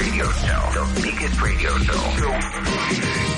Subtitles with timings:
[0.00, 0.62] radio show.
[0.72, 2.02] The biggest radio show.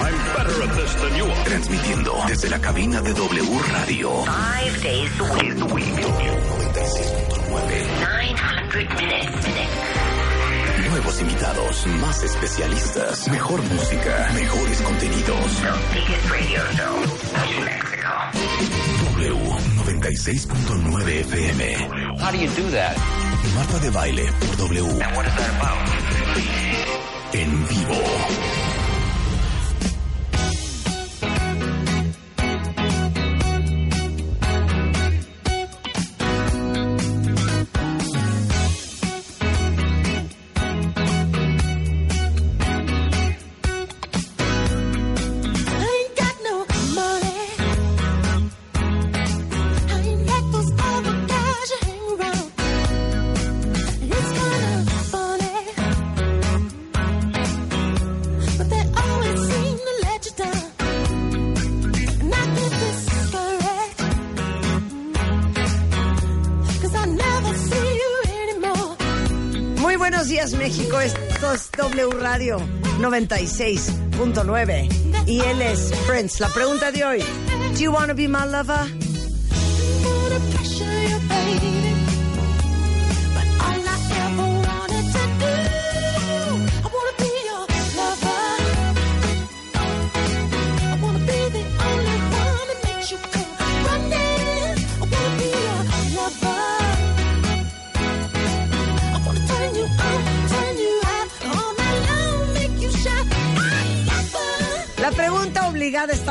[0.06, 1.44] I'm better at this than you are.
[1.44, 4.10] Transmitiendo desde la cabina de W Radio.
[4.24, 5.56] Five days a week.
[5.58, 7.98] W 96.9.
[8.00, 9.46] 900 minutes.
[10.88, 15.56] Nuevos invitados, más especialistas, mejor música, mejores contenidos.
[15.56, 16.94] The biggest radio show
[17.58, 18.12] in Mexico.
[19.16, 19.34] W
[19.82, 22.18] 96.9 FM.
[22.20, 23.21] How do you do that?
[23.54, 24.98] Marta de baile por W.
[27.32, 28.51] En vivo.
[73.02, 75.26] 96.9.
[75.26, 76.40] Y él es Prince.
[76.40, 77.18] La pregunta de hoy:
[77.74, 78.86] Do you want to be my lover?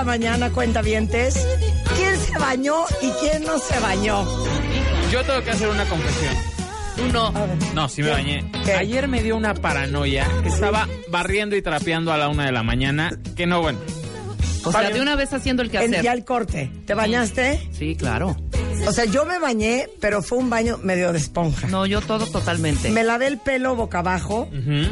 [0.02, 1.35] Esta mañana, cuentavientes:
[1.95, 4.25] ¿Quién se bañó y quién no se bañó?
[5.11, 6.33] Yo tengo que hacer una confesión.
[7.07, 7.31] Uno.
[7.75, 8.13] No, sí me ¿Qué?
[8.13, 8.52] bañé.
[8.66, 8.73] ¿Qué?
[8.73, 12.63] Ayer me dio una paranoia que estaba barriendo y trapeando a la una de la
[12.63, 13.11] mañana.
[13.35, 13.77] Que no, bueno.
[14.63, 16.03] O sea, de una vez haciendo el quehacer.
[16.03, 16.72] ya el corte.
[16.85, 17.69] ¿Te bañaste?
[17.72, 18.35] Sí, claro.
[18.88, 21.68] O sea, yo me bañé, pero fue un baño medio de esponja.
[21.68, 22.89] No, yo todo totalmente.
[22.89, 24.50] Me lavé el pelo boca abajo.
[24.51, 24.89] Ujú.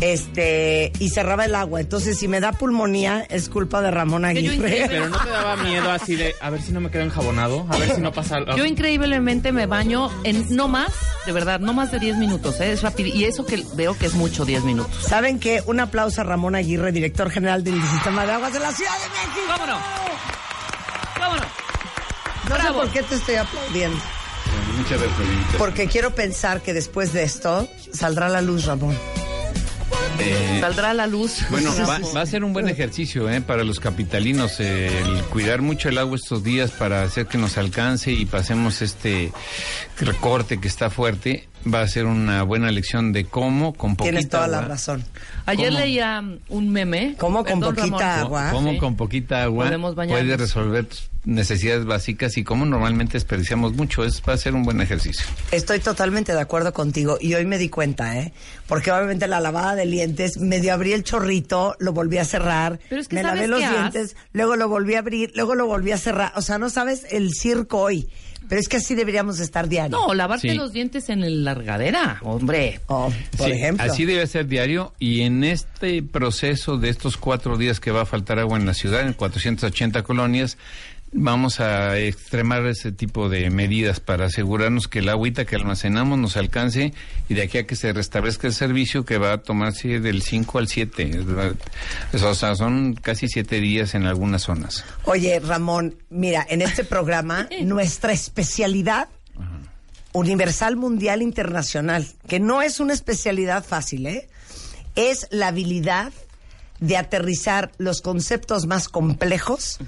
[0.00, 1.80] Este y cerraba el agua.
[1.80, 4.86] Entonces, si me da pulmonía, es culpa de Ramón Aguirre.
[4.88, 7.78] Pero no te daba miedo así de a ver si no me quedo enjabonado, a
[7.78, 8.56] ver si no pasa algo.
[8.56, 10.92] Yo increíblemente me baño en no más,
[11.24, 12.72] de verdad, no más de 10 minutos, ¿eh?
[12.72, 13.14] es rápido.
[13.14, 15.04] Y eso que veo que es mucho, 10 minutos.
[15.06, 15.62] ¿Saben qué?
[15.66, 19.08] Un aplauso a Ramón Aguirre, director general del Sistema de Aguas de la Ciudad de
[19.08, 19.46] México.
[19.48, 19.78] ¡Vámonos!
[21.18, 21.46] ¡Vámonos!
[22.48, 23.98] No sé por qué te estoy aplaudiendo.
[24.76, 25.56] Muchas gracias.
[25.58, 28.96] Porque quiero pensar que después de esto saldrá a la luz, Ramón.
[30.18, 31.40] Eh, Saldrá a la luz.
[31.50, 35.62] bueno, va, va a ser un buen ejercicio eh, para los capitalinos eh, el cuidar
[35.62, 39.32] mucho el agua estos días para hacer que nos alcance y pasemos este
[40.00, 41.48] recorte que está fuerte.
[41.72, 45.04] Va a ser una buena lección de cómo con poquita Tienes toda la agua, razón.
[45.46, 45.80] Ayer ¿Cómo?
[45.80, 47.16] leía un meme.
[47.18, 48.26] ¿Cómo con Perdón, poquita Ramón.
[48.26, 48.50] agua?
[48.52, 48.78] cómo Sí.
[48.78, 54.04] con poquita agua puedes resolver tus necesidades básicas y cómo normalmente desperdiciamos mucho.
[54.04, 55.26] Es, va a ser un buen ejercicio.
[55.50, 58.32] Estoy totalmente de acuerdo contigo y hoy me di cuenta, ¿eh?
[58.68, 63.00] Porque obviamente la lavada de dientes, medio abrí el chorrito, lo volví a cerrar, Pero
[63.00, 65.90] es que me ¿sabes lavé los dientes, luego lo volví a abrir, luego lo volví
[65.90, 66.32] a cerrar.
[66.36, 68.08] O sea, no sabes el circo hoy,
[68.48, 69.96] pero es que así deberíamos de estar diario.
[69.98, 70.56] No, lavarte Sí.
[70.56, 72.80] los dientes en el largadera, hombre.
[72.86, 73.84] Oh, por Sí, ejemplo.
[73.90, 78.06] Así debe ser diario y en este proceso de estos cuatro días que va a
[78.06, 80.58] faltar agua en la ciudad, en 480 colonias,
[81.12, 86.36] vamos a extremar ese tipo de medidas para asegurarnos que el agüita que almacenamos nos
[86.36, 86.92] alcance
[87.28, 90.58] y de aquí a que se restablezca el servicio que va a tomarse del 5
[90.58, 91.20] al 7.
[92.12, 94.84] O sea, son casi siete días en algunas zonas.
[95.04, 99.08] Oye, Ramón, mira, en este programa, nuestra especialidad
[100.12, 104.28] universal, mundial, internacional, que no es una especialidad fácil, ¿eh?
[104.94, 106.10] Es la habilidad
[106.80, 109.78] de aterrizar los conceptos más complejos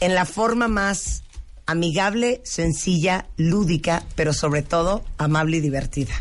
[0.00, 1.22] en la forma más
[1.66, 6.14] amigable, sencilla, lúdica, pero sobre todo amable y divertida.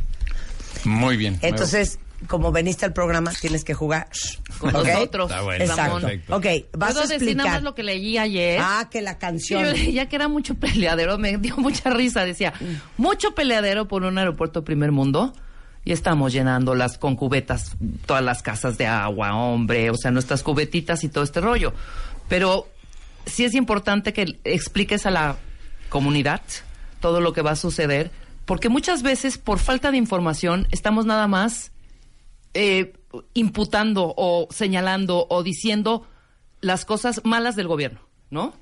[0.84, 1.40] Muy bien.
[1.42, 4.07] Entonces, como veniste al programa, tienes que jugar.
[4.60, 4.88] Con ¿Ok?
[4.88, 6.00] nosotros, Está bueno, Exacto.
[6.01, 6.36] perfecto.
[6.36, 6.46] Ok,
[6.78, 7.51] vas ¿Puedo a decir nada explicar.
[7.54, 8.60] más lo que leí ayer?
[8.62, 9.63] Ah, que la Sí, canción.
[9.66, 12.54] yo leía que era mucho peleadero, me dio mucha risa, decía,
[12.98, 15.34] mucho peleadero por un aeropuerto primer mundo
[15.86, 17.72] y estamos llenándolas con cubetas,
[18.06, 21.74] todas las casas de agua, hombre, o sea, nuestras cubetitas y todo este rollo.
[22.28, 22.68] Pero
[23.27, 25.38] sí es importante que expliques a la
[25.89, 26.41] comunidad
[27.00, 28.12] todo lo que va a suceder,
[28.45, 31.71] porque muchas veces por falta de información estamos nada más
[32.53, 32.94] eh,
[33.33, 36.07] imputando o señalando o diciendo
[36.62, 38.00] las cosas malas del gobierno,
[38.31, 38.53] ¿no?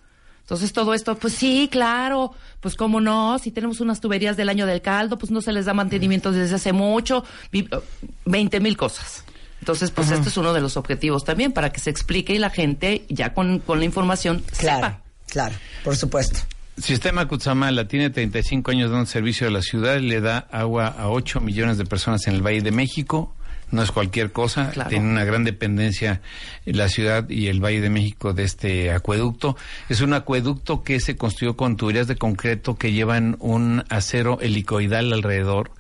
[0.42, 4.68] Entonces todo esto, pues sí, claro, pues cómo no, si tenemos unas tuberías del año
[4.68, 7.68] del caldo, pues no se les da mantenimiento desde hace mucho, vi-
[8.26, 9.24] 20 mil cosas.
[9.66, 12.52] Entonces, pues este es uno de los objetivos también, para que se explique y la
[12.52, 15.02] gente, ya con, con la información, Claro, sepa.
[15.28, 16.38] claro, por supuesto.
[16.78, 21.42] Sistema Cutzamala tiene 35 años dando servicio a la ciudad, le da agua a 8
[21.42, 23.34] millones de personas en el Valle de México.
[23.72, 24.92] No es cualquier cosa, Claro.
[24.92, 26.22] tiene una gran dependencia
[26.66, 29.58] la ciudad y el Valle de México de este acueducto.
[29.90, 35.12] Es un acueducto que se construyó con tuberías de concreto que llevan un acero helicoidal
[35.12, 35.72] alrededor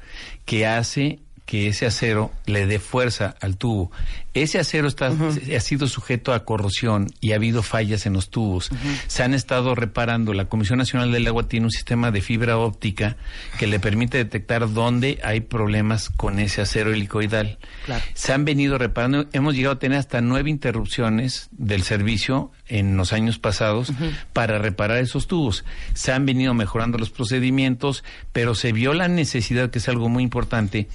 [0.46, 3.92] que hace que ese acero le dé fuerza al tubo.
[4.34, 8.70] Ese acero está, ha sido sujeto a corrosión y ha habido fallas en los tubos.
[9.08, 10.34] Se han estado reparando.
[10.34, 13.16] La Comisión Nacional del Agua tiene un sistema de fibra óptica
[13.60, 17.60] que le permite detectar dónde hay problemas con ese acero helicoidal.
[17.86, 18.04] Claro.
[18.14, 19.28] Se han venido reparando.
[19.32, 23.94] Hemos llegado a tener hasta nueve interrupciones del servicio en los años pasados
[24.34, 25.64] para reparar esos tubos.
[25.94, 28.04] Se han venido mejorando los procedimientos,
[28.34, 30.88] pero se vio la necesidad, que es algo muy importante,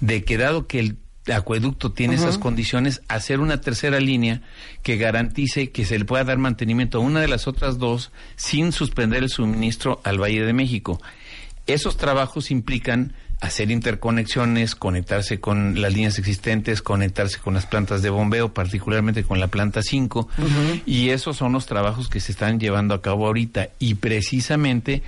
[0.00, 0.96] de que dado que el
[1.32, 4.40] acueducto tiene esas condiciones, hacer una tercera línea
[4.82, 8.72] que garantice que se le pueda dar mantenimiento a una de las otras dos sin
[8.72, 11.00] suspender el suministro al Valle de México.
[11.66, 18.10] Esos trabajos implican hacer interconexiones, conectarse con las líneas existentes, conectarse con las plantas de
[18.10, 20.28] bombeo, particularmente con la planta 5,
[20.86, 23.68] y esos son los trabajos que se están llevando a cabo ahorita.
[23.78, 25.02] Y precisamente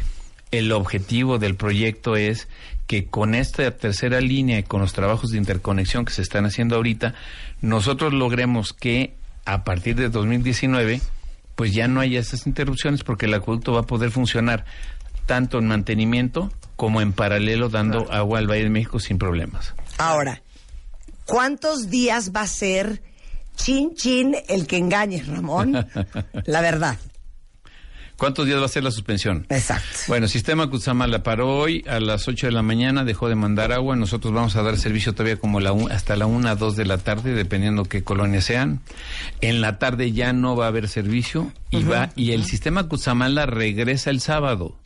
[0.53, 2.47] el objetivo del proyecto es
[2.91, 6.75] que con esta tercera línea y con los trabajos de interconexión que se están haciendo
[6.75, 7.15] ahorita,
[7.61, 9.15] nosotros logremos que
[9.45, 11.01] a partir de 2019
[11.55, 14.65] pues ya no haya esas interrupciones porque el acueducto va a poder funcionar
[15.27, 19.73] tanto en mantenimiento como en paralelo dando agua al Valle de México sin problemas.
[19.97, 20.43] Ahora,
[21.27, 23.03] ¿cuántos días va a ser
[23.55, 25.87] chin chin el que engañe, Ramón?
[26.45, 26.99] La verdad.
[28.21, 29.47] ¿Cuántos días va a ser la suspensión?
[29.49, 29.89] Exacto.
[30.07, 33.97] Bueno, Sistema Cutzamala paró hoy a las 8 de la mañana, dejó de mandar agua.
[33.97, 36.99] Nosotros vamos a dar servicio todavía como la un- hasta la 1, 2 de la
[36.99, 38.81] tarde, dependiendo qué colonias sean.
[39.41, 43.47] En la tarde ya no va a haber servicio y va y el Sistema Cutzamala
[43.47, 44.77] regresa el sábado.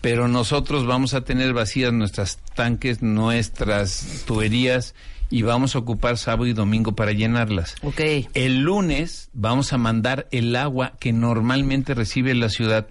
[0.00, 4.94] Pero nosotros vamos a tener vacías nuestras tanques, nuestras tuberías
[5.34, 7.74] y vamos a ocupar sábado y domingo para llenarlas.
[7.82, 8.00] Ok.
[8.34, 12.86] El lunes vamos a mandar el agua que normalmente recibe la ciudad,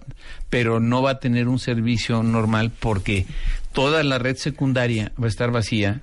[0.50, 3.24] pero no va a tener un servicio normal porque
[3.72, 6.02] toda la red secundaria va a estar vacía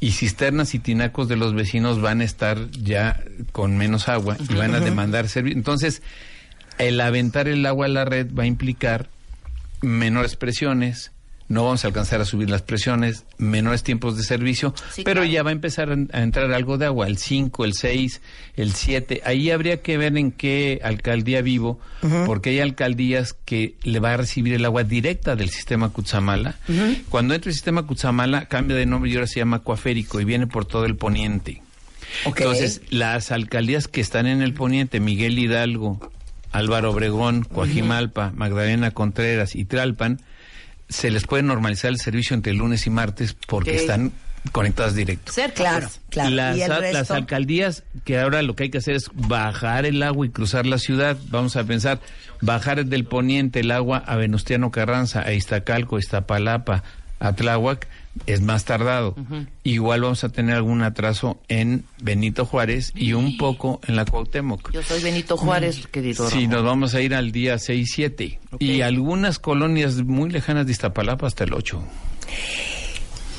[0.00, 3.22] y cisternas y tinacos de los vecinos van a estar ya
[3.52, 5.58] con menos agua y van a demandar servicio.
[5.58, 6.00] Entonces,
[6.78, 9.10] el aventar el agua a la red va a implicar
[9.82, 11.12] menores presiones,
[11.48, 15.32] no vamos a alcanzar a subir las presiones, menores tiempos de servicio, Sí, pero claro.
[15.32, 18.20] ya va a empezar a, entrar algo de agua, el 5, el 6,
[18.56, 19.22] el 7.
[19.24, 21.80] Ahí habría que ver en qué alcaldía vivo,
[22.26, 26.56] porque hay alcaldías que le va a recibir el agua directa del sistema Cutzamala.
[27.08, 30.46] Cuando entra el sistema Cutzamala, cambia de nombre y ahora se llama Acuaférico y viene
[30.46, 31.62] por todo el poniente.
[32.24, 36.10] Entonces, las alcaldías que están en el poniente, Miguel Hidalgo,
[36.52, 40.20] Álvaro Obregón, Coajimalpa, Magdalena Contreras y Tralpan,
[40.92, 44.12] se les puede normalizar el servicio entre lunes y martes porque están
[44.50, 45.32] conectadas directo.
[45.32, 45.54] Cerca.
[45.54, 46.00] Claro, pues.
[46.10, 46.30] claro.
[46.30, 46.98] Las, y el a- resto.
[46.98, 50.66] las alcaldías que ahora lo que hay que hacer es bajar el agua y cruzar
[50.66, 51.16] la ciudad.
[51.28, 52.00] Vamos a pensar,
[52.40, 56.82] bajar del poniente el agua a Venustiano Carranza, a Iztacalco, Iztapalapa,
[57.20, 57.86] a Tláhuac,
[58.26, 59.14] es más tardado.
[59.64, 64.70] Igual vamos a tener algún atraso en Benito Juárez y un poco en la Cuauhtémoc.
[64.72, 66.50] Yo soy Benito Juárez, querido Sí, Ramón.
[66.50, 68.38] nos vamos a ir al día 6-7.
[68.52, 68.62] Ok.
[68.62, 71.82] Y algunas colonias muy lejanas de Iztapalapa hasta el 8.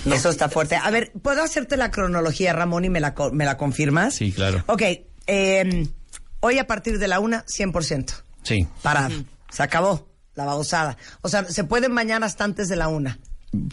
[0.05, 0.75] Eso está fuerte.
[0.75, 4.15] A ver, ¿puedo hacerte la cronología, Ramón, y me la, co- me la confirmas?
[4.15, 4.63] Sí, claro.
[4.67, 4.81] Ok,
[5.27, 5.87] eh,
[6.41, 8.23] hoy a partir de la una, 100%.
[8.43, 8.67] Sí.
[8.81, 9.15] Parado.
[9.49, 10.97] Se acabó la babosada.
[11.21, 13.17] O sea, se pueden bañar hasta antes de la una.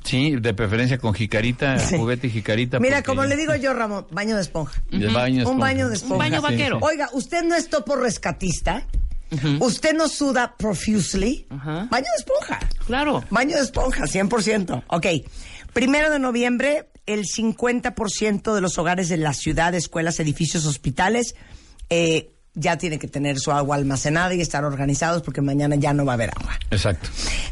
[0.04, 1.96] Sí, de preferencia con jicarita, Sí.
[1.96, 2.78] juguete y jicarita.
[2.80, 4.82] Mira, porque- como le digo yo, Ramón, baño de esponja.
[4.90, 5.58] Baño Un esponja.
[5.60, 6.14] baño de esponja.
[6.14, 6.76] Un baño vaquero.
[6.78, 6.84] sí.
[6.86, 8.86] Oiga, usted no es topo rescatista.
[9.60, 11.46] Usted no suda profusely.
[11.50, 11.86] Ajá.
[11.88, 12.58] Baño de esponja.
[12.86, 13.22] Claro.
[13.30, 14.82] Baño de esponja, 100%.
[14.88, 15.06] Ok.
[15.72, 21.36] Primero de noviembre, el 50% de los hogares de la ciudad, escuelas, edificios, hospitales,
[21.90, 26.04] eh, ya tienen que tener su agua almacenada y estar organizados porque mañana ya no
[26.04, 26.58] va a haber agua.
[26.72, 27.08] Exacto.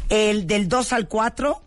[0.09, 1.61] El del 2 al 4,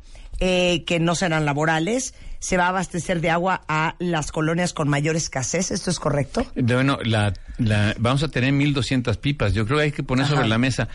[0.45, 4.89] eh, que no serán laborales, se va a abastecer de agua a las colonias con
[4.89, 5.71] mayor escasez.
[5.71, 6.45] ¿Esto es correcto?
[6.57, 9.55] Bueno, la, la- vamos a tener 1.200 pipas.
[9.55, 10.35] Yo creo que hay que poner Ajá.
[10.35, 10.89] sobre la mesa.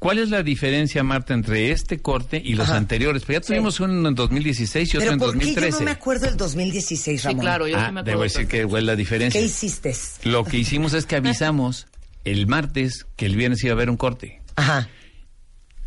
[0.00, 2.78] ¿Cuál es la diferencia, Marta, entre este corte y los Ajá.
[2.78, 3.24] anteriores?
[3.24, 3.52] Pues ya Sí.
[3.52, 5.78] tuvimos uno en 2016 y otro en ¿por qué yo 2013.
[5.78, 7.40] no me acuerdo del 2016, Sí, Ramón?
[7.40, 8.22] claro, yo ah, sí me debo acuerdo.
[8.34, 9.40] decir que igual la diferencia.
[9.40, 9.94] ¿Qué hiciste?
[10.24, 11.86] Lo que hicimos es que avisamos
[12.24, 14.40] el martes que el viernes iba a haber un corte.
[14.56, 14.88] Ajá.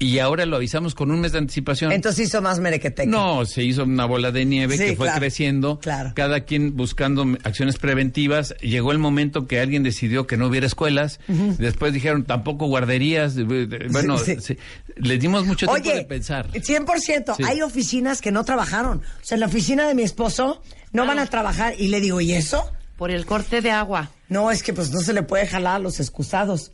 [0.02, 1.92] Y ahora lo avisamos con un mes de anticipación.
[1.92, 3.10] Entonces hizo más merequeteca.
[3.10, 6.12] No, se hizo una bola de nieve Sí, que fue claro, creciendo, claro.
[6.16, 8.56] cada quien buscando acciones preventivas.
[8.62, 13.38] Llegó el momento que alguien decidió que no hubiera escuelas, después dijeron tampoco guarderías.
[13.38, 14.42] eh, eh, Bueno, Sí, sí.
[14.42, 14.58] se-
[14.96, 16.48] les dimos mucho tiempo Oye, de pensar.
[16.52, 17.36] 100%.
[17.38, 17.44] Sí.
[17.44, 18.98] Hay oficinas que no trabajaron.
[19.00, 21.76] O sea, en la oficina de mi esposo no van a trabajar.
[21.78, 22.72] Y le digo, ¿y eso?
[22.98, 24.10] Por el corte de agua.
[24.30, 26.72] No, es que pues no se le puede jalar a los excusados.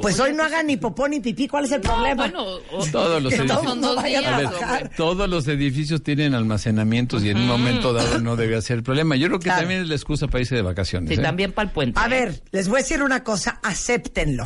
[0.00, 1.48] Pues hoy no hagan ni popó ni pipí.
[1.48, 2.28] ¿Cuál es el problema?
[2.28, 3.62] Bueno, o- Todos los edificios.
[3.62, 4.90] todos no vayan A a ver, trabajar.
[4.96, 9.16] todos los edificios tienen almacenamientos y en un momento dado no debía ser el problema.
[9.16, 9.60] Yo creo que Claro.
[9.62, 11.08] también es la excusa para irse de vacaciones.
[11.08, 11.22] sí, ¿eh?
[11.22, 11.98] también para el puente.
[11.98, 14.44] A ver, les voy a decir una cosa, acéptenlo.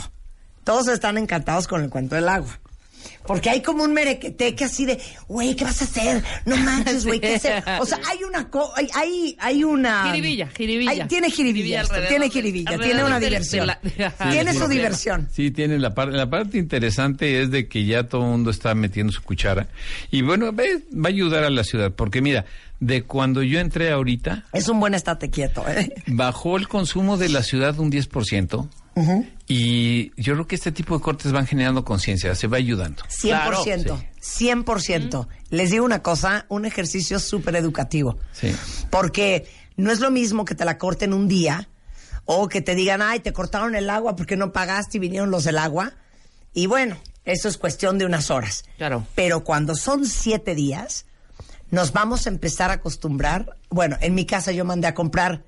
[0.65, 2.59] Todos están encantados con el cuento del agua.
[3.27, 6.23] Porque hay como un merequeteque así de, güey, ¿qué vas a hacer?
[6.45, 7.63] No manches, güey, ¿qué hacer?
[7.81, 10.05] O sea, hay una, co- hay, hay, hay una...
[10.13, 10.91] Jiribilla, jiribilla.
[10.91, 13.67] Hay- tiene jiribilla, tiene jiribilla, tiene una diversión.
[13.67, 13.81] la-
[14.31, 14.73] tiene Sí, su sí.
[14.73, 15.29] diversión.
[15.33, 18.75] Sí, tiene la parte, la parte interesante es de que ya todo el mundo está
[18.75, 19.69] metiendo su cuchara.
[20.11, 22.45] Y bueno, ve, va a ayudar a la ciudad, porque mira,
[22.81, 25.93] de cuando yo entré ahorita, Es un buen estate quieto, ¿eh?
[26.07, 28.69] bajó el consumo de la ciudad un 10%.
[29.47, 33.03] Y yo creo que este tipo de cortes van generando conciencia, se va ayudando.
[33.05, 33.85] 100%.
[33.85, 34.03] Claro.
[34.21, 35.29] 100%.
[35.51, 38.19] Les digo una cosa, un ejercicio súper educativo.
[38.33, 38.55] Sí.
[38.91, 41.69] Porque no es lo mismo que te la corten un día
[42.25, 45.45] o que te digan, ay, te cortaron el agua porque no pagaste y vinieron los
[45.45, 45.93] del agua.
[46.55, 48.65] Y bueno, eso es cuestión de unas horas.
[48.79, 49.07] Claro.
[49.15, 51.05] Pero cuando son siete días,
[51.71, 53.57] nos vamos a empezar a acostumbrar.
[53.69, 55.45] Bueno, en mi casa yo mandé a comprar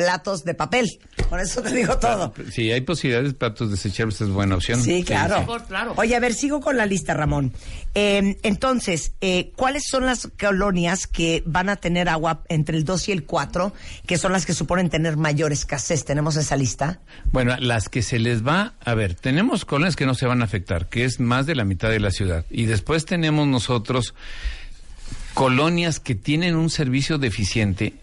[0.00, 0.98] platos de papel.
[1.28, 2.32] Con eso te digo todo.
[2.50, 4.82] Si hay posibilidades de platos desechables, es buena opción.
[4.82, 5.44] Sí, claro.
[5.46, 5.92] Por- claro.
[5.96, 7.52] Oye, a ver, sigo con la lista, Ramón.
[7.94, 13.08] Eh, entonces, eh, ¿cuáles son las colonias que van a tener agua entre el 2
[13.08, 13.72] y el 4,
[14.06, 16.04] que son las que suponen tener mayor escasez?
[16.04, 17.00] ¿Tenemos esa lista?
[17.30, 20.46] Bueno, las que se les va, a ver, tenemos colonias que no se van a
[20.46, 22.44] afectar, que es más de la mitad de la ciudad.
[22.50, 24.14] Y después tenemos nosotros
[25.34, 27.94] colonias que tienen un servicio deficiente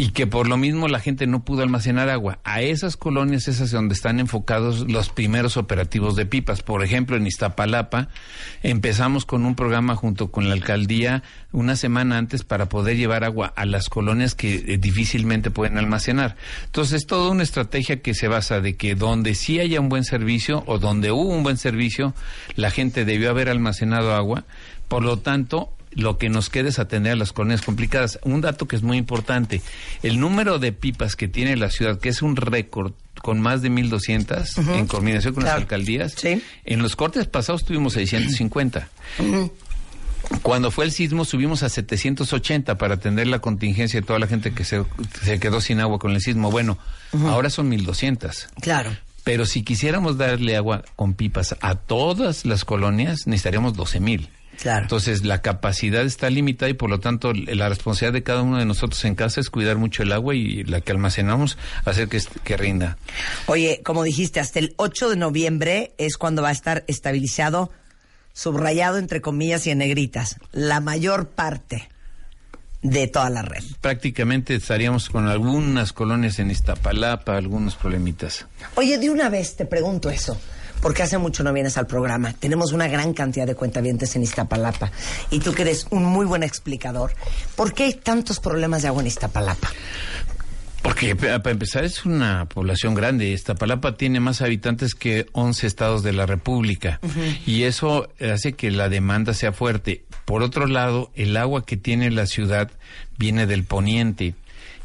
[0.00, 2.38] y que por lo mismo la gente no pudo almacenar agua.
[2.42, 6.62] A esas colonias esas donde están enfocados los primeros operativos de pipas.
[6.62, 8.08] Por ejemplo, en Iztapalapa
[8.62, 13.52] empezamos con un programa junto con la alcaldía una semana antes para poder llevar agua
[13.54, 16.34] a las colonias que eh, difícilmente pueden almacenar.
[16.64, 20.04] Entonces, es toda una estrategia que se basa de que donde sí haya un buen
[20.04, 22.14] servicio o donde hubo un buen servicio,
[22.56, 24.44] la gente debió haber almacenado agua.
[24.88, 28.18] Por lo tanto, lo que nos queda es atender a las colonias complicadas.
[28.22, 29.60] Un dato que es muy importante,
[30.02, 32.92] el número de pipas que tiene la ciudad, que es un récord
[33.22, 35.56] con más de 1.200 en combinación con Claro.
[35.58, 36.42] las alcaldías, Sí.
[36.64, 38.88] en los cortes pasados tuvimos 650.
[40.42, 44.52] Cuando fue el sismo subimos a 780 para atender la contingencia de toda la gente
[44.52, 44.84] que se,
[45.22, 46.50] se quedó sin agua con el sismo.
[46.50, 46.78] Bueno,
[47.24, 48.46] ahora son 1.200.
[48.60, 48.90] Claro.
[49.24, 54.28] Pero si quisiéramos darle agua con pipas a todas las colonias, necesitaríamos 12 mil.
[54.60, 54.82] Claro.
[54.82, 58.66] Entonces, la capacidad está limitada y por lo tanto, la responsabilidad de cada uno de
[58.66, 62.56] nosotros en casa es cuidar mucho el agua y la que almacenamos, hacer que, que
[62.56, 62.98] rinda.
[63.46, 67.70] Oye, como dijiste, hasta el 8 de noviembre es cuando va a estar estabilizado,
[68.34, 71.88] subrayado entre comillas y en negritas, la mayor parte
[72.82, 73.62] de toda la red.
[73.80, 78.46] Prácticamente estaríamos con algunas colonias en Iztapalapa, algunos problemitas.
[78.74, 80.38] Oye, de una vez te pregunto eso,
[80.80, 82.32] porque hace mucho no vienes al programa.
[82.32, 84.90] Tenemos una gran cantidad de cuentavientes en Iztapalapa
[85.30, 87.12] y tú que eres un muy buen explicador.
[87.56, 89.68] ¿Por qué hay tantos problemas de agua en Iztapalapa?
[90.82, 93.28] Porque pa- para empezar es una población grande.
[93.30, 97.00] Iztapalapa tiene más habitantes que 11 estados de la República
[97.46, 100.04] y eso hace que la demanda sea fuerte.
[100.24, 102.70] Por otro lado, el agua que tiene la ciudad
[103.18, 104.34] viene del poniente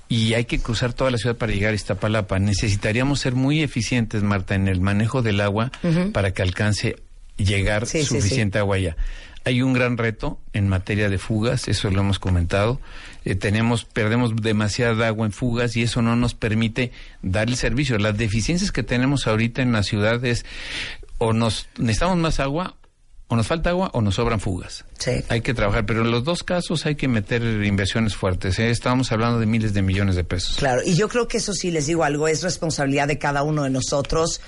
[0.07, 2.39] y hay que cruzar toda la ciudad para llegar a Iztapalapa.
[2.39, 5.71] Necesitaríamos ser muy eficientes, Marta, en el manejo del agua
[6.13, 6.95] para que alcance
[7.37, 8.15] llegar Sí, sí, sí.
[8.21, 8.95] suficiente agua allá.
[9.47, 12.81] Hay un gran reto en materia de fugas, eso lo hemos comentado.
[13.25, 17.99] Eh, tenemos, perdemos demasiada agua en fugas y eso no nos permite dar el servicio.
[17.99, 20.45] Las deficiencias que tenemos ahorita en la ciudad es
[21.19, 22.75] o nos necesitamos más agua,
[23.27, 24.85] o nos falta agua, o nos sobran fugas.
[24.99, 25.11] Sí.
[25.29, 28.59] Hay que trabajar, pero en los dos casos hay que meter inversiones fuertes.
[28.59, 28.69] ¿eh?
[28.69, 30.57] Estamos hablando de miles de millones de pesos.
[30.57, 33.63] Claro, y yo creo que eso sí, les digo algo, es responsabilidad de cada uno
[33.63, 34.41] de nosotros.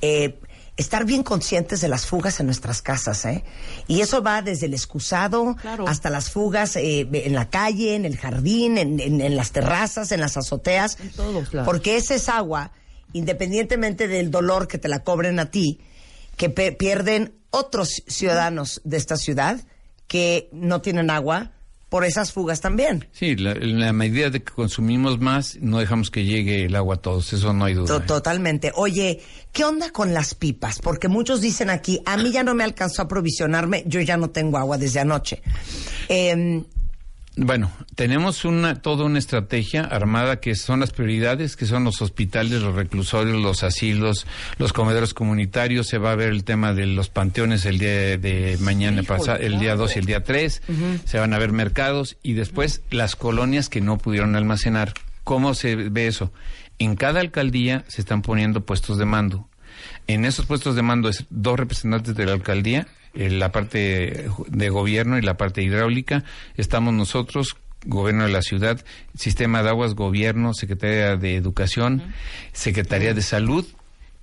[0.00, 0.38] eh,
[0.78, 3.44] estar bien conscientes de las fugas en nuestras casas, ¿eh?
[3.88, 5.86] Y eso va desde el excusado Claro.
[5.86, 10.10] hasta las fugas eh, en la calle, en el jardín, en, en- en las terrazas,
[10.12, 10.98] en las azoteas.
[10.98, 11.66] En todos lados.
[11.66, 12.72] Porque esa es agua,
[13.12, 15.78] independientemente del dolor que te la cobren a ti,
[16.50, 19.60] que pierden otros ciudadanos de esta ciudad
[20.08, 21.52] que no tienen agua
[21.88, 23.06] por esas fugas también.
[23.12, 26.96] Sí, la, en la medida de que consumimos más, no dejamos que llegue el agua
[26.96, 27.98] a todos, eso no hay duda.
[27.98, 28.00] ¿eh?
[28.06, 28.72] Totalmente.
[28.74, 29.20] Oye,
[29.52, 30.80] ¿qué onda con las pipas?
[30.80, 34.30] Porque muchos dicen aquí, a mí ya no me alcanzó a provisionarme, yo ya no
[34.30, 35.42] tengo agua desde anoche.
[36.08, 36.64] Em,
[37.34, 42.60] Bueno, tenemos una toda una estrategia armada que son las prioridades, que son los hospitales,
[42.60, 44.26] los reclusorios, los asilos,
[44.58, 45.86] los comedores comunitarios.
[45.86, 49.58] Se va a ver el tema de los panteones el día de mañana pasado, el
[49.58, 50.62] día 2 y el día 3.
[51.06, 54.92] Se van a ver mercados y después las colonias que no pudieron almacenar.
[55.24, 56.32] ¿Cómo se ve eso?
[56.78, 59.48] En cada alcaldía se están poniendo puestos de mando.
[60.06, 65.18] En esos puestos de mando es dos representantes de la alcaldía, la parte de gobierno
[65.18, 66.24] y la parte hidráulica.
[66.56, 72.02] Estamos nosotros, gobierno de la ciudad, sistema de aguas, gobierno, secretaría de educación,
[72.52, 73.66] secretaría de salud.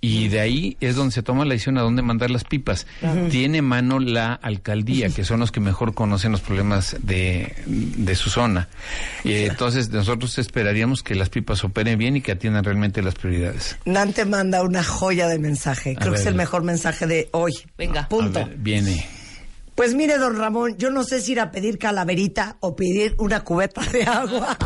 [0.01, 2.88] Y de ahí es donde se toma la decisión a dónde mandar las pipas.
[3.29, 8.29] Tiene mano la alcaldía, que son los que mejor conocen los problemas de, de su
[8.29, 8.70] zona.
[9.24, 13.77] Y entonces nosotros esperaríamos que las pipas operen bien y que atiendan realmente las prioridades.
[13.86, 15.96] Nan te manda una joya de mensaje.
[15.96, 17.53] Creo que es el mejor mensaje de hoy.
[17.77, 18.08] Venga.
[18.08, 18.39] Punto.
[18.39, 19.19] A ver, viene.
[19.80, 23.46] Pues mire, don Ramón, yo no sé si ir a pedir calaverita o pedir una
[23.46, 24.58] cubeta de agua.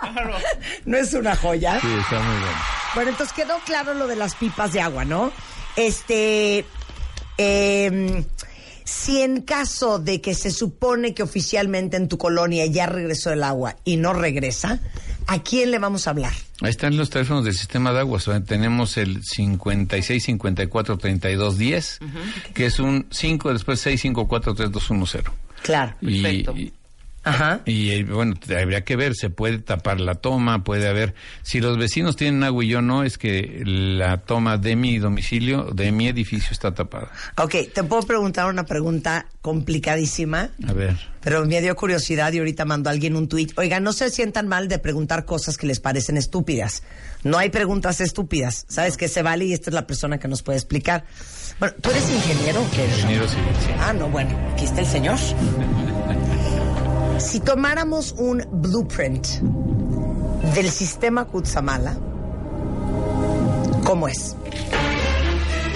[0.84, 1.80] no es una joya.
[1.80, 2.58] Sí, está muy bueno.
[2.94, 5.32] Bueno, entonces quedó claro lo de las pipas de agua, ¿no?
[5.74, 6.64] Este,
[7.38, 8.24] em,
[8.84, 13.42] si en caso de que se supone que oficialmente en tu colonia ya regresó el
[13.42, 14.78] agua y no regresa,
[15.26, 16.32] ¿a quién le vamos a hablar?
[16.60, 18.24] Ahí están los teléfonos del sistema de aguas.
[18.24, 21.98] Sea, Tenemos el 56 54 32 10,
[22.54, 25.34] que es un 5, después 6 54 3 2 1 0.
[25.62, 25.94] Claro.
[26.00, 26.54] Y, Perfecto.
[26.56, 26.72] y-
[27.24, 27.60] Ajá.
[27.66, 31.78] y, eh, bueno, habría que ver, se puede tapar la toma, puede haber, si los
[31.78, 36.08] vecinos tienen agua y yo no, es que la toma de mi domicilio, de mi
[36.08, 37.10] edificio está tapada.
[37.36, 40.96] Ok, te puedo preguntar una pregunta complicadísima, A ver.
[41.20, 43.52] pero me dio curiosidad y ahorita mandó alguien un tuit.
[43.56, 46.82] Oiga, no se sientan mal de preguntar cosas que les parecen estúpidas.
[47.24, 48.64] No hay preguntas estúpidas.
[48.68, 51.04] Sabes que se vale y esta es la persona que nos puede explicar.
[51.60, 52.96] Bueno, ¿tú eres ingeniero o qué eres?
[52.98, 53.70] Ingeniero civil, sí.
[53.78, 55.18] Ah, no, bueno, aquí está el señor.
[57.18, 59.26] Si tomáramos un blueprint
[60.54, 61.96] del sistema Kutsamala,
[63.84, 64.36] ¿cómo es?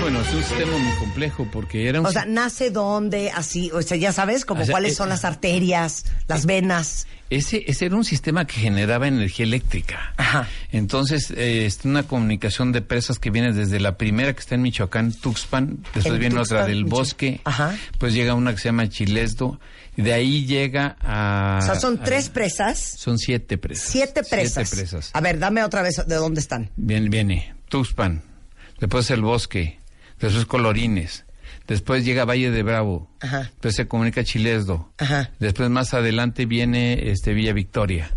[0.07, 3.83] Bueno, es un sistema muy complejo porque era un O sea, nace dónde, así, o
[3.83, 7.09] sea, ya sabes, como O sea, cuáles eh, son las arterias, las venas.
[7.29, 10.15] Ese, ese era un sistema que generaba energía eléctrica.
[10.17, 10.49] Ajá.
[10.71, 14.63] Entonces, eh, es una comunicación de presas que viene desde la primera que está en
[14.63, 17.77] Michoacán, Tuxpan, después En viene Tuxpan, otra del Micho- bosque, Ajá.
[17.99, 19.59] pues llega una que se llama Chilesdo,
[19.97, 21.59] y de ahí llega a...
[21.61, 23.89] O sea, son a- tres presas, Son siete presas.
[23.91, 24.69] siete presas.
[24.69, 25.11] Siete presas.
[25.13, 26.71] A ver, dame otra vez de dónde están.
[26.77, 28.23] Viene, viene Tuxpan,
[28.79, 29.81] después el bosque,
[30.21, 31.25] después Colorines,
[31.67, 33.41] después llega Valle de Bravo, Ajá.
[33.43, 35.31] después se comunica Chilesdo, Ajá.
[35.39, 38.11] después más adelante viene este Villa Victoria.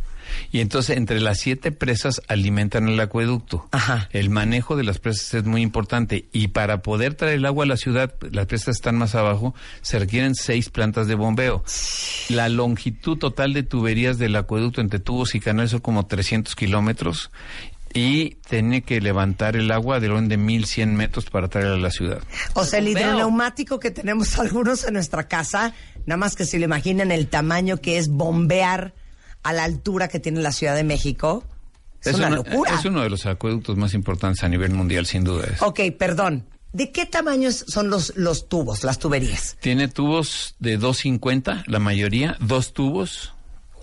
[0.51, 3.67] Y entonces entre las siete presas alimentan el acueducto.
[3.71, 4.09] Ajá.
[4.11, 7.67] El manejo de las presas es muy importante y para poder traer el agua a
[7.67, 11.63] la ciudad, las presas están más abajo, se requieren seis plantas de bombeo.
[12.29, 17.31] La longitud total de tuberías del acueducto entre tubos y canales son como 300 kilómetros
[17.93, 21.91] y tiene que levantar el agua de orden de 1100 metros para traerla a la
[21.91, 22.21] ciudad.
[22.53, 25.73] O sea, el hidroneumático que tenemos algunos en nuestra casa,
[26.05, 28.93] nada más que se lo imaginen el tamaño que es bombear
[29.43, 31.43] a la altura que tiene la Ciudad de México.
[32.03, 32.75] Es, una uno- locura.
[32.75, 35.47] es uno de los acueductos más importantes a nivel mundial, sin duda.
[35.53, 35.61] es.
[35.61, 36.45] Ok, perdón.
[36.71, 39.57] ¿De qué tamaño son los, los tubos, las tuberías?
[39.59, 43.33] Tiene tubos de 250, la mayoría, dos tubos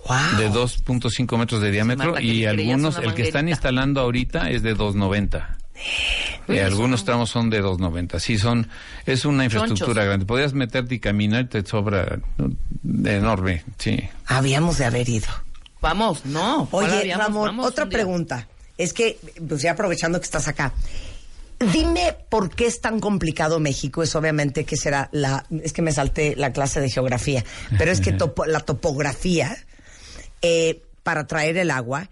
[0.07, 0.39] Wow.
[0.39, 5.57] de 2.5 metros de diámetro y algunos, el que están instalando ahorita es de 290.
[6.47, 8.19] Eh, algunos tramos son de 290.
[8.19, 8.67] Sí, son,
[9.05, 10.05] es una infraestructura Chonchos.
[10.05, 10.25] grande.
[10.25, 13.09] Podrías meterte y caminar y te sobra ¿no?
[13.11, 13.99] enorme, sí.
[14.25, 15.27] Habíamos de haber ido.
[15.81, 16.67] Vamos, no.
[16.71, 17.25] ¿cuál Oye, habíamos?
[17.25, 18.47] Ramón, Vamos otra pregunta.
[18.77, 20.71] Es que, pues ya aprovechando que estás acá,
[21.73, 24.01] dime por qué es tan complicado México.
[24.03, 25.45] Es obviamente que será la.
[25.63, 27.43] Es que me salté la clase de geografía,
[27.77, 29.55] pero es que topo- la topografía
[30.41, 32.09] eh, para traer el agua.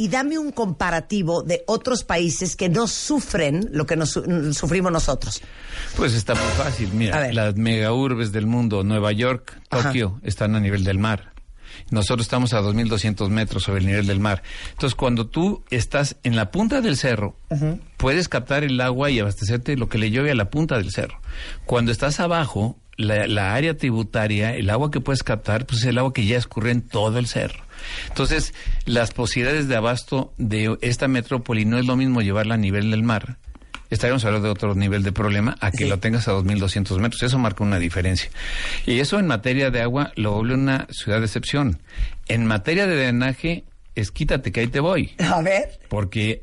[0.00, 4.92] Y dame un comparativo de otros países que no sufren lo que nos su- sufrimos
[4.92, 5.42] nosotros.
[5.96, 6.90] Pues está muy fácil.
[6.92, 9.88] Mira, las megaurbes del mundo, Nueva York, Ajá.
[9.88, 11.32] Tokio, están a nivel del mar.
[11.90, 14.42] Nosotros estamos a 2.200 metros sobre el nivel del mar.
[14.70, 17.36] Entonces, cuando tú estás en la punta del cerro,
[17.96, 21.20] puedes captar el agua y abastecerte lo que le llueve a la punta del cerro.
[21.66, 25.96] Cuando estás abajo, la, la área tributaria, el agua que puedes captar, pues es el
[25.96, 27.64] agua que ya escurre en todo el cerro.
[28.08, 28.52] Entonces,
[28.84, 33.02] las posibilidades de abasto de esta metrópoli no es lo mismo llevarla a nivel del
[33.02, 33.38] mar
[33.90, 35.88] estaríamos hablando de otro nivel de problema a que Sí.
[35.88, 37.22] lo tengas a 2.200 metros.
[37.22, 38.28] Eso marca una diferencia.
[38.84, 41.80] Y eso en materia de agua lo vuelve una ciudad de excepción.
[42.26, 45.14] En materia de drenaje, es quítate que ahí te voy.
[45.20, 45.80] A ver.
[45.88, 46.42] Porque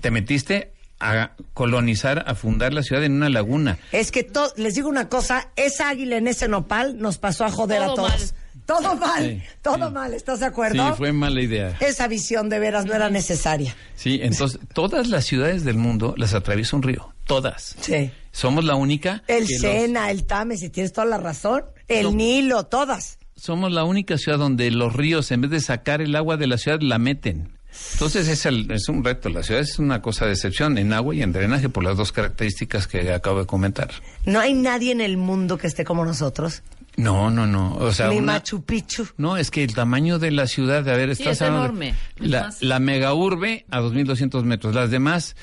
[0.00, 3.78] te metiste a colonizar, a fundar la ciudad en una laguna.
[3.92, 7.50] Es que to- les digo una cosa, esa águila en ese nopal nos pasó a
[7.50, 8.10] joder a Todo todos.
[8.10, 8.20] mal.
[8.66, 9.92] Todo mal, Sí, todo sí.
[9.94, 10.94] mal, ¿estás de Sí, acuerdo?
[10.96, 11.74] fue mala idea.
[11.80, 13.74] Esa visión de veras no era necesaria.
[13.94, 17.14] Sí, entonces todas las ciudades del mundo las atraviesa un río.
[17.24, 17.76] Todas.
[17.80, 18.10] Sí.
[18.30, 19.22] Somos la única.
[19.26, 21.64] El los- Sena, el Tame, si tienes toda la razón.
[21.88, 22.12] El No.
[22.12, 23.18] Nilo, todas.
[23.36, 26.58] somos la única ciudad donde los ríos, en vez de sacar el agua de la
[26.58, 27.56] ciudad, la meten.
[27.92, 29.28] Entonces es, el- es un reto.
[29.28, 32.12] La ciudad es una cosa de excepción en agua y en drenaje por las dos
[32.12, 33.90] características que acabo de comentar.
[34.24, 36.62] No hay nadie en el mundo que esté como nosotros.
[36.96, 37.76] No, no, no.
[37.76, 39.06] O sea, Ni una- Machu Picchu.
[39.18, 41.94] No, es que el tamaño de la ciudad, a ver, Sí, estás es enorme.
[42.18, 44.74] La, mega urbe a 2.200 metros.
[44.74, 45.36] Las demás,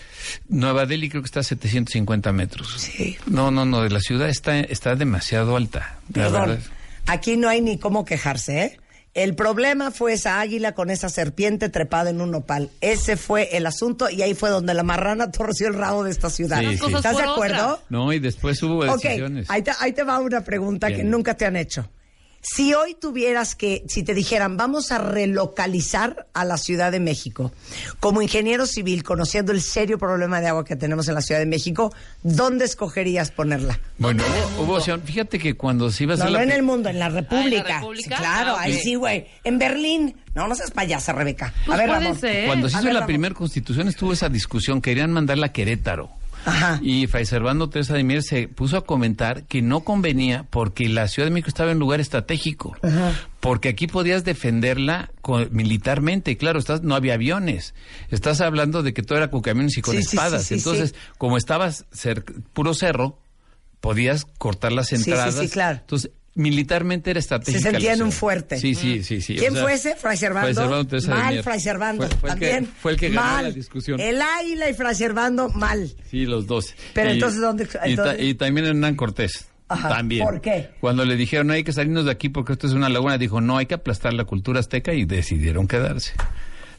[0.50, 2.74] Nueva Delhi creo que está a 750 metros.
[2.78, 3.16] Sí.
[3.28, 3.88] No, no, no.
[3.88, 5.98] La ciudad está, está demasiado alta.
[6.10, 6.64] La Perdón, verdad.
[7.06, 8.80] aquí no hay ni cómo quejarse, ¿eh?
[9.16, 12.70] El problema fue esa águila con esa serpiente trepada en un nopal.
[12.82, 16.30] Ese fue el asunto y ahí fue donde la marrana torció el rabo de esta
[16.30, 16.60] ciudad.
[16.60, 16.78] Sí, sí.
[16.80, 17.74] Cosas ¿Estás de acuerdo?
[17.76, 17.86] otra.
[17.90, 19.50] No, y después hubo decisiones.
[19.50, 21.90] ahí te, ahí te va una pregunta que nunca te han hecho.
[22.48, 27.52] Si hoy tuvieras que, si te dijeran, vamos a relocalizar a la Ciudad de México,
[28.00, 31.48] como ingeniero civil, conociendo el serio problema de agua que tenemos en la Ciudad de
[31.48, 33.80] México, ¿dónde escogerías ponerla?
[33.98, 34.24] Bueno,
[34.58, 35.02] hubo, hubo opción.
[35.04, 37.10] Fíjate que cuando se iba a No, hacer no la en el mundo, en la
[37.10, 37.80] República.
[37.80, 38.16] República?
[38.18, 39.26] Sí, claro, Ah, ahí sí, güey.
[39.44, 40.16] En Berlín.
[40.36, 41.54] No, no seas payasa, Rebeca.
[41.66, 42.20] Pues a ver, puede Ramón.
[42.20, 42.46] ser.
[42.46, 46.10] Cuando se A hizo ver, la primera constitución estuvo esa discusión, querían mandarla a Querétaro.
[46.46, 46.80] Ajá.
[46.82, 51.08] Y Fray Servando Teresa de Mier se puso a comentar que no convenía porque la
[51.08, 52.76] Ciudad de México estaba en lugar estratégico.
[53.40, 55.12] Porque aquí podías defenderla
[55.52, 56.38] militarmente.
[56.38, 57.74] Claro, estás, no había aviones.
[58.10, 60.44] Estás hablando de que todo era con camiones y con Sí, espadas.
[60.44, 60.54] sí, sí.
[60.56, 63.20] Entonces, como estabas cer- puro cerro,
[63.82, 65.36] podías cortar las entradas.
[65.52, 65.80] claro.
[65.82, 67.60] Entonces, militarmente era estratégica.
[67.64, 68.60] Se sentía en un fuerte.
[68.60, 69.22] Sí, sí, sí.
[69.22, 69.36] sí.
[69.36, 69.96] ¿Quién O sea, fue ese?
[69.96, 70.70] Fray Servando.
[71.08, 71.44] Mal.
[71.44, 72.08] Fray Servando.
[72.08, 72.74] Fue, fue el que- También.
[72.80, 74.00] fue el que ganó la discusión.
[74.00, 75.92] El águila y Fray Servando, mal.
[76.12, 76.76] Sí, los dos.
[76.94, 79.48] Pero entonces, ¿dónde- Y, entonces- y también Hernán Cortés.
[79.68, 80.24] Ajá, También.
[80.24, 80.70] ¿por qué?
[80.80, 83.58] Cuando le dijeron hay que salirnos de aquí porque esto es una laguna, dijo no,
[83.58, 86.14] hay que aplastar la cultura azteca y decidieron quedarse.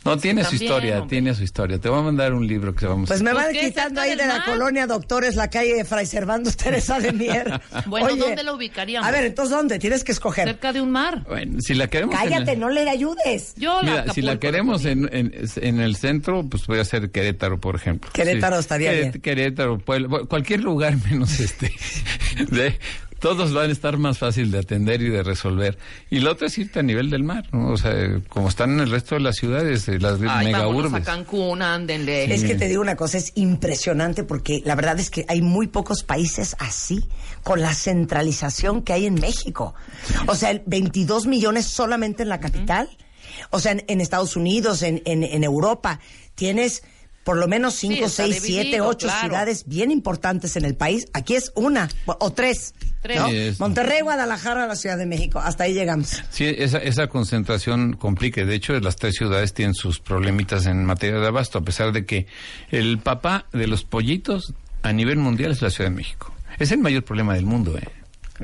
[0.06, 1.08] No, tiene su historia, hombre.
[1.10, 1.78] tiene su historia.
[1.78, 4.14] Te voy a mandar un libro que se vamos Pues me Pues van quitando ahí
[4.16, 7.60] de la colonia Doctores, la calle de Fray Servando Teresa de Mier.
[7.86, 9.08] Bueno, Oye, ¿dónde la ubicaríamos?
[9.08, 9.78] A ver, entonces, ¿dónde?
[9.78, 10.46] Tienes que escoger.
[10.46, 11.24] Cerca de un mar.
[11.28, 13.54] Bueno, si la queremos en Cállate, el- no le ayudes.
[13.56, 16.84] Yo la Mira, si Acapulco la la queremos en, en, en el centro, pues puede
[16.84, 18.10] ser Querétaro, por ejemplo.
[18.12, 19.12] Querétaro estaría bien.
[19.12, 21.72] Querétaro, Puebla, cualquier lugar menos este.
[22.50, 22.78] de-
[23.18, 25.78] todos van a estar más fácil de atender y de resolver.
[26.10, 27.70] Y lo otro es irte a nivel del mar, ¿no?
[27.70, 30.84] O sea, como están en el resto de las ciudades, de las Ay, mega vámonos
[30.84, 31.04] a urbes.
[31.04, 32.32] Cancún, ándenle.
[32.32, 35.66] Es que te digo una cosa, es impresionante porque la verdad es que hay muy
[35.66, 37.08] pocos países así,
[37.42, 39.74] con la centralización que hay en México.
[40.26, 42.88] O sea, el 22 millones solamente en la capital.
[43.50, 46.00] O sea, en, en Estados Unidos, en, en, en Europa,
[46.34, 46.82] tienes
[47.26, 49.20] por lo menos 5, está 6, 7, dividido, 8 claro.
[49.26, 51.08] ciudades bien importantes en el país.
[51.12, 52.72] Aquí es una o tres.
[53.02, 53.18] Tres.
[53.18, 53.28] ¿no?
[53.28, 55.40] Sí, es- Monterrey, Guadalajara, la Ciudad de México.
[55.40, 56.22] Hasta ahí llegamos.
[56.30, 58.44] Sí, esa, esa concentración complica.
[58.44, 62.06] De hecho, las tres ciudades tienen sus problemitas en materia de abasto, a pesar de
[62.06, 62.28] que
[62.70, 66.32] el papá de los pollitos a nivel mundial es la Ciudad de México.
[66.60, 67.88] Es el mayor problema del mundo, ¿eh?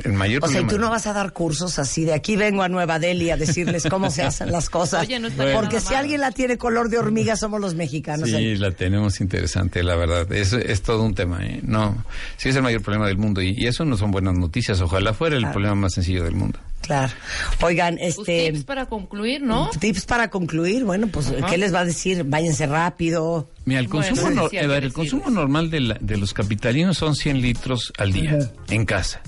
[0.04, 2.62] El mayor O sea, ¿y tú no vas a dar cursos así de aquí vengo
[2.62, 5.02] a Nueva Delhi a decirles cómo se hacen las cosas?
[5.06, 8.28] Oye, no estaría Porque si alguien la tiene color de hormiga somos los mexicanos.
[8.30, 8.56] Sí, ¿eh?
[8.56, 10.32] la tenemos interesante, la verdad.
[10.32, 11.60] Es, es todo un tema, ¿eh?
[11.62, 12.04] No,
[12.38, 14.80] sí es el mayor problema del mundo y, y eso no son buenas noticias.
[14.80, 15.52] Ojalá fuera el Claro.
[15.52, 16.58] problema más sencillo del mundo.
[16.80, 17.12] Claro.
[17.60, 19.70] Oigan, Pues este tips para concluir, ¿no?
[19.78, 20.84] tips para concluir.
[20.84, 22.24] Bueno, pues ¿qué les va a decir?
[22.24, 23.48] Váyanse rápido.
[23.66, 25.80] Mira, el Bueno, consumo, sí, no- sí, hay a ver, que el consumo normal de,
[25.80, 29.20] la- de los capitalinos son 100 litros al día en casa.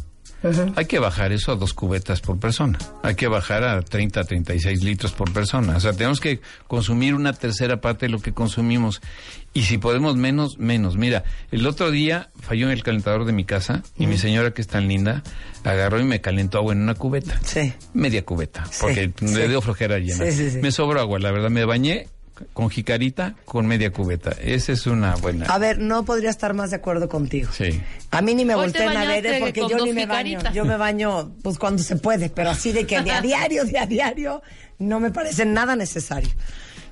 [0.76, 2.78] Hay que bajar eso a dos cubetas por persona.
[3.02, 5.76] Hay que bajar a 30, 36 litros por persona.
[5.76, 9.00] O sea, tenemos que consumir una tercera parte de lo que consumimos.
[9.54, 10.96] Y si podemos menos, menos.
[10.96, 14.68] Mira, el otro día falló el calentador de mi casa y mi señora, que es
[14.68, 15.22] tan linda,
[15.62, 17.38] agarró y me calentó agua en una cubeta.
[17.42, 17.72] Sí.
[17.94, 19.34] Media cubeta, Sí, porque sí.
[19.34, 20.24] le dio flojera llena.
[20.26, 20.58] Sí, sí, sí.
[20.58, 21.50] Me sobró agua, la verdad.
[21.50, 22.08] Me bañé
[22.52, 24.32] con jicarita con media cubeta.
[24.32, 25.46] Esa es una buena.
[25.46, 27.50] A ver, no podría estar más de acuerdo contigo.
[27.52, 27.80] Sí.
[28.10, 29.36] A mí ni me volteen a ver ¿eh?
[29.40, 30.28] porque yo ni me baño.
[30.28, 30.54] jicaritas.
[30.54, 33.78] Yo me baño pues cuando se puede, pero así de que de a diario, de
[33.78, 34.42] a diario,
[34.78, 36.30] no me parece nada necesario.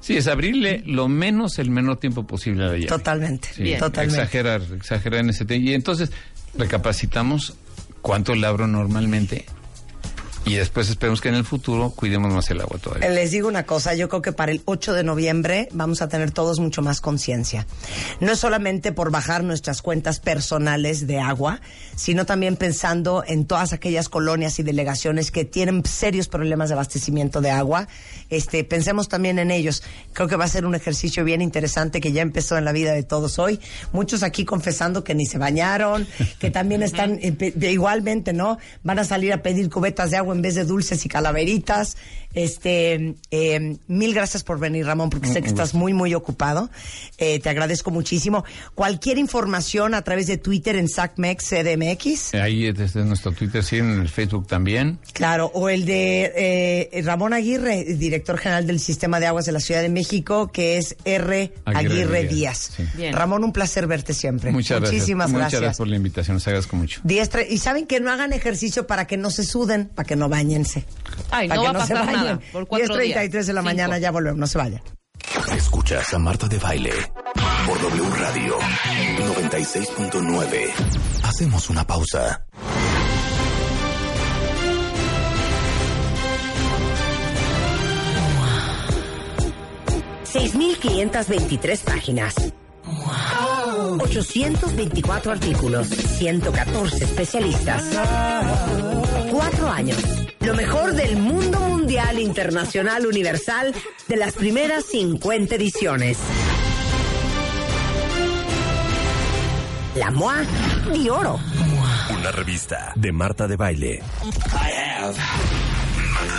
[0.01, 2.87] Sí, es abrirle lo menos el menor tiempo posible a la llave.
[2.87, 3.49] Totalmente.
[3.55, 3.79] Sí, Bien.
[3.79, 4.21] Totalmente.
[4.21, 5.65] Exagerar, exagerar en ese tema.
[5.65, 6.11] Y entonces
[6.55, 7.55] recapacitamos
[8.01, 9.47] cuánto labro normalmente
[10.45, 13.09] Y después esperemos que en el futuro cuidemos más el agua todavía.
[13.11, 16.33] Les digo una cosa, yo creo que para el 8 de noviembre vamos a tener
[16.33, 17.67] todos mucho más conciencia.
[18.21, 21.61] No solamente por bajar nuestras cuentas personales de agua,
[21.95, 27.41] sino también pensando en todas aquellas colonias y delegaciones que tienen serios problemas de abastecimiento
[27.41, 27.87] de agua.
[28.33, 29.83] Este, pensemos también en ellos.
[30.15, 32.95] Creo que va a ser un ejercicio bien interesante que ya empezó en la vida
[32.95, 33.61] de todos hoy.
[33.93, 36.07] Muchos aquí confesando que ni se bañaron,
[36.39, 38.57] que también están eh, igualmente, ¿no?
[38.85, 41.99] Van a salir a pedir cubetas de agua en vez de dulces y calaveritas.
[42.33, 46.71] Este, eh, mil gracias por venir, Ramón, porque sé que estás muy, muy ocupado.
[47.19, 48.47] Eh, te agradezco muchísimo.
[48.75, 52.35] Cualquier información a través de Twitter en SACMEX CDMX.
[52.35, 54.99] Ahí desde nuestro Twitter, sí, en el Facebook también.
[55.13, 59.61] Claro, o el de eh, Ramón Aguirre, director general del Sistema de Aguas de la
[59.61, 61.53] Ciudad de México, que es R.
[61.65, 62.31] Aguirre, Aguirre Díaz.
[62.33, 62.85] Díaz, sí.
[62.97, 63.13] Bien.
[63.15, 64.51] Ramón, un placer verte siempre.
[64.53, 65.31] Muchas Muchísimas gracias.
[65.31, 65.61] Muchas gracias.
[65.61, 67.01] gracias por la invitación, les agradezco mucho.
[67.05, 70.29] Diestra- y saben que no hagan ejercicio para que no se suden, para que no
[70.29, 70.85] bañense.
[71.31, 72.25] Ay, para no que va a se pasar bañen.
[72.25, 72.41] nada.
[72.53, 73.47] Por cuatro 10:33 días.
[73.47, 73.63] de la Cinco.
[73.63, 74.83] mañana, ya volvemos, no se vayan.
[75.57, 76.93] Escuchas a Marta de Baile
[77.67, 78.57] por W Radio
[79.19, 80.73] 96.9.
[81.23, 82.45] Hacemos una pausa.
[90.33, 92.35] 6.523 páginas.
[93.99, 95.89] 824 artículos.
[95.89, 97.85] 114 especialistas.
[99.31, 99.99] Cuatro años.
[100.41, 103.75] Lo mejor del mundo mundial, internacional, universal
[104.09, 106.19] de las primeras 50 ediciones.
[109.95, 110.43] La MOA
[110.93, 111.39] de oro.
[112.19, 114.03] Una revista de Marta de Baile.
[114.23, 115.13] Marta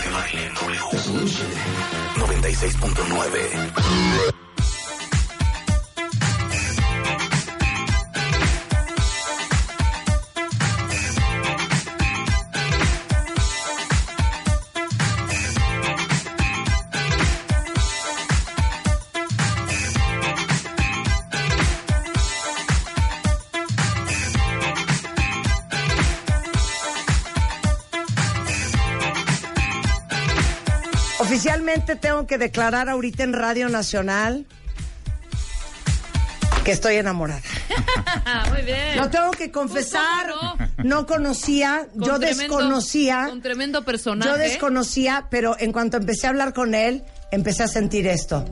[0.01, 2.02] de Baile W.
[2.43, 4.42] 96.9.
[31.43, 34.45] Oficialmente tengo que declarar ahorita en Radio Nacional
[36.63, 37.41] que estoy enamorada.
[38.49, 38.95] Muy bien.
[38.95, 40.29] Lo tengo que confesar.
[40.39, 40.85] ¿Cómo no?
[40.85, 43.25] No conocía, Con yo tremendo- desconocía.
[43.27, 44.31] Con tremendo personaje.
[44.31, 48.45] Yo desconocía, pero en cuanto empecé a hablar con él, empecé a sentir esto.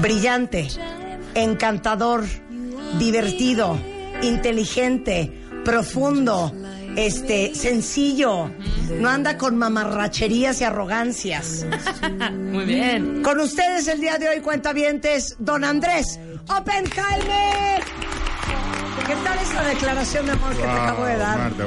[0.00, 0.68] Brillante,
[1.34, 2.24] encantador,
[2.98, 3.78] divertido,
[4.22, 5.32] inteligente,
[5.64, 6.52] profundo,
[6.96, 8.50] este, sencillo.
[8.98, 11.66] No anda con mamarracherías y arrogancias.
[12.32, 13.22] Muy bien.
[13.22, 17.82] Con ustedes el día de hoy, cuentavientes, don Andrés Oppenheimer.
[19.06, 21.38] ¿Qué tal esa declaración de amor que te acabo de dar?
[21.38, 21.64] Marta,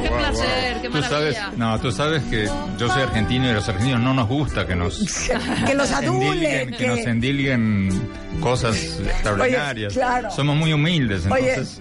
[0.00, 1.52] Qué placer, qué Tú sabes, maravilla.
[1.56, 4.76] no, tú sabes que yo soy argentino y a los argentinos no nos gusta que
[4.76, 4.98] nos
[5.66, 8.08] Que los adulen, que, que- nos endilguen
[8.40, 9.92] cosas extraordinarias.
[9.92, 10.30] claro.
[10.30, 11.80] Somos muy humildes, Oye, entonces.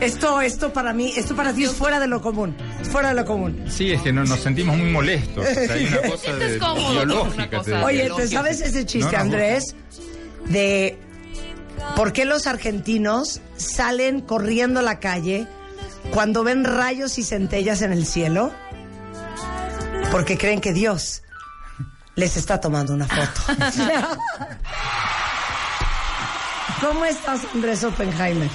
[0.00, 2.56] Esto, esto para mí, esto para ti es fuera de lo común.
[2.80, 3.64] Es fuera de lo común.
[3.68, 5.46] Sí, es que no, nos sentimos muy molestos.
[5.46, 6.58] O sea, hay una cosa de,
[6.92, 7.62] biológica.
[7.84, 9.74] Oye, ¿te sabes ese chiste, No, no, Andrés?
[10.46, 10.98] De
[11.96, 15.46] por qué los argentinos salen corriendo a la calle
[16.12, 18.52] cuando ven rayos y centellas en el cielo?
[20.10, 21.22] Porque creen que Dios
[22.16, 23.40] les está tomando una foto.
[26.80, 28.48] ¿Cómo estás, Andrés Oppenheimer?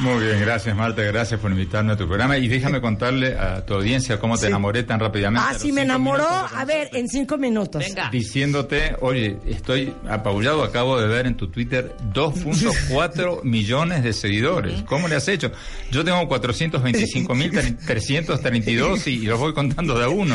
[0.00, 3.74] Muy bien, gracias Marta, gracias por invitarme a tu programa y déjame contarle a tu
[3.74, 4.46] audiencia cómo te Sí.
[4.48, 5.46] enamoré tan rápidamente.
[5.48, 6.28] Ah, sí, me cinco enamoró.
[6.28, 7.84] A ver, en cinco minutos.
[7.86, 8.10] Venga.
[8.10, 14.82] diciéndote, oye, estoy apabullado, acabo de ver en tu Twitter 2.4 millones de seguidores.
[14.82, 15.52] ¿Cómo le has hecho?
[15.92, 20.34] Yo tengo 425.332 y, y los voy contando de a uno.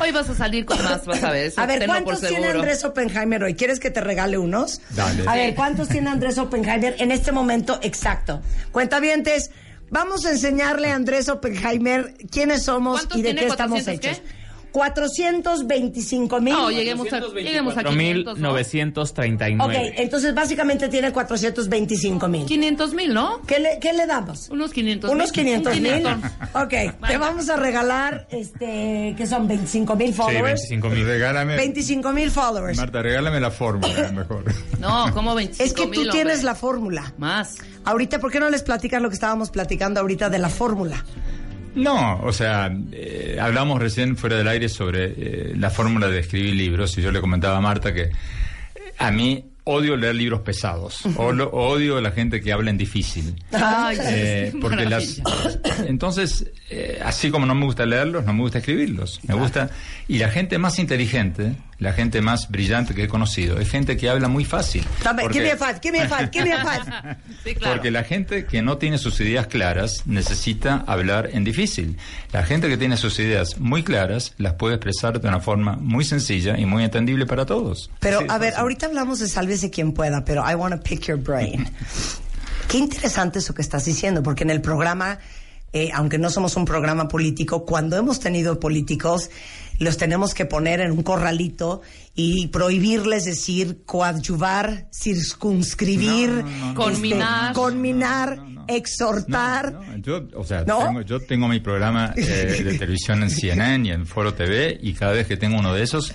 [0.00, 1.52] Hoy vas a salir con más, vas a ver.
[1.56, 2.48] A ver, ¿cuántos tiene.
[2.48, 3.54] Andrés Oppenheimer hoy?
[3.54, 4.80] ¿Quieres que te regale unos?
[4.90, 5.22] Dale.
[5.26, 8.40] A ver, ¿cuántos tiene Andrés Oppenheimer en este momento exacto?
[8.70, 9.50] Cuentavientes,
[9.90, 14.22] vamos a enseñarle a Andrés Oppenheimer quiénes somos ¿Cuántos y de qué estamos 400 hechos.
[14.72, 16.52] 425 mil.
[16.54, 18.56] No, lleguemos a, lleguemos a 500, ¿no?
[18.56, 19.64] 424.939.
[19.64, 22.46] Ok, entonces básicamente tiene 425 mil.
[22.46, 23.40] 500 mil, ¿no?
[23.46, 24.48] ¿Qué le, ¿Qué le damos?
[24.50, 26.06] Unos 500 Unos 500 mil.
[26.54, 26.74] Ok,
[27.06, 30.62] te vamos a regalar, este, que son 25 mil Sí, followers.
[30.68, 31.04] 25 mil.
[31.04, 31.56] Regálame.
[31.56, 32.76] 25 mil followers.
[32.78, 34.44] Marta, regálame la fórmula, mejor.
[34.80, 36.44] No, como 25 Es que tú mil, tienes hombre.
[36.46, 37.14] la fórmula.
[37.18, 37.56] Más.
[37.84, 41.04] Ahorita, ¿por qué no les platicas lo que estábamos platicando ahorita de la fórmula?
[41.74, 46.54] No, o sea, eh, hablamos recién fuera del aire sobre eh, la fórmula de escribir
[46.54, 48.10] libros y yo le comentaba a Marta que eh,
[48.98, 51.00] a mí odio leer libros pesados.
[51.16, 53.34] O lo- odio a la gente que habla en difícil.
[53.52, 55.22] Ay, Eh, porque las
[55.86, 56.50] entonces
[57.04, 59.70] así como no me gusta leerlos no me gusta escribirlos me gusta
[60.08, 61.52] y la gente más inteligente
[61.82, 65.44] la gente más brillante que he conocido es gente que habla muy fácil Porque- give
[65.44, 67.16] me a five, give me a five, give me a five.
[67.44, 67.74] Sí, claro.
[67.74, 71.96] porque la gente que no tiene sus ideas claras necesita hablar en difícil.
[72.32, 76.04] La gente que tiene sus ideas muy claras las puede expresar de una forma muy
[76.04, 77.90] sencilla y muy entendible para todos.
[77.98, 78.60] Pero, Sí, a ver, fácil.
[78.62, 81.68] ahorita hablamos de sálvese quien pueda, pero I want to pick your brain.
[82.68, 85.18] Qué interesante eso que estás diciendo, porque en el programa,
[85.72, 89.30] eh, aunque no somos un programa político, cuando hemos tenido políticos,
[89.78, 91.82] los tenemos que poner en un corralito
[92.14, 97.54] y prohibirles decir coadyuvar, circunscribir, No, no, no.
[97.54, 98.38] Conminar.
[98.68, 99.78] exhortar.
[100.02, 102.22] Yo, o sea, tengo, yo tengo mi programa eh,
[102.64, 105.82] de televisión en CNN y en Foro TV y cada vez que tengo uno de
[105.82, 106.12] esos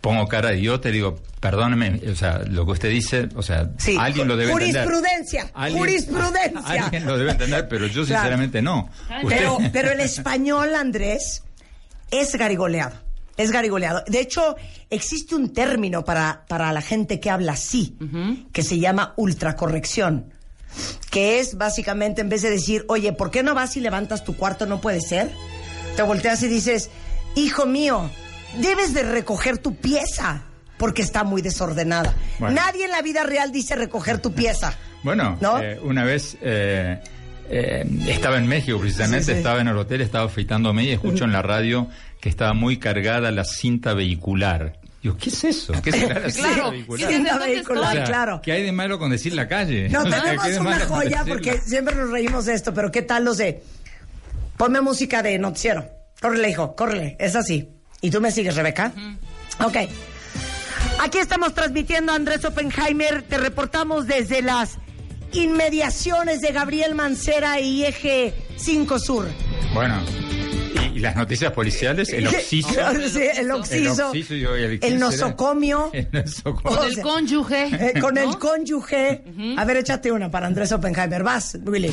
[0.00, 3.68] pongo cara de idiota y digo, perdóneme, o sea, lo que usted dice, o sea,
[3.78, 4.84] Sí, alguien lo debe entender.
[4.84, 6.60] jurisprudencia, Alguien- jurisprudencia.
[6.84, 8.22] Alguien lo debe entender, pero yo Claro.
[8.22, 8.88] sinceramente no.
[9.24, 11.42] Usted- Pero, pero el español, Andrés,
[12.10, 12.96] es garigoleado.
[13.36, 14.02] Es garigoleado.
[14.08, 14.56] De hecho,
[14.90, 17.96] existe un término para, para la gente que habla así,
[18.52, 20.32] que se llama ultracorrección.
[21.10, 24.36] Que es básicamente, en vez de decir, oye, ¿por qué no vas y levantas tu
[24.36, 24.66] cuarto?
[24.66, 25.30] No puede ser.
[25.96, 26.90] Te volteas y dices,
[27.36, 28.10] hijo mío,
[28.60, 30.42] debes de recoger tu pieza,
[30.76, 32.14] porque está muy desordenada.
[32.40, 32.56] Bueno.
[32.56, 34.76] Nadie en la vida real dice recoger tu pieza.
[35.04, 35.60] Bueno, ¿No?
[35.62, 37.00] eh, una vez eh,
[37.50, 39.38] eh, estaba en México precisamente, Sí, sí.
[39.38, 41.88] estaba en el hotel, estaba afeitándome y escucho en la radio
[42.20, 44.78] que estaba muy cargada la cinta vehicular.
[45.02, 45.72] Digo, ¿qué es eso?
[45.82, 47.08] ¿Qué será la cinta Claro, vehicular?
[47.08, 47.92] ¿qué Cinta ¿Dónde vehicular, estoy?
[47.92, 48.40] O sea, claro.
[48.42, 49.88] ¿Qué hay de malo con decir la calle?
[49.88, 51.24] No, ¿Qué tenemos una malo joya decirla?
[51.26, 53.62] porque siempre nos reímos de esto, pero ¿qué tal los de...
[54.56, 55.88] Ponme música de noticiero.
[56.20, 57.16] Córrele, hijo, córrele.
[57.20, 57.68] Es así.
[58.00, 58.92] ¿Y tú me sigues, Rebeca?
[59.60, 59.76] Ok.
[61.00, 63.22] Aquí estamos transmitiendo a Andrés Oppenheimer.
[63.22, 64.78] Te reportamos desde las
[65.32, 69.26] inmediaciones de Gabriel Mancera y Eje 5 Sur.
[69.74, 69.96] Bueno,
[70.92, 72.68] y, y las noticias policiales, el oxiso.
[73.08, 73.76] Sí, el oxiso.
[73.76, 73.90] El
[74.22, 75.90] oxiso y el- ¿qué el nosocomio.
[75.92, 76.62] El nosocomio.
[76.62, 77.64] Con O el sea, cónyuge.
[77.96, 78.20] eh, con ¿no?
[78.22, 79.22] el cónyuge.
[79.56, 81.22] A ver, échate una para Andrés Oppenheimer.
[81.22, 81.92] Vas, Willy.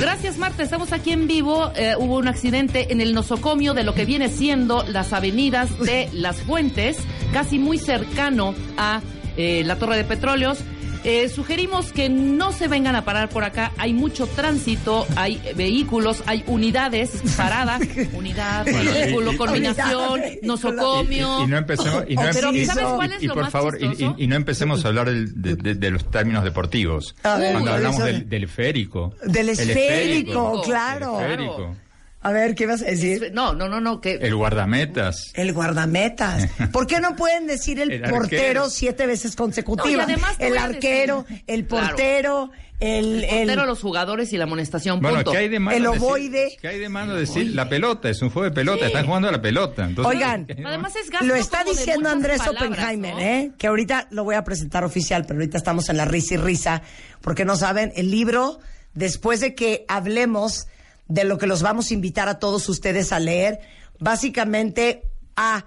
[0.00, 0.62] Gracias, Marta.
[0.62, 1.72] Estamos aquí en vivo.
[1.74, 6.08] Eh, hubo un accidente en el nosocomio de lo que viene siendo las avenidas de
[6.12, 6.96] Las Fuentes,
[7.32, 9.00] casi muy cercano a
[9.38, 10.58] eh, la Torre de Petróleos.
[11.04, 13.70] Eh, sugerimos que no se vengan a parar por acá.
[13.78, 17.80] Hay mucho tránsito, hay vehículos, hay unidades paradas.
[18.14, 21.38] Unidad, Bueno, vehículo, y- combinación, nosocomio.
[21.40, 23.42] Y, y no empecemos, y no, Pero y- ¿sabes y- cuál es y lo por
[23.44, 24.14] más favor, y, chistoso?
[24.18, 27.14] y- y no empecemos a hablar del- de, de- de los términos deportivos.
[27.22, 29.14] A ver, Cuando Uy, hablamos eso- del, del esférico.
[29.24, 31.20] Del El esférico, claro.
[31.20, 31.76] El esférico.
[32.20, 33.30] A ver, ¿qué vas a decir?
[33.32, 34.00] No, no, no, no.
[34.00, 35.30] Que, El guardametas.
[35.34, 36.48] El guardametas.
[36.72, 38.22] ¿Por qué no pueden decir el, El portero
[38.64, 38.70] arquero.
[38.70, 40.06] siete veces consecutivas?
[40.06, 41.86] No, y además te el arquero, decir- el Claro.
[41.88, 42.50] portero,
[42.80, 45.00] el, el- portero, los jugadores y la amonestación.
[45.00, 45.30] Bueno, punto.
[45.30, 46.56] ¿qué hay de malo El decir- ovoide.
[46.60, 48.08] ¿Qué hay de malo decir la pelota?
[48.08, 49.84] Es un juego de pelota, están jugando a la pelota.
[49.84, 50.46] Entonces, Oigan.
[50.66, 53.20] Además es gasto Lo está diciendo Andrés palabras, Oppenheimer, ¿no?
[53.20, 53.52] ¿eh?
[53.56, 56.82] Que ahorita lo voy a presentar oficial, pero ahorita estamos en la risa y risa,
[57.20, 58.58] porque no saben, el libro,
[58.94, 60.66] después de que hablemos
[61.08, 63.60] de lo que los vamos a invitar a todos ustedes a leer,
[63.98, 65.02] básicamente,
[65.36, 65.64] A,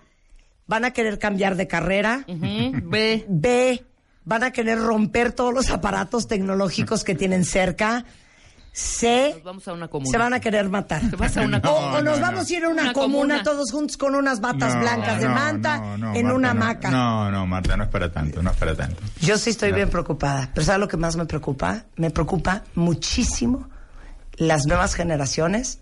[0.68, 3.26] van a querer cambiar de carrera, Ve.
[3.28, 3.86] B,
[4.24, 8.06] van a querer romper todos los aparatos tecnológicos que tienen cerca,
[8.74, 10.10] C, Nos vamos a una comuna.
[10.12, 11.02] se van a querer matar.
[11.10, 13.44] Te vas a una O, nos no, vamos a ir a una, Una comuna, comuna.
[13.44, 16.52] todos juntos con unas batas No, blancas de no, manta no, no, en Marta, una
[16.52, 16.90] hamaca.
[16.90, 19.02] No, no, Marta, no es para tanto, no es para tanto.
[19.20, 19.76] Yo sí estoy No.
[19.76, 21.84] bien preocupada, pero ¿sabes lo que más me preocupa?
[21.98, 23.68] Me preocupa muchísimo
[24.38, 25.80] las nuevas generaciones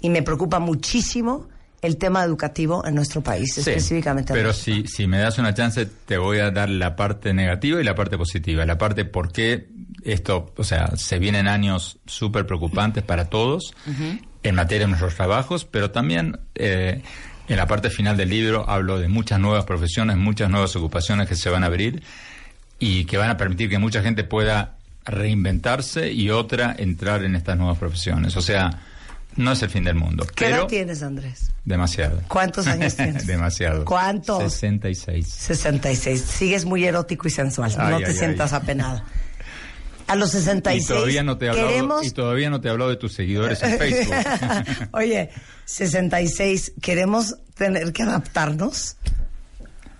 [0.00, 1.48] y me preocupa muchísimo
[1.82, 4.32] el tema educativo en nuestro país, Sí, específicamente.
[4.32, 7.80] en Pero si, si me das una chance, te voy a dar la parte negativa
[7.80, 8.66] y la parte positiva.
[8.66, 9.68] La parte por qué
[10.04, 13.74] esto, o sea, se vienen años súper preocupantes para todos
[14.42, 17.02] en materia de nuestros trabajos, pero también eh,
[17.48, 21.34] en la parte final del libro hablo de muchas nuevas profesiones, muchas nuevas ocupaciones que
[21.34, 22.02] se van a abrir
[22.78, 27.56] y que van a permitir que mucha gente pueda reinventarse y otra entrar en estas
[27.56, 28.36] nuevas profesiones.
[28.36, 28.70] O sea,
[29.36, 30.26] no es el fin del mundo.
[30.34, 31.50] ¿Qué edad tienes, Andrés?
[31.64, 32.20] Demasiado.
[32.28, 33.26] ¿Cuántos años tienes?
[33.26, 33.84] Demasiado.
[33.84, 34.42] ¿Cuántos?
[34.52, 35.26] 66.
[35.26, 36.20] 66.
[36.20, 37.72] Sigues muy erótico y sensual.
[37.78, 38.16] Ay, no ay, te ay.
[38.16, 39.02] sientas apenado.
[40.06, 42.04] A los Y 66 todavía no te he hablado, queremos...
[42.04, 44.16] y todavía no te he hablado de tus seguidores en Facebook.
[44.92, 45.30] Oye,
[45.66, 48.96] 66, ¿queremos tener que adaptarnos?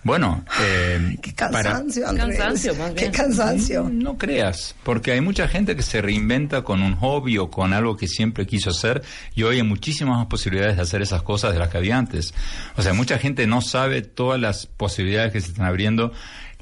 [0.03, 2.37] Bueno, eh, Qué cansancio, Andrés.
[2.37, 3.89] Cansancio, más Qué cansancio.
[3.91, 7.95] No creas, porque hay mucha gente que se reinventa con un hobby o con algo
[7.95, 9.03] que siempre quiso hacer
[9.35, 12.33] y hoy hay muchísimas más posibilidades de hacer esas cosas de las que había antes.
[12.77, 16.11] O sea, mucha gente no sabe todas las posibilidades que se están abriendo.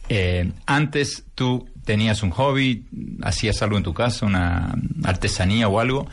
[0.10, 2.86] Eh, antes tú tenías un hobby,
[3.22, 6.08] hacías algo en tu casa, una artesanía o algo,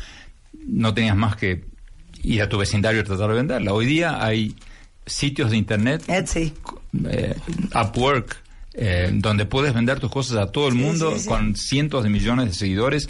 [0.67, 1.65] no tenías más que
[2.23, 3.73] ir a tu vecindario y tratar de venderla.
[3.73, 4.55] Hoy día hay
[5.07, 6.53] sitios de internet Etsy.
[7.09, 7.35] eh,
[7.75, 8.37] Upwork,
[8.75, 11.29] eh, donde puedes vender tus cosas a todo el Sí, mundo sí, sí.
[11.29, 13.09] con cientos de millones de seguidores.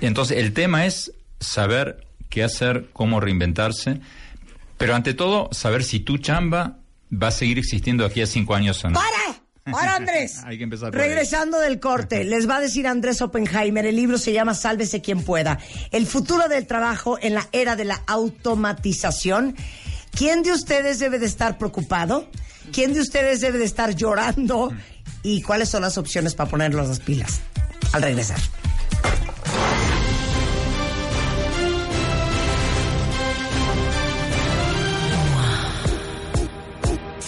[0.00, 4.00] Entonces, el tema es saber qué hacer, cómo reinventarse,
[4.78, 6.78] pero ante todo, saber si tu chamba
[7.12, 8.98] va a seguir existiendo aquí a cinco años o no.
[8.98, 9.40] ¡Para!
[9.70, 10.40] ¡Para, Andrés!
[10.44, 11.08] Hay que empezar por ahí.
[11.08, 15.22] Regresando del corte, les va a decir Andrés Oppenheimer, el libro se llama Sálvese quien
[15.22, 15.58] pueda.
[15.92, 19.54] El futuro del trabajo en la era de la automatización.
[20.12, 22.28] ¿Quién de ustedes debe de estar preocupado?
[22.72, 24.72] ¿Quién de ustedes debe de estar llorando?
[25.22, 27.40] ¿Y cuáles son las opciones para ponerlos las pilas?
[27.92, 28.38] Al regresar.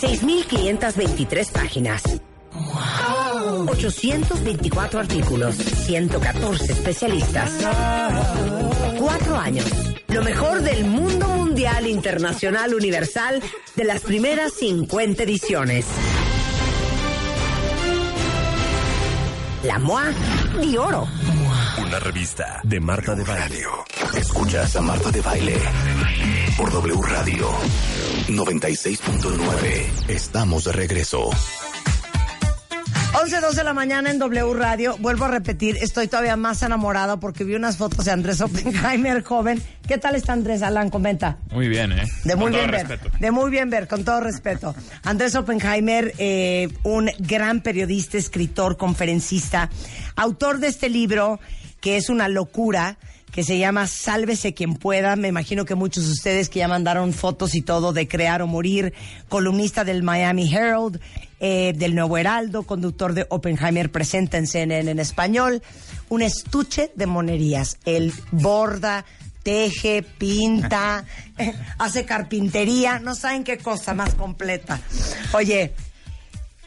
[0.04, 2.02] 6.523 páginas.
[3.66, 5.56] 824 artículos.
[5.56, 7.50] 114 especialistas.
[8.98, 9.66] Cuatro años.
[10.08, 13.40] Lo mejor del mundo mundial, internacional, universal,
[13.76, 15.86] de las primeras 50 ediciones.
[19.62, 20.06] La MOA
[20.60, 21.06] de oro.
[21.78, 23.62] Una revista de Marta de Baile.
[24.16, 25.56] Escuchas a Marta de Baile
[26.56, 27.48] por W Radio
[28.26, 30.08] 96.9.
[30.08, 31.30] Estamos de regreso.
[33.22, 34.96] 11, 2 de la mañana en W Radio.
[34.98, 39.62] Vuelvo a repetir, estoy todavía más enamorado porque vi unas fotos de Andrés Oppenheimer joven.
[39.86, 40.90] ¿Qué tal está Andrés Alan?
[40.90, 41.38] Comenta.
[41.52, 42.04] Muy bien, ¿eh?
[42.24, 42.88] De muy Con todo bien ver.
[42.88, 43.16] respeto.
[43.20, 44.74] De muy bien ver, con todo respeto.
[45.04, 49.70] Andrés Oppenheimer, eh, un gran periodista, escritor, conferencista,
[50.16, 51.38] autor de este libro
[51.80, 52.96] que es una locura,
[53.34, 55.16] que se llama Sálvese quien pueda.
[55.16, 58.46] Me imagino que muchos de ustedes que ya mandaron fotos y todo de Crear o
[58.46, 58.94] Morir,
[59.28, 61.00] columnista del Miami Herald,
[61.40, 65.62] eh, del Nuevo Heraldo, conductor de Oppenheimer presente en CNN en español.
[66.08, 67.78] Un estuche de monerías.
[67.84, 69.04] El borda,
[69.42, 71.04] teje, pinta,
[71.78, 74.80] hace carpintería, no saben qué cosa más completa.
[75.32, 75.72] Oye,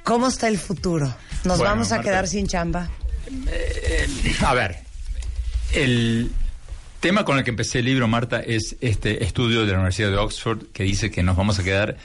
[0.03, 1.05] ¿cómo está el futuro?
[1.45, 2.09] ¿Nos Bueno, vamos a Marta.
[2.09, 2.89] quedar sin chamba?
[4.45, 4.79] A ver,
[5.73, 6.29] el
[7.07, 10.17] tema con el que empecé el libro, Marta, es este estudio de la Universidad de
[10.17, 11.95] Oxford que dice que nos vamos a quedar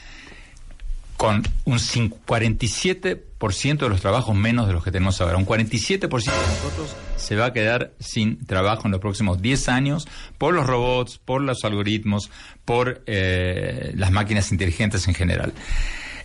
[1.17, 5.39] con un cin- 47% de los trabajos menos de los que tenemos ahora.
[5.39, 10.07] Un 47% de nosotros se va a quedar sin trabajo en los próximos 10 años
[10.39, 12.31] por los robots, por los algoritmos,
[12.65, 15.53] por eh, las máquinas inteligentes en general.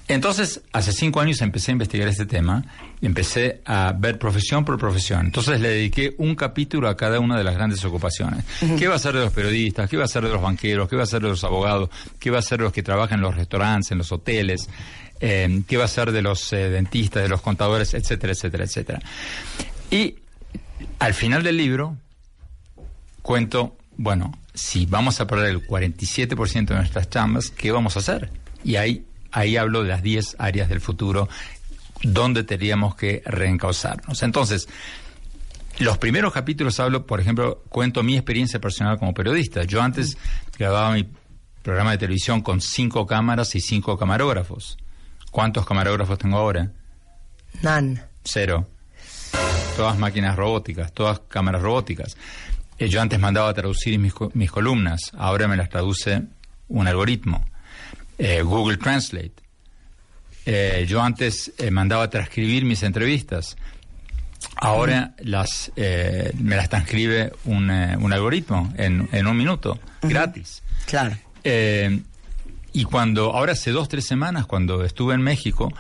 [0.10, 2.64] Entonces, hace cinco años empecé a investigar este tema,
[3.02, 5.26] empecé a ver profesión por profesión.
[5.26, 8.46] Entonces le dediqué un capítulo a cada una de las grandes ocupaciones.
[8.78, 9.90] ¿Qué va a ser de los periodistas?
[9.90, 10.88] ¿Qué va a ser de los banqueros?
[10.88, 11.90] ¿Qué va a ser de los abogados?
[12.20, 14.70] ¿Qué va a ser de los que trabajan en los restaurantes, en los hoteles?
[15.20, 19.02] Eh, ¿Qué va a ser de los eh, dentistas, de los contadores, etcétera, etcétera, etcétera?
[19.92, 20.16] Y
[21.00, 21.98] al final del libro
[23.22, 28.32] cuento, bueno, si vamos a perder el 47% de nuestras chambas, ¿qué vamos a hacer?
[28.64, 31.28] Y ahí, ahí hablo de las 10 áreas del futuro
[32.04, 34.22] donde tendríamos que reencauzarnos.
[34.24, 34.68] Entonces,
[35.80, 39.64] los primeros capítulos hablo, por ejemplo, cuento mi experiencia personal como periodista.
[39.64, 40.18] Yo antes
[40.58, 41.08] grababa mi
[41.62, 44.78] programa de televisión con cinco cámaras y cinco camarógrafos.
[45.32, 46.72] ¿Cuántos camarógrafos tengo ahora?
[47.62, 48.02] Nan.
[48.24, 48.68] Cero.
[49.76, 52.18] Todas máquinas robóticas, todas cámaras robóticas.
[52.80, 56.24] Eh, yo antes mandaba a traducir mis, mis columnas, ahora me las traduce
[56.70, 57.46] un algoritmo.
[58.18, 59.34] Eh, Google Translate.
[60.46, 63.58] Eh, yo antes eh, mandaba transcribir mis entrevistas.
[64.56, 70.64] Ahora las, eh, me las transcribe un, eh, un algoritmo en, en un minuto, gratis.
[70.86, 71.16] Claro.
[72.74, 75.74] Y cuando, ahora hace dos, tres semanas, cuando estuve en México,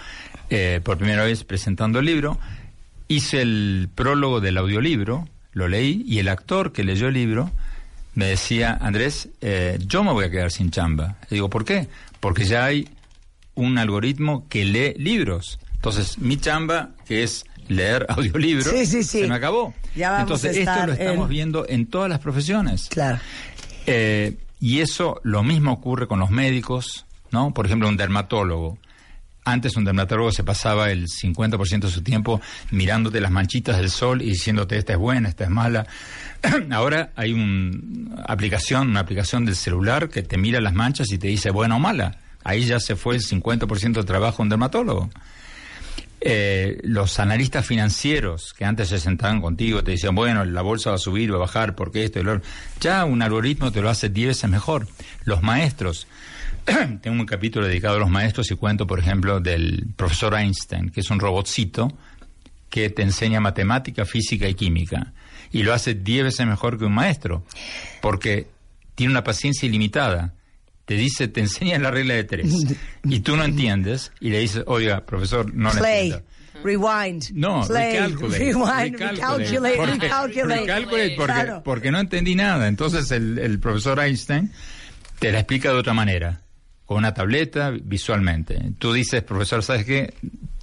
[0.49, 2.39] eh, por primera vez presentando el libro,
[3.07, 7.51] hice el prólogo del audiolibro, lo leí, y el actor que leyó el libro
[8.15, 11.17] me decía, Andrés, eh, yo me voy a quedar sin chamba.
[11.29, 11.87] Le digo, ¿por qué?
[12.19, 12.89] Porque ya hay
[13.55, 15.59] un algoritmo que lee libros.
[15.75, 19.21] Entonces, mi chamba, que es leer audiolibros, Sí, sí, sí.
[19.21, 19.73] se me acabó.
[19.95, 22.87] Ya vamos Entonces, a esto estar lo estamos en- viendo en todas las profesiones.
[22.89, 23.19] Claro.
[23.85, 27.53] Eh, y eso lo mismo ocurre con los médicos, ¿no?
[27.53, 28.77] Por ejemplo, un dermatólogo.
[29.45, 32.41] Antes un dermatólogo se pasaba el 50% de su tiempo
[32.71, 35.87] mirándote las manchitas del sol y diciéndote esta es buena, esta es mala.
[36.71, 41.27] Ahora hay una aplicación, una aplicación del celular que te mira las manchas y te
[41.27, 42.19] dice buena o mala.
[42.43, 45.09] ahí ya se fue el 50% de trabajo un dermatólogo.
[46.19, 50.95] Eh, los analistas financieros que antes se sentaban contigo te decían, bueno, la bolsa va
[50.95, 52.49] a subir, va a bajar, porque esto y lo otro.
[52.79, 54.87] Ya un algoritmo te lo hace 10 veces mejor.
[55.25, 56.07] Los maestros,
[57.01, 61.01] tengo un capítulo dedicado a los maestros y cuento, por ejemplo, del profesor Einstein, que
[61.01, 61.95] es un robotcito
[62.69, 65.13] que te enseña matemática, física y química.
[65.51, 67.43] Y lo hace 10 veces mejor que un maestro,
[68.01, 68.47] porque
[68.95, 70.33] tiene una paciencia ilimitada.
[70.85, 72.53] Te dice, te enseña la regla de tres.
[73.03, 76.27] Y tú no entiendes, y le dices, oiga, profesor, no la Play, entiendo.
[76.63, 78.39] rewind, No, play, recalculate.
[78.39, 79.09] rewind, recalculate.
[79.15, 80.59] recalculate, Porque- recalculate.
[80.61, 81.61] recalculate porque, Claro.
[81.63, 82.67] porque no entendí nada.
[82.67, 84.51] Entonces el, el profesor Einstein
[85.19, 86.41] te la explica de otra manera,
[86.85, 88.71] con una tableta, visualmente.
[88.79, 90.13] Tú dices, profesor, ¿sabes qué?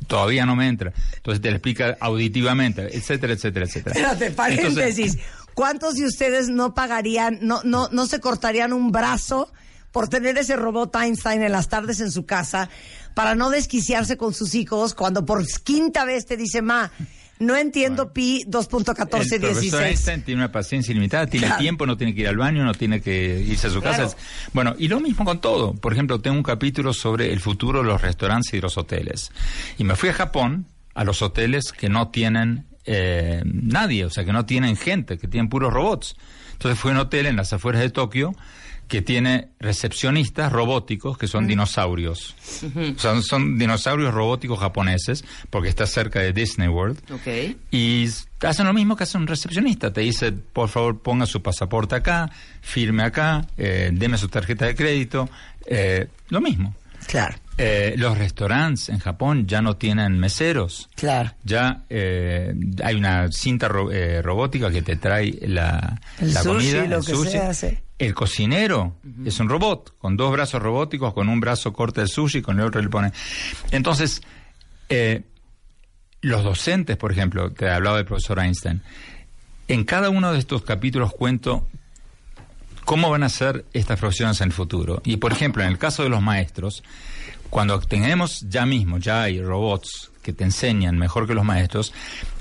[0.06, 0.92] Todavía no me entra.
[1.16, 3.94] Entonces te la explica auditivamente, etcétera, etcétera, etcétera.
[3.94, 5.14] Espérate, paréntesis.
[5.14, 5.18] Entonces,
[5.54, 9.52] ¿Cuántos de ustedes no pagarían, no, no, no se cortarían un brazo
[9.92, 12.68] por tener ese robot Einstein en las tardes en su casa
[13.14, 16.90] para no desquiciarse con sus hijos cuando por quinta vez te dice, ma,
[17.40, 19.82] no entiendo pi el profesor 2.1416?
[19.86, 21.60] Einstein tiene una paciencia ilimitada, tiene Claro.
[21.60, 24.04] tiempo, no tiene que ir al baño, no tiene que irse a su Claro.
[24.04, 24.16] casa.
[24.52, 25.74] Bueno, y lo mismo con todo.
[25.74, 29.32] Por ejemplo, tengo un capítulo sobre el futuro de los restaurantes y de los hoteles.
[29.78, 34.24] Y me fui a Japón, a los hoteles que no tienen eh, nadie, o sea,
[34.26, 36.16] que no tienen gente, que tienen puros robots.
[36.52, 38.34] Entonces fui a un hotel en las afueras de Tokio
[38.88, 42.34] que tiene recepcionistas robóticos que son dinosaurios.
[42.96, 46.98] O sea, son dinosaurios robóticos japoneses, porque está cerca de Disney World.
[47.12, 47.56] Ok.
[47.70, 48.08] Y
[48.40, 49.92] hacen lo mismo que hace un recepcionista.
[49.92, 52.30] Te dice, por favor, ponga su pasaporte acá,
[52.60, 55.28] firme acá, eh, deme su tarjeta de crédito.
[55.66, 56.74] eh, lo mismo.
[57.06, 60.88] Claro, Eh, los restaurantes en Japón ya no tienen meseros.
[60.96, 61.30] claro.
[61.44, 66.70] Ya eh, hay una cinta ro- eh, robótica que te trae la, El la sushi,
[66.72, 67.30] comida, lo el que sushi.
[67.30, 67.78] sea, sí.
[67.98, 72.42] El cocinero es un robot, con dos brazos robóticos, con un brazo corta el sushi,
[72.42, 73.12] con el otro le pone.
[73.70, 74.20] Entonces,
[74.88, 75.22] eh,
[76.20, 78.82] los docentes, por ejemplo, te hablaba del profesor Einstein,
[79.68, 81.68] en cada uno de estos capítulos cuento
[82.84, 85.00] cómo van a ser estas profesiones en el futuro.
[85.04, 86.82] Y, por ejemplo, en el caso de los maestros,
[87.50, 91.92] cuando tenemos ya mismo, ya hay robots que te enseñan mejor que los maestros,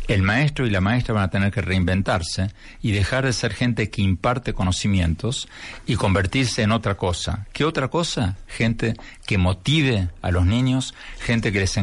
[0.08, 2.52] el maestro y la maestra van a tener que reinventarse
[2.82, 5.48] y dejar de ser gente que imparte conocimientos
[5.86, 7.48] y convertirse en otra cosa.
[7.54, 8.38] ¿Qué otra cosa?
[8.48, 8.96] Gente
[9.26, 11.80] que motive a los niños, gente que les,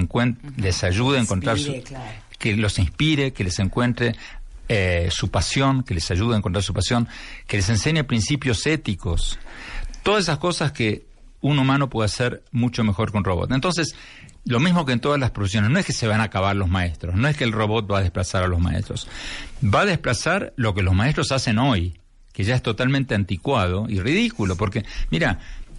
[0.57, 1.83] les ayude a encontrar su,
[2.39, 4.15] que los inspire, que les encuentre
[4.69, 7.09] eh, su pasión, que les ayude a encontrar su pasión,
[7.47, 9.39] que les enseñe principios éticos.
[10.03, 11.05] Todas esas cosas que
[11.41, 13.51] un humano puede hacer mucho mejor que un robot.
[13.53, 13.95] Entonces,
[14.51, 16.69] lo mismo que en todas las profesiones, no es que se van a acabar los
[16.69, 19.09] maestros, no es que el robot va a desplazar a los maestros,
[19.63, 22.01] va a desplazar lo que los maestros hacen hoy,
[22.33, 25.39] que ya es totalmente anticuado y ridículo, porque, mira,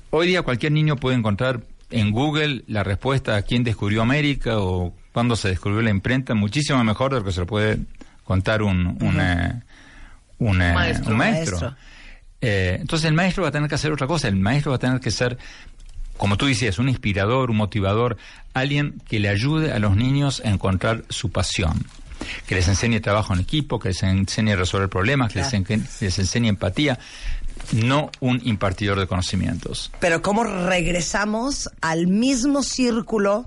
[0.10, 4.94] hoy día cualquier niño puede encontrar en Google la respuesta a quién descubrió América o
[5.12, 7.80] cuándo se descubrió la imprenta, muchísimo mejor de lo que se lo puede
[8.24, 9.62] contar un, un, eh,
[10.38, 11.12] un, Maestro.
[11.12, 11.60] un maestro.
[11.60, 11.76] Maestro.
[12.44, 14.80] Eh, entonces el maestro va a tener que hacer otra cosa, el maestro va a
[14.80, 15.38] tener que ser,
[16.22, 18.16] como tú decías, un inspirador, un motivador,
[18.54, 21.84] alguien que le ayude a los niños a encontrar su pasión,
[22.46, 25.66] que les enseñe trabajo en equipo, que les enseñe a resolver problemas, que les, en-
[26.00, 27.00] les enseñe empatía,
[27.74, 29.92] no un impartidor de conocimientos.
[30.00, 33.46] Pero cómo regresamos al mismo círculo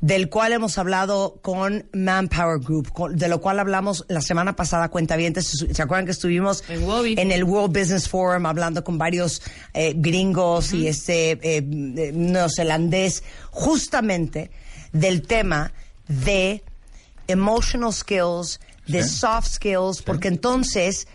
[0.00, 4.88] del cual hemos hablado con Manpower Group, con- de lo cual hablamos la semana pasada,
[4.88, 5.66] cuentavientes.
[5.70, 9.42] ¿Se acuerdan que estuvimos En el World Business Forum hablando con varios
[9.74, 14.50] eh, gringos y este eh, eh, neozelandés, justamente
[14.92, 15.72] del tema
[16.08, 16.62] de
[17.28, 19.08] emotional skills, de Sí.
[19.18, 21.06] soft skills, porque entonces,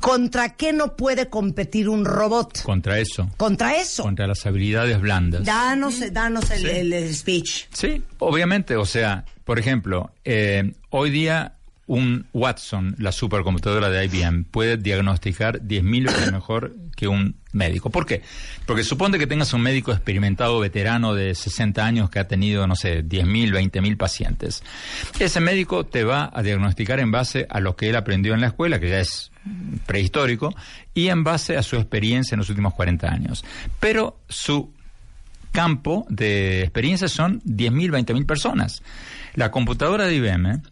[0.00, 2.62] ¿contra qué no puede competir un robot?
[2.62, 4.02] Contra eso, Contra eso.
[4.02, 5.44] contra las habilidades blandas.
[5.44, 6.66] Danos, danos el, Sí.
[6.68, 7.66] el- el speech.
[7.72, 11.54] Sí, obviamente, o sea, por ejemplo, eh, hoy día
[11.90, 17.90] un Watson, la supercomputadora de IBM, puede diagnosticar 10.000 veces mejor que un médico.
[17.90, 18.22] ¿Por qué?
[18.64, 22.76] Porque supone que tengas un médico experimentado, veterano de 60 años que ha tenido, no
[22.76, 24.62] sé, 10.000, 20.000 pacientes.
[25.18, 28.46] Ese médico te va a diagnosticar en base a lo que él aprendió en la
[28.46, 29.32] escuela, que ya es
[29.86, 30.54] prehistórico,
[30.94, 33.44] y en base a su experiencia en los últimos 40 años.
[33.80, 34.72] Pero su
[35.50, 38.84] campo de experiencia son 10.000, 20.000 personas.
[39.34, 40.62] La computadora de IBM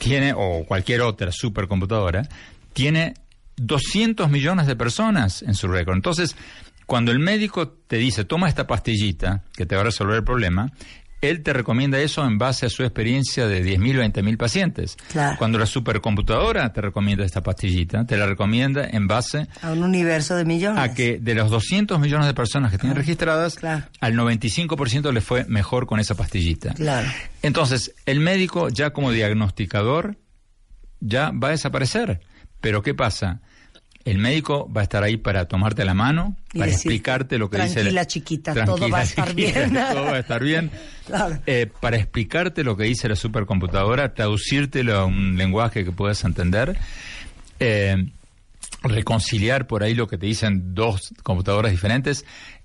[0.00, 2.28] tiene, o cualquier otra supercomputadora,
[2.72, 3.14] tiene
[3.56, 5.94] 200 millones de personas en su récord.
[5.94, 6.34] Entonces,
[6.86, 10.72] cuando el médico te dice, toma esta pastillita que te va a resolver el problema,
[11.20, 14.96] él te recomienda eso en base a su experiencia de 10.000, 20.000 pacientes.
[15.12, 15.36] Claro.
[15.38, 20.34] Cuando la supercomputadora te recomienda esta pastillita, te la recomienda en base A un universo
[20.36, 20.78] de millones.
[20.82, 23.84] a que de los 200 millones de personas que tienen registradas, Claro.
[24.00, 26.72] al 95% le fue mejor con esa pastillita.
[26.74, 27.08] Claro.
[27.42, 30.16] Entonces, el médico ya como diagnosticador
[31.00, 32.20] ya va a desaparecer.
[32.60, 33.40] Pero ¿qué pasa?
[34.04, 37.58] El médico va a estar ahí para tomarte la mano, Y para explicarte lo que
[37.58, 37.74] dice...
[37.74, 39.72] "Tranquila, la- chiquita, todo va a estar chiquita, bien".
[39.92, 40.70] todo va a estar bien.
[41.06, 41.38] Claro.
[41.44, 46.78] Eh, para explicarte lo que dice la supercomputadora, traducírtelo a un lenguaje que puedas entender.
[47.58, 47.96] Eh,
[48.82, 52.24] reconciliar por ahí lo que te dicen dos computadoras diferentes,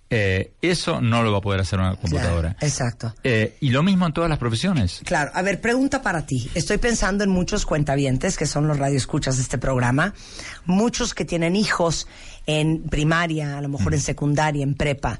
[0.09, 2.51] eh, eso no lo va a poder hacer una computadora.
[2.51, 3.15] Claro, exacto.
[3.23, 5.01] Eh, y lo mismo en todas las profesiones.
[5.03, 6.49] Claro, a ver, pregunta para ti.
[6.53, 10.13] Estoy pensando en muchos cuentavientes que son los radioescuchas de este programa,
[10.65, 12.07] muchos que tienen hijos
[12.45, 15.19] en primaria, a lo mejor en secundaria, en prepa.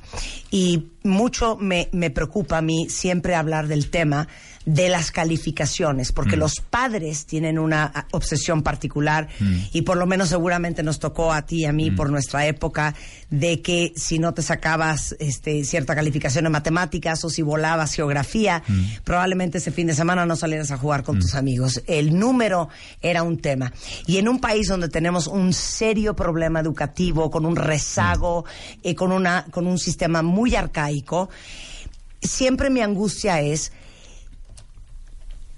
[0.52, 4.28] Y mucho me, me preocupa a mí siempre hablar del tema
[4.66, 9.28] de las calificaciones, porque los padres tienen una a, obsesión particular
[9.72, 12.96] y por lo menos seguramente nos tocó a ti y a mí por nuestra época
[13.30, 18.64] de que si no te sacabas este, cierta calificación en matemáticas o si volabas geografía,
[19.04, 21.84] probablemente ese fin de semana no salieras a jugar con tus amigos.
[21.86, 22.70] El número
[23.02, 23.72] era un tema.
[24.08, 28.46] Y en un país donde tenemos un serio problema educativo, con un rezago,
[28.84, 31.30] eh, con, una, con un sistema muy arcaico,
[32.22, 33.72] siempre mi angustia es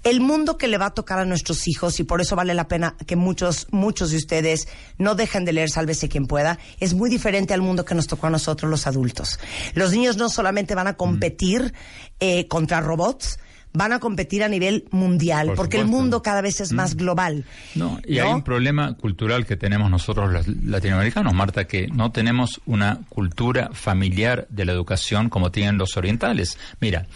[0.04, 2.68] el mundo que le va a tocar a nuestros hijos y por eso vale la
[2.68, 7.10] pena que muchos muchos de ustedes no dejen de leer Sálvese quien pueda es muy
[7.10, 9.38] diferente al mundo que nos tocó a nosotros los adultos
[9.74, 11.74] los niños no solamente van a competir
[12.20, 13.38] eh, contra robots
[13.72, 17.44] van a competir a nivel mundial Por porque el mundo cada vez es más global
[17.74, 18.24] No, y ¿no?
[18.24, 23.70] hay un problema cultural que tenemos nosotros los latinoamericanos, Marta, que no tenemos una cultura
[23.72, 26.58] familiar de la educación como tienen los orientales.
[26.80, 27.06] Mira,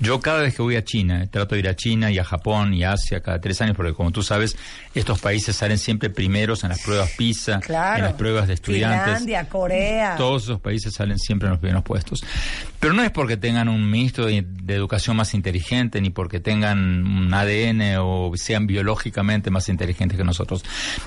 [0.00, 2.72] yo cada vez que voy a China, trato de ir a China y a Japón
[2.72, 4.56] y a Asia cada tres años, porque como tú sabes,
[4.94, 9.04] estos países salen siempre primeros en las pruebas PISA, claro en las pruebas de estudiantes.
[9.04, 12.24] Finlandia Corea Todos esos países salen siempre en los primeros puestos.
[12.78, 17.04] Pero no es porque tengan un ministro de, de educación más inteligente, ni porque tengan
[17.04, 20.64] un ADN o sean biológicamente más inteligentes que nosotros.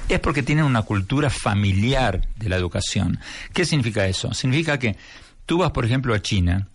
[0.10, 3.20] Es porque tienen una cultura familiar de la educación.
[3.54, 4.34] ¿Qué significa eso?
[4.34, 4.98] Significa que
[5.46, 6.68] tú vas, por ejemplo, a China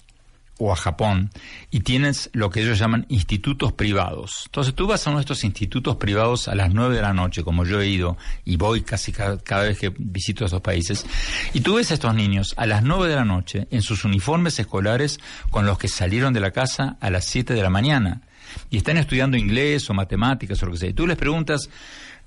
[0.58, 1.30] o a Japón
[1.70, 4.44] y tienes lo que ellos llaman institutos privados.
[4.46, 7.80] Entonces tú vas a estos institutos privados a las 9 de la noche, como yo
[7.80, 11.06] he ido y voy casi cada, cada vez que visito esos países,
[11.54, 14.58] y tú ves a estos niños a las 9 de la noche en sus uniformes
[14.58, 18.22] escolares con los que salieron de la casa a las 7 de la mañana
[18.70, 20.90] y están estudiando inglés o matemáticas o lo que sea.
[20.90, 21.68] Y tú les preguntas,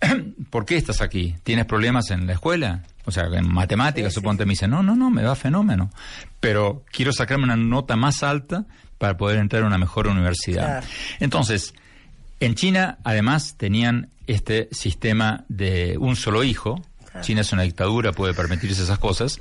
[0.50, 1.36] ¿por qué estás aquí?
[1.44, 2.84] ¿Tienes problemas en la escuela?
[3.06, 5.90] O sea, en matemáticas, suponte, me dicen, no, no, no, me va fenómeno.
[6.40, 8.66] Pero quiero sacarme una nota más alta
[8.98, 10.66] para poder entrar a una mejor universidad.
[10.82, 10.88] Claro.
[11.20, 11.74] Entonces,
[12.40, 16.82] en China, además, tenían este sistema de un solo hijo.
[17.22, 19.40] China es una dictadura, puede permitirse esas cosas.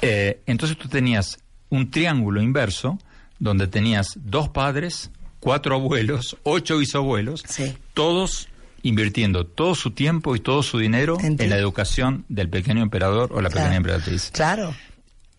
[0.00, 2.98] Eh, entonces tú tenías un triángulo inverso
[3.38, 5.10] donde tenías dos padres,
[5.40, 7.76] cuatro abuelos, ocho bisabuelos, Sí.
[7.94, 8.48] todos
[8.82, 11.42] invirtiendo todo su tiempo y todo su dinero Entiendo.
[11.44, 13.64] en la educación del pequeño emperador o la Claro.
[13.64, 14.30] pequeña emperatriz.
[14.32, 14.74] claro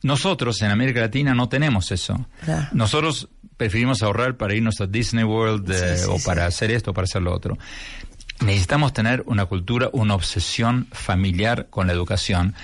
[0.01, 2.25] Nosotros en América Latina no tenemos eso.
[2.45, 2.67] Claro.
[2.71, 3.27] Nosotros
[3.57, 6.23] preferimos ahorrar para irnos a Disney World eh, sí, o sí.
[6.25, 7.57] para hacer esto o para hacer lo otro.
[8.41, 12.55] Necesitamos tener una cultura, una obsesión familiar con la educación,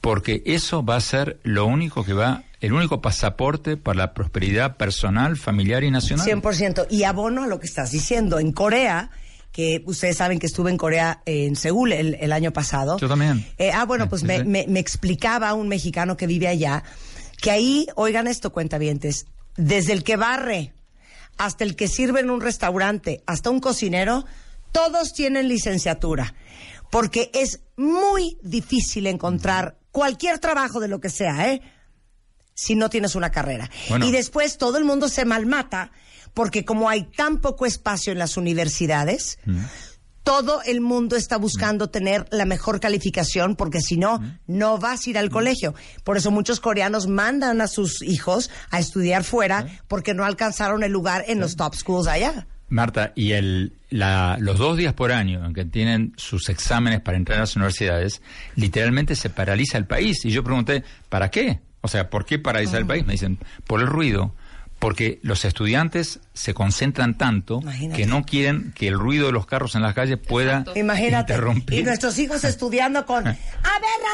[0.00, 4.76] porque eso va a ser lo único que va, el único pasaporte para la prosperidad
[4.76, 6.26] personal, familiar y nacional.
[6.26, 6.86] 100%.
[6.90, 8.40] Y abono a lo que estás diciendo.
[8.40, 9.10] En Corea,
[9.52, 12.98] que ustedes saben que estuve en Corea, eh, en Seúl, el, el año pasado.
[12.98, 13.46] Yo también.
[13.58, 14.44] Eh, ah, bueno, pues sí, me, sí.
[14.44, 16.82] me- me explicaba un mexicano que vive allá
[17.40, 19.26] que ahí, oigan esto, cuentavientes,
[19.56, 20.72] desde el que barre
[21.38, 24.26] hasta el que sirve en un restaurante, hasta un cocinero,
[24.72, 26.34] todos tienen licenciatura.
[26.90, 31.62] Porque es muy difícil encontrar cualquier trabajo de lo que sea, ¿eh?
[32.54, 33.70] si no tienes una carrera.
[33.88, 34.04] Bueno.
[34.06, 35.92] Y después todo el mundo se malmata
[36.34, 39.38] porque como hay tan poco espacio en las universidades,
[40.22, 45.10] todo el mundo está buscando tener la mejor calificación porque si no, no vas a
[45.10, 45.74] ir al colegio.
[46.04, 50.92] Por eso muchos coreanos mandan a sus hijos a estudiar fuera porque no alcanzaron el
[50.92, 52.46] lugar en los top schools allá.
[52.68, 57.16] Marta, y el, la- los dos días por año en que tienen sus exámenes para
[57.16, 58.22] entrar a las universidades,
[58.54, 60.24] literalmente se paraliza el país.
[60.24, 61.60] Y yo pregunté, ¿para qué?
[61.80, 63.04] O sea, ¿por qué paralizar el país?
[63.06, 64.34] Me dicen, por el ruido.
[64.80, 68.00] Porque los estudiantes se concentran tanto Imagínate.
[68.02, 71.34] que no quieren que el ruido de los carros en las calles pueda Imagínate.
[71.34, 71.78] interrumpir.
[71.80, 73.36] Y nuestros hijos estudiando con, a ver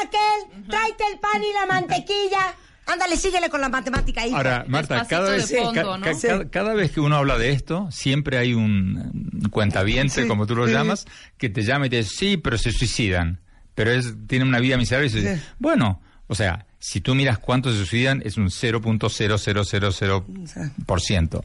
[0.03, 2.53] Raquel, tráete el pan y la mantequilla.
[2.85, 4.31] Ándale, síguele con la matemática ahí.
[4.33, 6.03] Ahora, Marta, cada vez, fondo, ca- ¿no?
[6.05, 6.27] ca- Sí.
[6.27, 10.27] cada, cada vez que uno habla de esto, siempre hay un, cuentaviente, Sí.
[10.27, 10.73] como tú lo Sí.
[10.73, 11.05] llamas,
[11.37, 13.39] que te llama y te dice, sí, pero se suicidan.
[13.75, 15.41] Pero es, tienen una vida miserable y se Sí.
[15.59, 21.43] Bueno, o sea, si tú miras cuántos se suicidan, es un 0.0000%.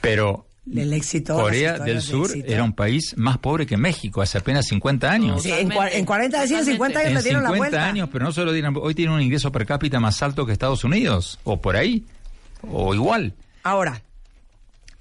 [0.00, 4.38] Pero El éxito, Corea del de Sur era un país más pobre que México hace
[4.38, 5.42] apenas 50 años.
[5.42, 7.88] Sí, en, en 40, decían 50 años En le dieron la 50 vuelta.
[7.88, 10.84] años, pero no solo dieron, hoy tienen un ingreso per cápita más alto que Estados
[10.84, 12.04] Unidos, o por ahí,
[12.62, 13.34] o igual.
[13.62, 14.02] Ahora,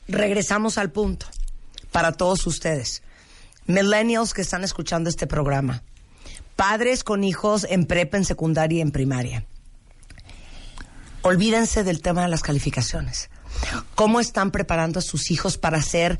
[0.07, 1.25] regresamos al punto
[1.91, 3.03] para todos ustedes.
[3.67, 5.83] Millennials que están escuchando este programa.
[6.57, 9.45] Padres con hijos en prepa, en secundaria y en primaria.
[11.21, 13.29] Olvídense del tema de las calificaciones.
[13.95, 16.17] ¿Cómo están preparando a sus hijos para ser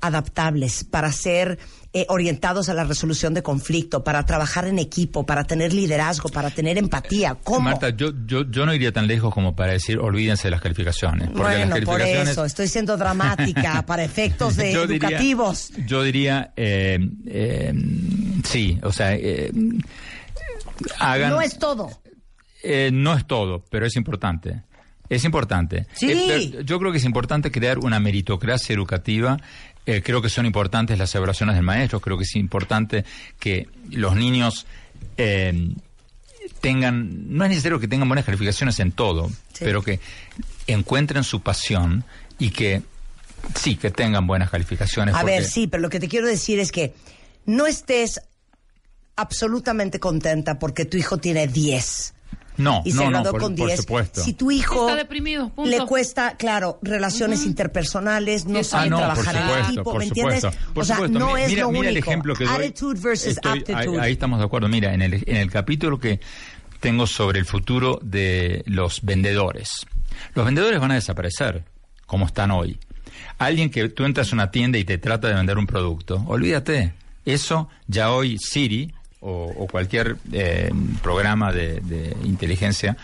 [0.00, 1.58] adaptables, para ser
[1.92, 6.50] eh, orientados a la resolución de conflicto, para trabajar en equipo, para tener liderazgo, para
[6.50, 7.36] tener empatía?
[7.42, 7.60] ¿Cómo?
[7.60, 11.28] Marta, yo, yo, yo no iría tan lejos como para decir olvídense de las calificaciones.
[11.30, 15.72] Porque bueno, las por eso, estoy siendo dramática para efectos de Yo diría- educativos.
[15.86, 17.72] yo diría, eh, eh,
[18.44, 19.50] sí, o sea, eh,
[20.98, 21.30] hagan...
[21.30, 21.90] No es todo.
[22.62, 24.62] Eh, no es todo, pero es importante.
[25.08, 25.86] Es importante.
[25.94, 26.12] Sí.
[26.12, 29.38] Eh, yo creo que es importante crear una meritocracia educativa.
[29.90, 31.98] Eh, creo que son importantes las evaluaciones del maestro.
[32.00, 33.04] Creo que es importante
[33.40, 34.66] que los niños
[35.16, 35.68] eh,
[36.60, 37.36] tengan.
[37.36, 39.64] No es necesario que tengan buenas calificaciones en todo, Sí.
[39.64, 39.98] pero que
[40.68, 42.04] encuentren su pasión
[42.38, 42.82] y que
[43.56, 45.14] sí, que tengan buenas calificaciones.
[45.16, 46.94] A ver, sí, pero lo que te quiero decir es que
[47.46, 48.20] no estés
[49.16, 52.14] absolutamente contenta porque tu hijo tiene 10
[52.56, 53.80] No, y se no, no, por, con por 10.
[53.80, 54.22] supuesto.
[54.22, 55.70] Si tu hijo Está deprimido, punto.
[55.70, 60.04] le cuesta, claro, relaciones interpersonales, no Ah, sabe no, por trabajar en equipo, por ¿me
[60.04, 60.44] entiendes?
[60.74, 61.18] por o sea, supuesto.
[61.18, 61.90] no Mi- es mira, lo mira único.
[61.90, 62.54] el ejemplo que doy.
[62.66, 64.00] Attitude versus Estoy- ahí, aptitude.
[64.00, 64.68] ahí estamos de acuerdo.
[64.68, 66.20] Mira, en el, en el capítulo que
[66.80, 69.86] tengo sobre el futuro de los vendedores.
[70.34, 71.64] Los vendedores van a desaparecer,
[72.06, 72.78] como están hoy.
[73.38, 76.94] Alguien que tú entras a una tienda y te trata de vender un producto, olvídate.
[77.24, 80.70] Eso ya hoy Siri o, o cualquier eh,
[81.02, 82.96] programa de, de inteligencia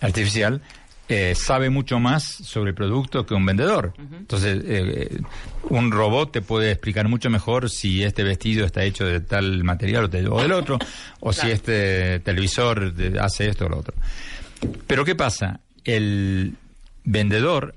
[0.00, 0.60] artificial
[1.08, 3.92] eh, sabe mucho más sobre el producto que un vendedor.
[3.98, 5.20] Entonces, eh,
[5.68, 10.04] un robot te puede explicar mucho mejor si este vestido está hecho de tal material
[10.04, 10.78] o, de- o del otro,
[11.18, 13.94] o si este televisor hace esto o lo otro.
[14.86, 15.58] Pero ¿qué pasa?
[15.84, 16.54] El
[17.04, 17.74] vendedor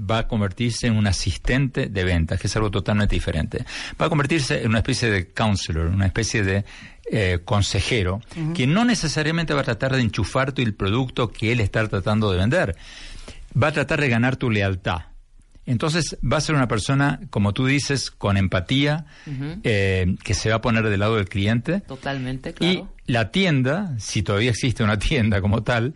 [0.00, 3.64] va a convertirse en un asistente de ventas, que es algo totalmente diferente.
[4.00, 6.64] Va a convertirse en una especie de counselor, una especie de
[7.10, 8.20] eh, consejero,
[8.54, 12.38] que no necesariamente va a tratar de enchufarte el producto que él está tratando de
[12.38, 12.76] vender.
[13.60, 15.02] Va a tratar de ganar tu lealtad.
[15.66, 19.06] Entonces va a ser una persona, como tú dices, con empatía,
[19.62, 21.80] eh, que se va a poner del lado del cliente.
[21.80, 22.94] Totalmente, Y claro.
[23.06, 25.94] la tienda, si todavía existe una tienda como tal,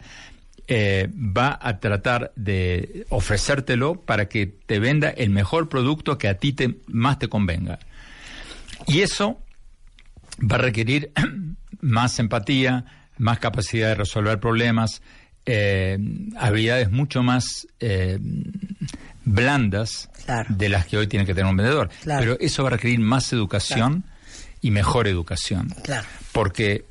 [0.69, 6.35] eh, va a tratar de ofrecértelo para que te venda el mejor producto que a
[6.39, 7.79] ti te, más te convenga.
[8.87, 9.43] Y eso
[10.41, 11.13] va a requerir
[11.81, 12.85] más empatía,
[13.19, 15.03] más capacidad de resolver problemas,
[15.47, 15.99] eh,
[16.39, 18.19] habilidades mucho más eh,
[19.25, 20.55] blandas Claro.
[20.57, 21.91] de las que hoy tiene que tener un vendedor.
[22.03, 22.21] Claro.
[22.21, 24.05] Pero eso va a requerir más educación
[24.63, 25.69] y mejor educación.
[26.33, 26.87] Porque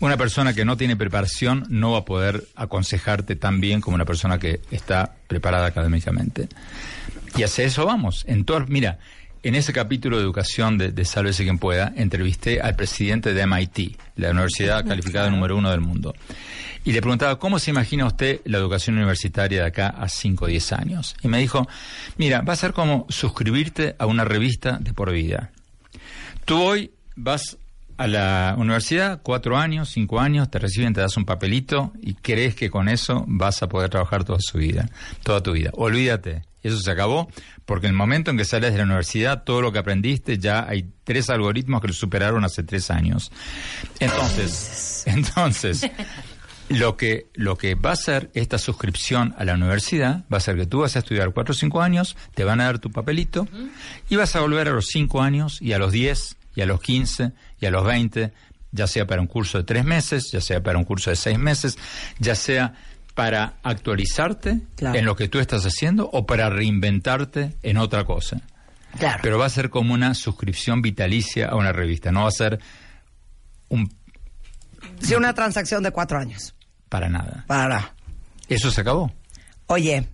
[0.00, 4.04] una persona que no tiene preparación no va a poder aconsejarte tan bien como una
[4.04, 6.48] persona que está preparada académicamente.
[7.36, 8.24] Y hacia eso vamos.
[8.28, 8.98] En todo, mira,
[9.42, 13.98] en ese capítulo de educación de, de Sálvese quien pueda, entrevisté al presidente de MIT,
[14.16, 16.14] la universidad calificada número uno del mundo.
[16.84, 20.48] Y le preguntaba, ¿cómo se imagina usted la educación universitaria de acá a 5 o
[20.48, 21.16] 10 años?
[21.22, 21.68] Y me dijo,
[22.16, 25.50] mira, va a ser como suscribirte a una revista de por vida.
[26.44, 27.58] Tú hoy vas
[27.98, 32.54] a la universidad, cuatro años, cinco años, te reciben, te das un papelito y crees
[32.54, 34.88] que con eso vas a poder trabajar toda su vida,
[35.24, 35.70] toda tu vida.
[35.74, 37.28] Olvídate, eso se acabó,
[37.66, 40.64] porque en el momento en que sales de la universidad, todo lo que aprendiste, ya
[40.68, 43.32] hay tres algoritmos que lo superaron hace tres años.
[43.98, 45.90] Entonces, entonces,
[46.68, 50.56] lo que, lo que va a hacer esta suscripción a la universidad va a ser
[50.56, 53.48] que tú vas a estudiar cuatro o cinco años, te van a dar tu papelito
[54.08, 56.80] y vas a volver a los cinco años y a los diez y a los
[56.80, 58.32] quince y a los veinte,
[58.72, 61.38] ya sea para un curso de tres meses, ya sea para un curso de seis
[61.38, 61.78] meses,
[62.18, 62.74] ya sea
[63.14, 64.98] para actualizarte Claro.
[64.98, 68.40] en lo que tú estás haciendo o para reinventarte en otra cosa.
[68.98, 69.18] Claro.
[69.22, 72.60] Pero va a ser como una suscripción vitalicia a una revista, no va a ser
[73.68, 73.90] un
[75.00, 76.54] Sí, una transacción de cuatro años.
[76.88, 77.44] para nada.
[77.48, 77.94] Para.
[78.48, 79.12] Eso se acabó.
[79.66, 80.08] Oye,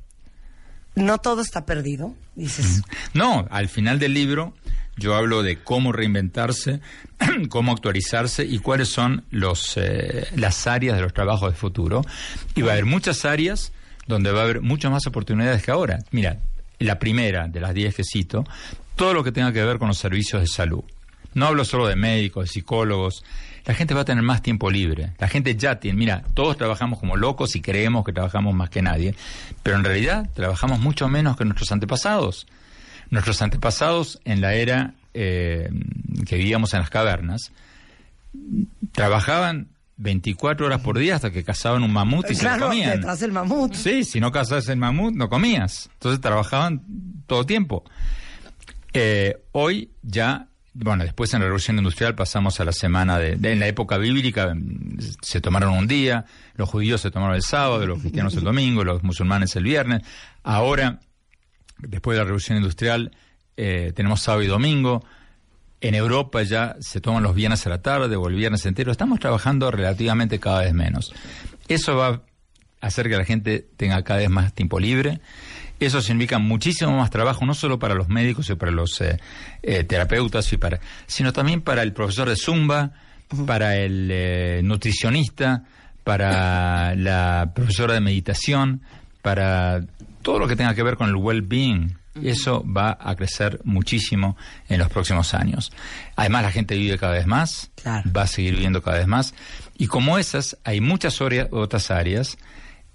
[0.97, 2.83] no todo está perdido, dices.
[3.13, 4.55] No, al final del libro
[4.97, 6.81] yo hablo de cómo reinventarse,
[7.49, 12.05] cómo actualizarse y cuáles son los, eh, las áreas de los trabajos de futuro.
[12.55, 13.73] Y va a haber muchas áreas
[14.07, 15.99] donde va a haber muchas más oportunidades que ahora.
[16.11, 16.39] Mira,
[16.79, 18.45] la primera de las 10 que cito,
[18.97, 20.85] todo lo que tenga que ver con los servicios de salud.
[21.35, 23.25] No hablo solo de médicos, de psicólogos.
[23.65, 25.13] La gente va a tener más tiempo libre.
[25.19, 28.83] La gente ya tiene, mira, todos trabajamos como locos y creemos que trabajamos más que
[28.83, 29.15] nadie,
[29.63, 32.47] pero en realidad trabajamos mucho menos que nuestros antepasados.
[33.11, 35.69] Nuestros antepasados en la era eh,
[36.27, 37.53] que vivíamos en las cavernas
[38.93, 42.91] trabajaban 24 horas por día hasta que cazaban un mamut y se claro, lo comían.
[42.91, 43.75] detrás del mamut.
[43.75, 45.89] Sí, si no cazabas el mamut, no comías.
[45.95, 46.83] Entonces trabajaban
[47.27, 47.85] todo tiempo.
[48.93, 53.53] Eh, hoy ya, bueno, después en la Revolución Industrial pasamos a la semana de, de-
[53.53, 56.25] en la época bíblica mm, se tomaron un día,
[56.57, 60.03] los judíos se tomaron el sábado, los cristianos el domingo, los musulmanes el viernes.
[60.43, 60.99] Ahora,
[61.79, 63.11] después de la Revolución Industrial,
[63.57, 65.05] eh, tenemos sábado y domingo.
[65.81, 68.91] En Europa ya se toman los viernes a la tarde o el viernes entero.
[68.91, 71.13] Estamos trabajando relativamente cada vez menos.
[71.69, 72.23] Eso va a
[72.81, 75.21] hacer que la gente tenga cada vez más tiempo libre.
[75.81, 79.19] Eso significa muchísimo más trabajo, no solo para los médicos y para los eh,
[79.63, 82.93] eh, terapeutas, y para, sino también para el profesor de Zumba,
[83.47, 85.65] para el nutricionista,
[86.05, 88.83] para la profesora de meditación,
[89.23, 89.81] para
[90.25, 91.97] todo lo que tenga que ver con el well-being.
[92.23, 94.37] Eso va a crecer muchísimo
[94.69, 95.71] en los próximos años.
[96.17, 99.35] Además, la gente vive cada vez más, va a seguir viviendo cada vez más.
[99.77, 102.39] Y como esas, hay muchas otras áreas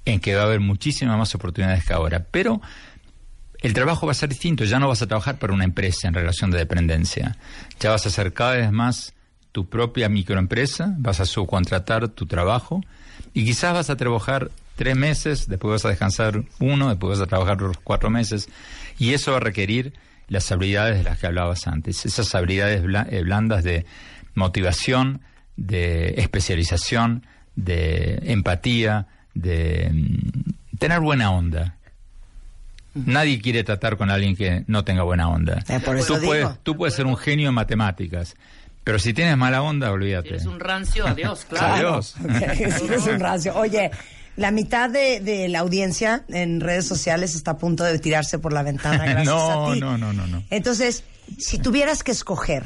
[0.06, 2.26] en que va a haber muchísimas más oportunidades que ahora.
[2.32, 2.62] Pero
[3.62, 4.64] el trabajo va a ser distinto.
[4.64, 7.38] Ya no vas a trabajar para una empresa en relación de dependencia.
[7.80, 9.14] Ya vas a hacer cada vez más
[9.52, 12.82] tu propia microempresa, vas a subcontratar tu trabajo
[13.34, 14.50] y quizás vas a trabajar
[14.80, 18.48] tres meses, después vas a descansar uno, después vas a trabajar otros cuatro meses
[18.98, 19.92] y eso va a requerir
[20.30, 23.86] las habilidades de las que hablabas antes, esas habilidades bla- eh, blandas de
[24.36, 25.20] motivación,
[25.58, 27.26] de especialización,
[27.58, 31.76] de empatía, de mm, tener buena onda.
[32.94, 35.62] Nadie quiere tratar con alguien que no tenga buena onda.
[35.68, 36.58] Eh, por eso tú, puedes, digo.
[36.64, 38.36] tú puedes ser un genio en matemáticas,
[38.86, 40.36] pero si tienes mala onda, olvídate.
[40.38, 41.74] Es un rancio, adiós, claro.
[41.76, 42.16] Adiós.
[42.56, 42.64] Sí,
[42.94, 43.56] es un rancio.
[43.56, 43.92] Oye,
[44.36, 48.54] la mitad de, de la audiencia en redes sociales está a punto de tirarse por
[48.54, 49.80] la ventana gracias no, a ti.
[49.80, 50.44] no, no, no, no.
[50.50, 51.04] Entonces,
[51.38, 52.66] si tuvieras que escoger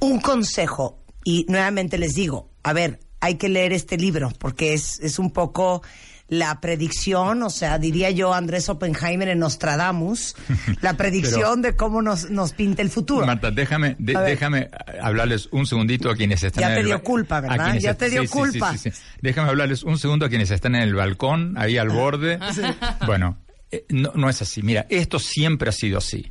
[0.00, 5.00] un consejo, y nuevamente les digo, a ver, hay que leer este libro, porque es,
[5.00, 5.82] es un poco
[6.28, 10.34] la predicción, o sea, diría yo Andrés Oppenheimer en Nostradamus,
[10.80, 13.26] la predicción de cómo nos, nos pinta el futuro.
[13.26, 14.70] Marta, déjame, de- déjame
[15.02, 17.74] hablarles un segundito a quienes están Ya en te el dio ba- culpa, a ¿verdad?
[17.78, 18.76] Ya te dio sí, sí, sí, culpa.
[18.78, 19.00] sí, sí.
[19.20, 22.38] Déjame hablarles un segundo a quienes están en el balcón, ahí al borde.
[23.06, 23.38] Bueno,
[23.70, 24.62] eh, no, no es así.
[24.62, 26.26] Mira, esto siempre ha sido así.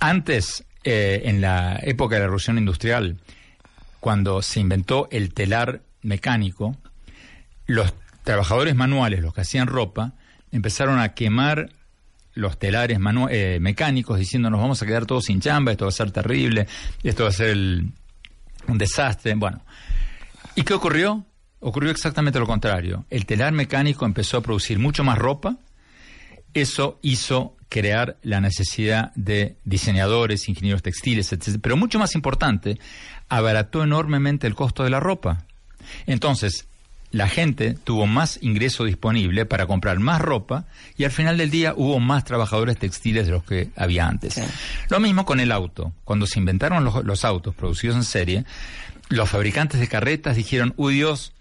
[0.00, 3.18] Antes, eh, en la época de la revolución industrial,
[4.00, 6.76] cuando se inventó el telar mecánico,
[7.66, 7.92] los
[8.28, 10.12] trabajadores manuales, los que hacían ropa,
[10.52, 11.70] empezaron a quemar
[12.34, 12.98] los telares
[13.30, 16.66] eh, mecánicos diciendo nos vamos a quedar todos sin chamba, esto va a ser terrible,
[17.02, 19.34] esto va a ser un desastre.
[19.34, 19.62] Bueno,
[20.54, 21.24] ¿y qué ocurrió?
[21.60, 23.06] Ocurrió exactamente lo contrario.
[23.08, 25.56] El telar mecánico empezó a producir mucho más ropa,
[26.52, 31.58] eso hizo crear la necesidad de diseñadores, ingenieros textiles, etc.
[31.62, 32.78] Pero mucho más importante,
[33.30, 35.46] abarató enormemente el costo de la ropa.
[36.06, 36.67] Entonces,
[37.10, 41.72] la gente tuvo más ingreso disponible para comprar más ropa y al final del día
[41.76, 44.40] hubo más trabajadores textiles de los que había antes.
[44.90, 45.92] Lo mismo con el auto.
[46.04, 48.44] Cuando se inventaron los, los autos producidos en serie,
[49.08, 51.32] los fabricantes de carretas dijeron, uy Dios,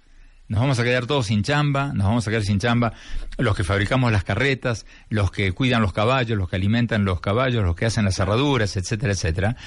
[0.48, 2.94] nos vamos a quedar todos sin chamba, nos vamos a quedar sin chamba
[3.38, 7.66] los que fabricamos las carretas, los que cuidan los caballos, los que alimentan los caballos,
[7.66, 9.58] los que hacen las cerraduras, etcétera, etcétera.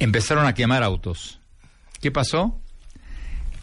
[0.00, 1.38] Empezaron a quemar autos.
[2.00, 2.60] ¿Qué pasó?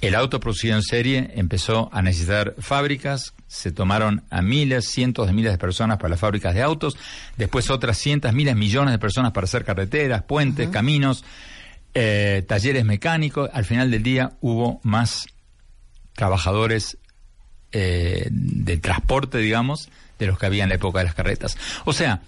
[0.04, 5.32] El auto producido en serie empezó a necesitar fábricas, se tomaron a miles, cientos de
[5.32, 6.98] miles de personas para las fábricas de autos,
[7.38, 11.24] después otras cientos, miles, millones de personas para hacer carreteras, puentes, caminos,
[11.94, 13.50] eh, talleres mecánicos.
[13.54, 15.26] Al final del día hubo más
[16.12, 16.98] trabajadores
[17.72, 19.90] eh, de transporte, digamos,
[20.20, 21.58] de los que había en la época de las carretas.
[21.86, 22.24] O sea,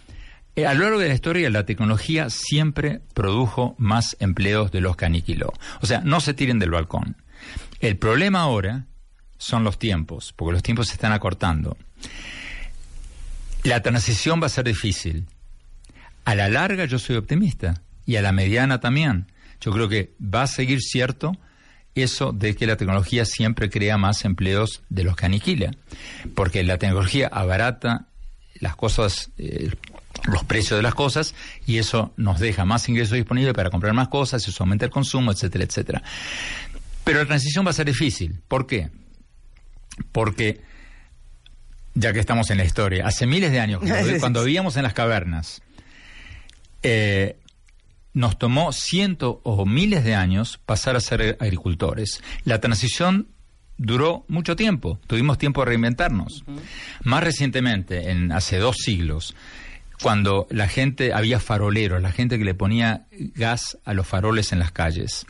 [0.55, 4.95] eh, a lo largo de la historia la tecnología siempre produjo más empleos de los
[4.95, 5.51] que aniquiló.
[5.81, 7.17] O sea, no se tiren del balcón.
[7.79, 8.85] El problema ahora
[9.37, 11.77] son los tiempos, porque los tiempos se están acortando.
[13.63, 15.25] La transición va a ser difícil.
[16.23, 19.27] A la larga yo soy optimista y a la mediana también.
[19.61, 21.37] Yo creo que va a seguir cierto
[21.95, 25.71] eso de que la tecnología siempre crea más empleos de los que aniquila,
[26.35, 28.07] porque la tecnología abarata
[28.59, 29.71] las cosas, eh,
[30.25, 34.09] los precios de las cosas y eso nos deja más ingresos disponibles para comprar más
[34.09, 36.03] cosas, eso aumenta el consumo, etcétera, etcétera.
[37.05, 38.41] Pero la transición va a ser difícil.
[38.49, 38.89] ¿Por qué?
[40.11, 40.59] Porque,
[41.93, 44.93] ya que estamos en la historia, hace miles de años, cuando, cuando vivíamos en las
[44.93, 45.61] cavernas,
[46.83, 47.37] eh,
[48.13, 52.21] nos tomó cientos o miles de años pasar a ser agricultores.
[52.43, 53.27] La transición
[53.77, 56.43] duró mucho tiempo, tuvimos tiempo de reinventarnos.
[57.03, 59.35] Más recientemente, en hace dos siglos,
[60.01, 64.59] cuando la gente, había faroleros, la gente que le ponía gas a los faroles en
[64.59, 65.25] las calles.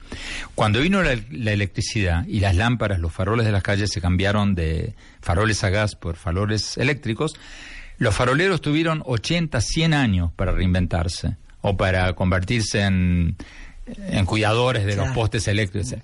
[0.56, 4.56] Cuando vino la, la electricidad y las lámparas, los faroles de las calles se cambiaron
[4.56, 7.36] de faroles a gas por faroles eléctricos,
[7.98, 13.38] los faroleros tuvieron 80, 100 años para reinventarse o para convertirse en,
[13.86, 15.96] en cuidadores de los postes eléctricos.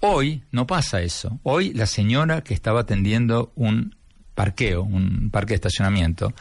[0.00, 1.38] Hoy no pasa eso.
[1.42, 3.94] Hoy la señora que estaba atendiendo un
[4.34, 6.34] parqueo, un parque de estacionamiento,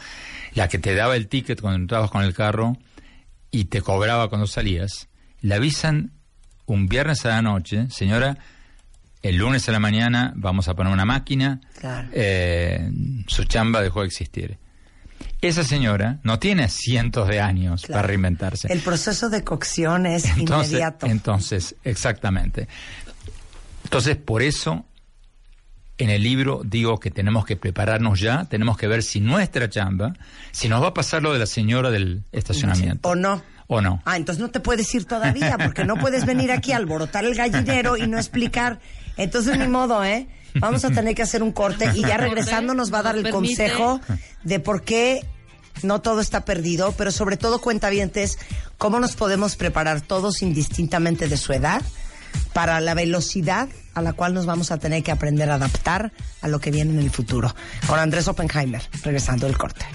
[0.55, 2.77] la que te daba el ticket cuando entrabas con el carro
[3.51, 5.07] y te cobraba cuando salías,
[5.41, 6.11] le avisan
[6.65, 8.37] un viernes a la noche, señora,
[9.21, 12.09] el lunes a la mañana vamos a poner una máquina, Claro.
[12.13, 12.89] eh,
[13.27, 14.57] su chamba dejó de existir.
[15.41, 17.97] Esa señora no tiene cientos de años Claro.
[17.99, 18.71] para reinventarse.
[18.71, 21.05] El proceso de cocción es Entonces, inmediato.
[21.07, 22.67] entonces, exactamente.
[23.83, 24.85] Entonces, por eso,
[25.97, 30.13] en el libro digo que tenemos que prepararnos ya, tenemos que ver si nuestra chamba,
[30.51, 33.07] si nos va a pasar lo de la señora del estacionamiento.
[33.09, 33.41] ¿O no?
[33.67, 34.01] O no.
[34.05, 37.35] Ah, entonces no te puedes ir todavía, porque no puedes venir aquí a alborotar el
[37.35, 38.79] gallinero y no explicar.
[39.17, 40.27] Entonces, ni modo, ¿eh?
[40.55, 43.29] Vamos a tener que hacer un corte y ya regresando nos va a dar el
[43.29, 44.01] consejo
[44.43, 45.25] de por qué
[45.81, 48.37] no todo está perdido, pero sobre todo cuentavientes,
[48.77, 51.81] cómo nos podemos preparar todos indistintamente de su edad
[52.53, 56.11] para la velocidad a la cual nos vamos a tener que aprender a adaptar
[56.41, 57.53] a lo que viene en el futuro.
[57.87, 59.85] Con Andrés Oppenheimer, regresando del corte.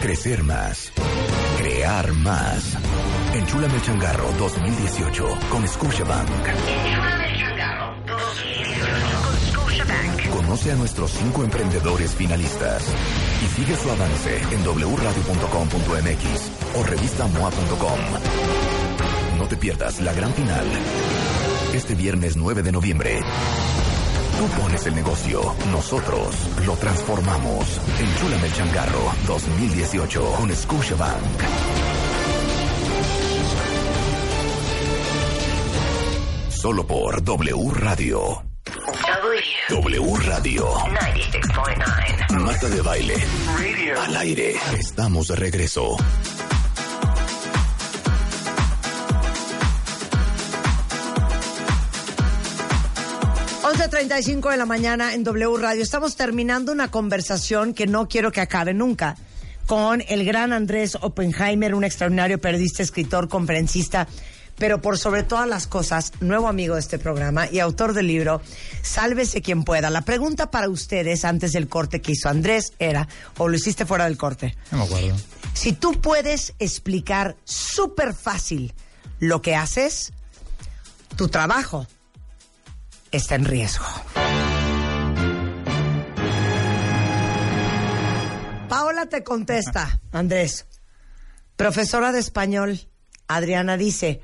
[0.00, 0.92] Crecer más.
[1.58, 2.76] Crear más.
[3.34, 6.28] Enchúlame el changarro 2018 con Scotiabank.
[6.28, 6.54] Con
[9.50, 10.28] Scotiabank.
[10.30, 12.84] Conoce a nuestros cinco emprendedores finalistas
[13.42, 17.98] y sigue su avance en wradio.com.mx o revistamoa.com.
[19.38, 20.66] No te pierdas la gran final.
[21.72, 23.20] Este viernes 9 de noviembre.
[24.38, 26.34] Tú pones el negocio, nosotros
[26.64, 27.80] lo transformamos.
[28.00, 31.42] Enchúlame el changarro 2018 con Scotiabank.
[36.50, 38.47] Solo por W Radio.
[39.68, 40.16] W.
[40.24, 40.64] Radio.
[40.66, 42.40] 96.9.
[42.40, 43.14] Marta de baile.
[44.00, 44.54] Al aire.
[44.78, 45.94] Estamos de regreso.
[53.62, 55.82] Once treinta y cinco de la mañana en W Radio.
[55.82, 59.16] Estamos terminando una conversación que no quiero que acabe nunca
[59.66, 64.08] con el gran Andrés Oppenheimer, un extraordinario periodista, escritor, conferencista,
[64.58, 68.40] pero por sobre todas las cosas, nuevo amigo de este programa y autor del libro
[68.82, 69.90] Sálvese quien pueda.
[69.90, 74.04] La pregunta para ustedes antes del corte que hizo Andrés era, o lo hiciste fuera
[74.04, 75.16] del corte, No me acuerdo.
[75.54, 78.74] si tú puedes explicar súper fácil
[79.20, 80.12] lo que haces,
[81.16, 81.86] tu trabajo
[83.10, 83.84] está en riesgo.
[88.68, 90.66] Paola te contesta, Andrés.
[91.56, 92.88] Profesora de español,
[93.26, 94.20] Adriana dice,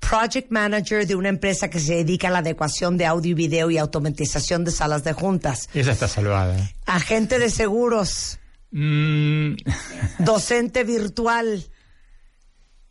[0.00, 3.70] Project Manager de una empresa que se dedica a la adecuación de audio y video
[3.70, 5.68] y automatización de salas de juntas.
[5.74, 6.56] Esa está salvada.
[6.86, 8.38] Agente de seguros,
[8.72, 9.54] Mm,
[10.18, 11.64] docente virtual.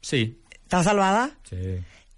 [0.01, 0.41] sí.
[0.64, 1.38] ¿Está salvada?
[1.47, 1.56] Sí.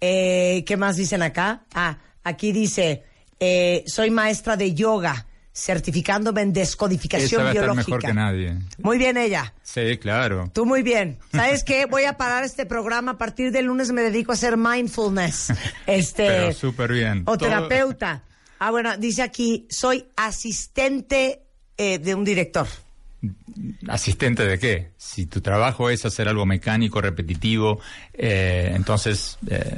[0.00, 1.64] Eh, ¿Qué más dicen acá?
[1.74, 3.04] Ah, aquí dice,
[3.40, 5.26] eh, soy maestra de yoga,
[5.58, 7.96] certificándome en Esa descodificación va a estar biológica.
[7.96, 8.58] mejor que nadie.
[8.78, 9.52] Muy bien ella.
[9.62, 10.50] Sí, claro.
[10.54, 11.18] Tú muy bien.
[11.32, 11.86] ¿Sabes qué?
[11.86, 13.12] Voy a parar este programa.
[13.12, 15.52] A partir del lunes me dedico a hacer mindfulness.
[15.86, 17.22] Este, Pero súper bien.
[17.26, 18.22] o Todo- terapeuta.
[18.60, 21.42] Ah, bueno, dice aquí, soy asistente
[21.76, 22.66] eh, de un director.
[23.88, 24.90] ¿Asistente de qué?
[24.96, 27.80] Si tu trabajo es hacer algo mecánico, repetitivo,
[28.14, 29.76] eh, entonces eh,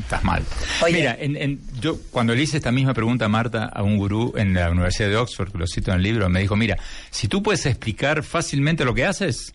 [0.00, 0.42] estás mal.
[0.82, 0.92] Oye.
[0.94, 4.32] Mira, en- en- yo cuando le hice esta misma pregunta a Marta, a un gurú
[4.36, 6.76] en la Universidad de Oxford, que lo cito en el libro, me dijo, mira,
[7.10, 9.52] si tú puedes explicar fácilmente lo que haces,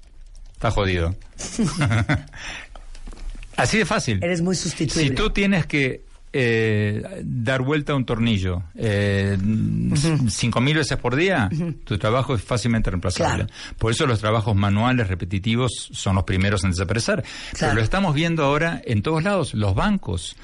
[0.53, 1.15] estás jodido.
[3.57, 4.19] Así de fácil.
[4.23, 5.09] Eres muy sustituible.
[5.09, 6.01] Si tú tienes que
[6.33, 9.37] eh, dar vuelta a un tornillo eh,
[10.29, 11.49] cinco mil veces por día,
[11.85, 13.45] tu trabajo es fácilmente reemplazable.
[13.45, 13.53] Claro.
[13.77, 17.23] Por eso los trabajos manuales repetitivos son los primeros en desaparecer.
[17.59, 20.35] Pero lo estamos viendo ahora en todos lados, los bancos.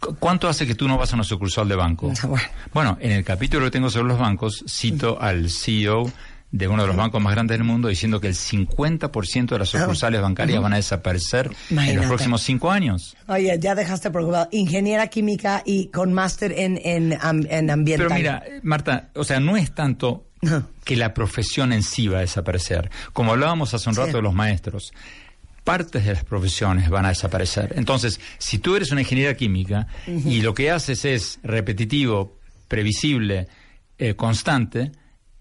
[0.00, 2.12] ¿Cu- ¿Cuánto hace que tú no vas a una sucursal de banco?
[2.24, 2.44] Bueno.
[2.74, 6.10] Bueno, en el capítulo que tengo sobre los bancos, cito al CEO
[6.52, 9.70] de uno de los bancos más grandes del mundo diciendo que el 50% de las
[9.70, 13.16] sucursales bancarias van a desaparecer en los próximos cinco años.
[13.26, 14.48] Oye, ya dejaste preocupado.
[14.52, 17.18] Ingeniera química y con máster en, en,
[17.50, 18.06] en ambiental.
[18.08, 20.26] Pero mira, Marta, o sea, no es tanto
[20.84, 22.90] que la profesión en sí va a desaparecer.
[23.14, 24.00] Como hablábamos hace un Sí.
[24.02, 24.92] rato de los maestros,
[25.64, 27.72] partes de las profesiones van a desaparecer.
[27.76, 32.36] Entonces, si tú eres una ingeniera química y lo que haces es repetitivo,
[32.68, 33.48] previsible,
[33.98, 34.92] eh, constante,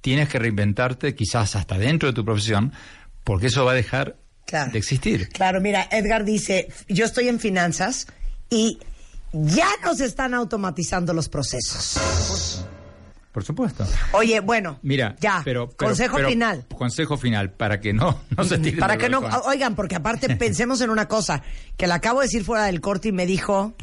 [0.02, 2.74] tienes que reinventarte quizás hasta dentro de tu profesión,
[3.24, 4.72] porque eso va a dejar Claro.
[4.72, 5.30] de existir.
[5.30, 8.08] Claro, mira, Edgar dice, yo estoy en finanzas
[8.50, 8.80] y
[9.32, 12.66] ya nos están automatizando los procesos.
[13.32, 13.88] Por supuesto.
[14.12, 16.66] Oye, bueno, Mira, ya, pero, pero- consejo pero- final.
[16.76, 20.82] Consejo final, para que no, no se tiren Para que no, oigan, porque aparte pensemos
[20.82, 21.42] en una cosa,
[21.78, 23.74] que la acabo de decir fuera del corte y me dijo,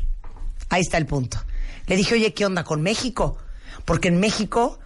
[0.68, 1.38] ahí está el punto.
[1.86, 3.38] Le dije, oye, ¿qué onda con México?
[3.86, 4.78] Porque en México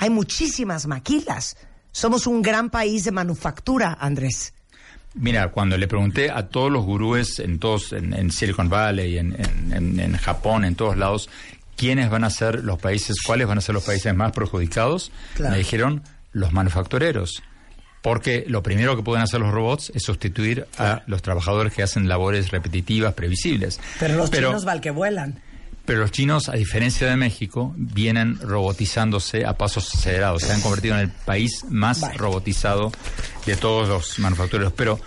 [0.00, 1.56] hay muchísimas maquilas.
[1.92, 4.52] Somos un gran país de manufactura, Andrés.
[5.14, 9.36] Mira, cuando le pregunté a todos los gurúes en todos, en, en Silicon Valley, en,
[9.72, 11.28] en- en- Japón, en todos lados,
[11.76, 15.52] quiénes van a ser los países, cuáles van a ser los países más perjudicados, Claro.
[15.52, 17.42] me dijeron los manufactureros.
[18.02, 22.08] Porque lo primero que pueden hacer los robots es sustituir a los trabajadores que hacen
[22.08, 23.78] labores repetitivas, previsibles.
[23.98, 25.42] Pero los chinos val que vuelan.
[25.90, 30.42] Pero los chinos, a diferencia de México, vienen robotizándose a pasos acelerados.
[30.44, 32.16] Se han convertido en el país más Vale.
[32.16, 32.92] robotizado
[33.44, 34.72] de todos los manufactureros.
[34.76, 35.00] Pero,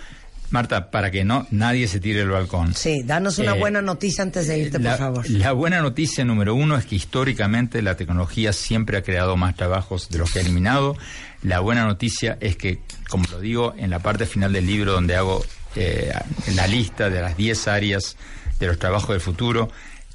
[0.50, 2.74] Marta, para que no nadie se tire el balcón.
[2.74, 5.30] Sí, danos una Eh, buena noticia antes de irte, la, por favor.
[5.30, 10.10] la buena noticia número uno es que históricamente la tecnología siempre ha creado más trabajos
[10.10, 10.98] de los que ha eliminado.
[11.42, 15.16] La buena noticia es que, como lo digo en la parte final del libro donde
[15.16, 15.42] hago
[15.76, 16.12] eh,
[16.54, 18.18] la lista de las 10 áreas
[18.60, 19.70] de los trabajos del futuro,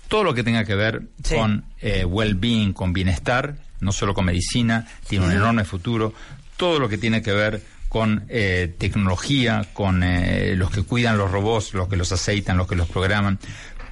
[0.10, 1.36] todo lo que tenga que ver Sí.
[1.36, 6.14] con eh, well-being, con bienestar, no solo con medicina, tiene un enorme futuro.
[6.58, 11.32] Todo lo que tiene que ver con eh, tecnología, con eh, los que cuidan los
[11.32, 13.40] robots, los que los aceitan, los que los programan,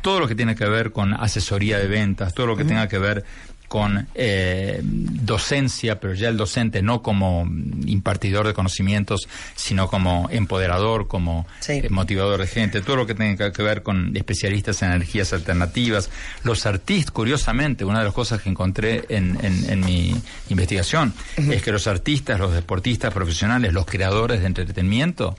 [0.02, 3.00] todo lo que tiene que ver con asesoría de ventas, todo lo que tenga que
[3.00, 3.24] ver
[3.68, 7.46] con eh, docencia, pero ya el docente no como
[7.86, 11.74] impartidor de conocimientos, sino como empoderador, como Sí.
[11.74, 16.10] eh, motivador de gente, todo lo que tenga que ver con especialistas en energías alternativas,
[16.44, 20.16] los artistas, curiosamente, una de las cosas que encontré en, en- en mi
[20.50, 25.38] investigación es que los artistas, los deportistas profesionales, los creadores de entretenimiento,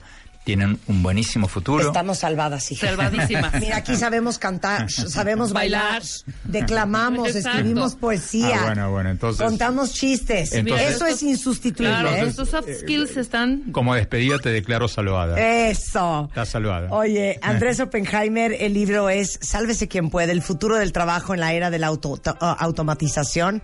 [0.49, 1.85] tienen un buenísimo futuro.
[1.85, 2.87] Estamos salvadas, hija.
[2.87, 3.53] Salvadísimas.
[3.61, 6.01] Mira, aquí sabemos cantar, sabemos bailar, Bailar.
[6.45, 7.49] declamamos, Exacto.
[7.49, 8.57] escribimos poesía.
[8.61, 10.53] Ah, bueno, bueno, entonces- Contamos chistes.
[10.53, 12.21] Entonces- Eso es insustituible, Claro, ¿eh?
[12.23, 13.71] nuestros soft skills están...
[13.71, 15.39] Como despedida te declaro salvada.
[15.39, 16.25] Eso.
[16.29, 16.87] Estás salvada.
[16.89, 21.53] Oye, Andrés Oppenheimer, el libro es Sálvese quien puede, el futuro del trabajo en la
[21.53, 23.61] era de la auto- to- uh, automatización.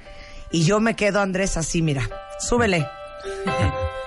[0.51, 2.07] Y yo me quedo, Andrés, así, mira.
[2.39, 2.85] Súbele.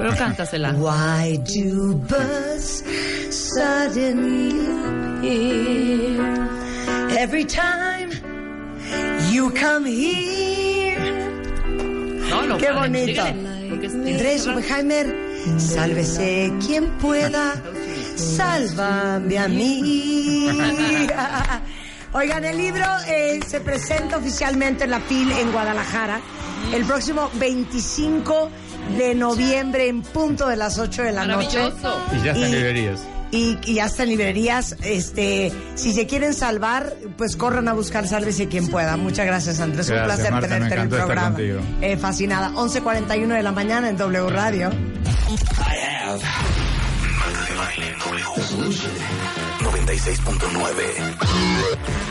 [0.00, 0.72] Pero cántasela.
[0.72, 2.82] Why do birds
[3.30, 4.50] suddenly
[5.18, 6.48] appear
[7.18, 8.08] every time
[9.30, 10.98] you come here?
[12.30, 13.22] No, no, Qué bonito.
[13.26, 15.06] síguele, porque es- Andrés Oppenheimer,
[15.58, 17.54] sálvese quien pueda,
[18.16, 20.48] sálvame a mí.
[22.12, 26.20] Oigan, el libro eh, se presenta oficialmente en la FIL en Guadalajara
[26.74, 28.50] el próximo 25
[28.96, 31.58] de noviembre en punto de las 8 de la noche.
[32.12, 33.00] Y ya está en librerías.
[33.32, 34.74] Y, y ya está en librerías.
[34.82, 38.96] Este, si se quieren salvar, pues corran a buscar Sálvese quien pueda.
[38.96, 39.88] Muchas gracias, Andrés.
[39.88, 41.28] Un placer Marta, me tenerte en el programa.
[41.28, 41.60] contigo.
[41.80, 42.50] Eh, fascinada.
[42.50, 44.70] 11.41 de la mañana en W Radio.
[47.18, 48.24] Marta de baile en W.
[49.60, 52.09] 96.9.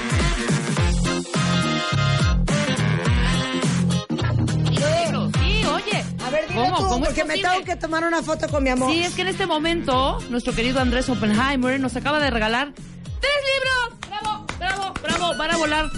[6.60, 6.78] ¿Cómo?
[6.78, 8.91] ¿Cómo porque me tengo que tomar una foto con mi amor.
[8.91, 13.34] Sí, es que en este momento nuestro querido Andrés Oppenheimer nos acaba de regalar tres
[13.55, 14.10] libros.
[14.10, 15.38] ¡Bravo, bravo, bravo!
[15.38, 15.89] Van a volar.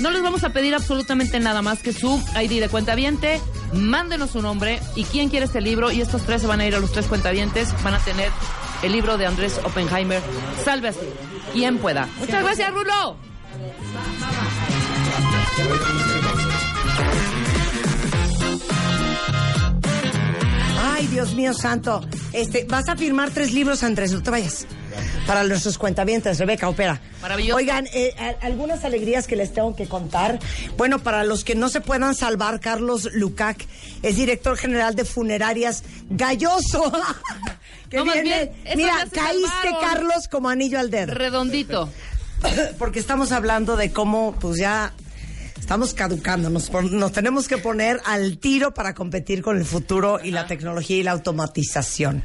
[0.00, 3.40] No les vamos a pedir absolutamente nada más que su ID de cuentaviente.
[3.72, 5.90] Mándenos su nombre y quién quiere este libro.
[5.90, 7.72] Y estos tres se van a ir a los tres cuentavientes.
[7.82, 8.30] Van a tener
[8.82, 10.22] el libro de Andrés Oppenheimer.
[10.64, 11.08] Salve así.
[11.52, 12.08] Quien pueda.
[12.18, 13.16] Muchas gracias, Rulo.
[20.96, 22.00] Ay, Dios mío santo.
[22.32, 24.66] Este, vas a firmar tres libros, Andrés, no te vayas.
[25.26, 27.00] Para nuestros cuentavientes, Rebeca, opera.
[27.20, 27.56] Maravilloso.
[27.56, 30.38] Oigan, eh, a- algunas alegrías que les tengo que contar.
[30.78, 33.62] Bueno, para los que no se puedan salvar, Carlos Lucac
[34.02, 36.90] es director general de Funerarias Galloso.
[37.90, 39.80] que No, viene- bien, mira, caíste, salvaron.
[39.82, 41.12] Carlos, como anillo al dedo.
[41.12, 41.90] Redondito.
[42.78, 44.92] porque estamos hablando de cómo, pues ya
[45.66, 50.20] estamos caducando, nos, pon- nos tenemos que poner al tiro para competir con el futuro
[50.22, 52.22] y la tecnología y la automatización.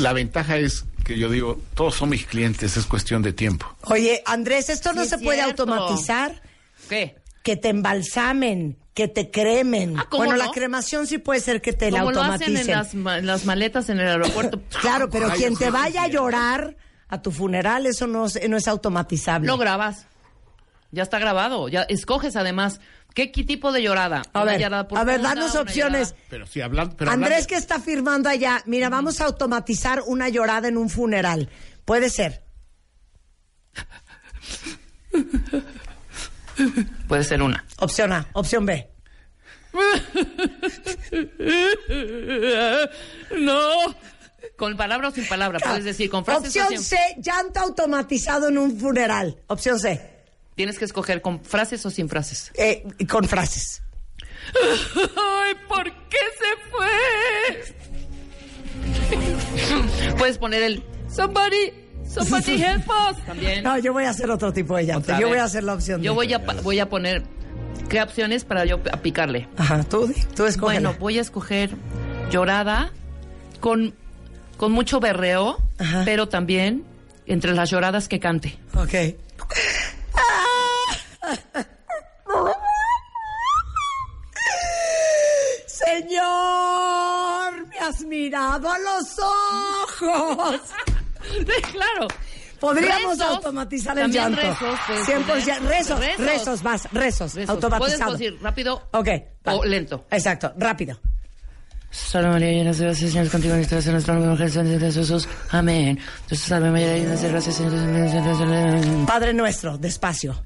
[0.00, 3.66] La ventaja es que yo digo, todos son mis clientes, es cuestión de tiempo.
[3.84, 5.62] Oye, Andrés, esto no Sí, se es puede cierto.
[5.62, 6.42] automatizar.
[6.88, 7.14] ¿Qué?
[7.44, 9.96] Que te embalsamen, que te cremen.
[9.96, 10.44] Ah, ¿cómo bueno, no?
[10.46, 12.68] la cremación sí puede ser que te la Como lo hacen automaticen.
[12.70, 14.60] en las, ma- las maletas en el aeropuerto.
[14.80, 16.76] Claro, pero Ay, quien te vaya a llorar
[17.08, 19.46] a tu funeral, eso no, es- no es automatizable.
[19.46, 20.06] Lo grabas.
[20.92, 21.68] Ya está grabado.
[21.68, 22.80] Ya escoges además
[23.14, 24.22] qué, tipo de llorada.
[24.32, 26.14] A ver, llorada a ver, danos opciones.
[26.30, 30.28] Pero si hablan, pero Andrés hablando- que está firmando allá, mira, vamos a automatizar una
[30.28, 31.48] llorada en un funeral.
[31.84, 32.44] Puede ser.
[37.08, 37.64] Puede ser una.
[37.78, 38.88] Opción A, opción B.
[43.38, 43.70] No.
[44.56, 45.58] Con palabra o sin palabra.
[45.60, 49.36] Puedes decir con frases o Opción C, llanto automatizado en un funeral.
[49.46, 50.11] Opción C,
[50.54, 52.50] Tienes que escoger con frases o sin frases.
[52.54, 53.82] eh, con frases.
[54.54, 57.74] Ay, ¿por qué se fue?
[60.18, 61.72] Puedes poner el somebody,
[62.08, 63.62] somebody help us también.
[63.64, 65.04] No, yo voy a hacer otro tipo de llanto.
[65.04, 65.34] Otra Yo vez.
[65.34, 67.22] voy a hacer la opción Yo voy a voy a poner
[67.88, 69.48] qué opciones para yo a picarle.
[69.56, 70.80] Ajá, tú, tú escógela.
[70.90, 71.70] Bueno, voy a escoger
[72.30, 72.92] llorada
[73.60, 73.94] con
[74.56, 76.02] con mucho berreo, Ajá.
[76.04, 76.84] pero también
[77.26, 78.58] entre las lloradas que cante.
[78.74, 78.94] Ok.
[86.32, 90.60] Señor, me has mirado a los ojos.
[91.72, 92.08] claro.
[92.60, 94.40] Podríamos Rezos, automatizar el llanto.
[94.40, 95.24] rezos, puedes 100%.
[95.26, 95.62] poner.
[95.64, 96.18] Rezos, Rezos.
[96.26, 97.50] rezos, vas, rezos, Rezos.
[97.50, 98.04] automatizado.
[98.12, 99.08] Puedes decir rápido Ok.
[99.46, 99.54] va.
[99.56, 100.06] o lento.
[100.10, 100.96] Exacto, rápido.
[101.90, 104.92] Salve María, llena de gracia, Señor es contigo, bendita eres en nuestra mujer, Señor de
[104.92, 105.28] Jesús.
[105.50, 105.98] Amén.
[106.30, 110.40] Salve María, llena de gracia, Señor es Padre nuestro, despacio.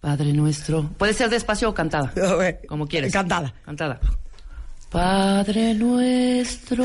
[0.00, 0.88] Padre nuestro.
[0.96, 2.12] Puede ser despacio o cantada.
[2.68, 3.12] Como quieres.
[3.12, 3.52] Cantada.
[3.64, 4.00] Cantada.
[4.90, 6.84] Padre nuestro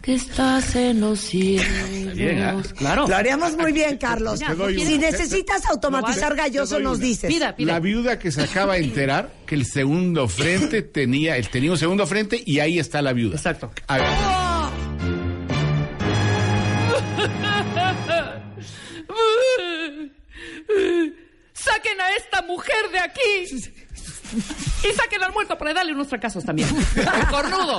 [0.00, 2.14] que estás en los cielos.
[2.14, 2.54] bien, ¿eh?
[2.76, 3.06] Claro.
[3.06, 4.40] Lo haríamos muy bien, Carlos.
[4.40, 7.28] Mira, no si necesitas automatizar galloso, nos dices.
[7.32, 7.74] Pida, pida.
[7.74, 11.78] La viuda que se acaba de enterar que el segundo frente tenía, él tenía un
[11.78, 13.36] segundo frente y ahí está la viuda.
[13.36, 13.70] Exacto.
[13.86, 14.06] A ver,
[21.72, 23.68] Saquen a esta mujer de aquí.
[24.84, 26.68] Y saquen al muerto para darle unos fracasos también.
[26.68, 27.78] Por cornudo.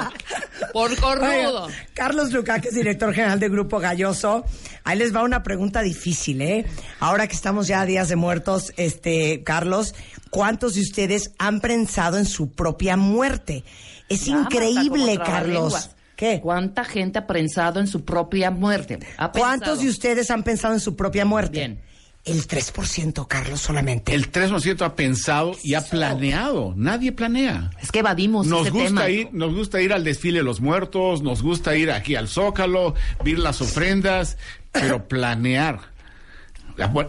[0.73, 1.65] Por cornudo.
[1.65, 4.45] Oiga, Carlos Luca, que es director general de Grupo Galloso.
[4.83, 6.65] Ahí les va una pregunta difícil, ¿eh?
[6.99, 9.93] Ahora que estamos ya a días de muertos, este, Carlos,
[10.31, 13.63] ¿cuántos de ustedes han pensado en su propia muerte?
[14.09, 15.91] Es Ya, increíble, Carlos.
[16.15, 16.41] ¿Qué?
[16.41, 18.99] ¿Cuánta gente ha pensado en su propia muerte?
[19.33, 21.59] ¿Cuántos de ustedes han pensado en su propia muerte?
[21.59, 21.88] Bien.
[22.29, 24.13] El 3%, Carlos, solamente.
[24.13, 26.73] el 3% ha pensado y ha planeado.
[26.77, 27.71] Nadie planea.
[27.81, 29.09] Es que evadimos Nos ese gusta tema.
[29.09, 32.93] ir, nos gusta ir al desfile de los muertos, nos gusta ir aquí al Zócalo,
[33.23, 34.37] ver las ofrendas,
[34.71, 35.88] pero planear.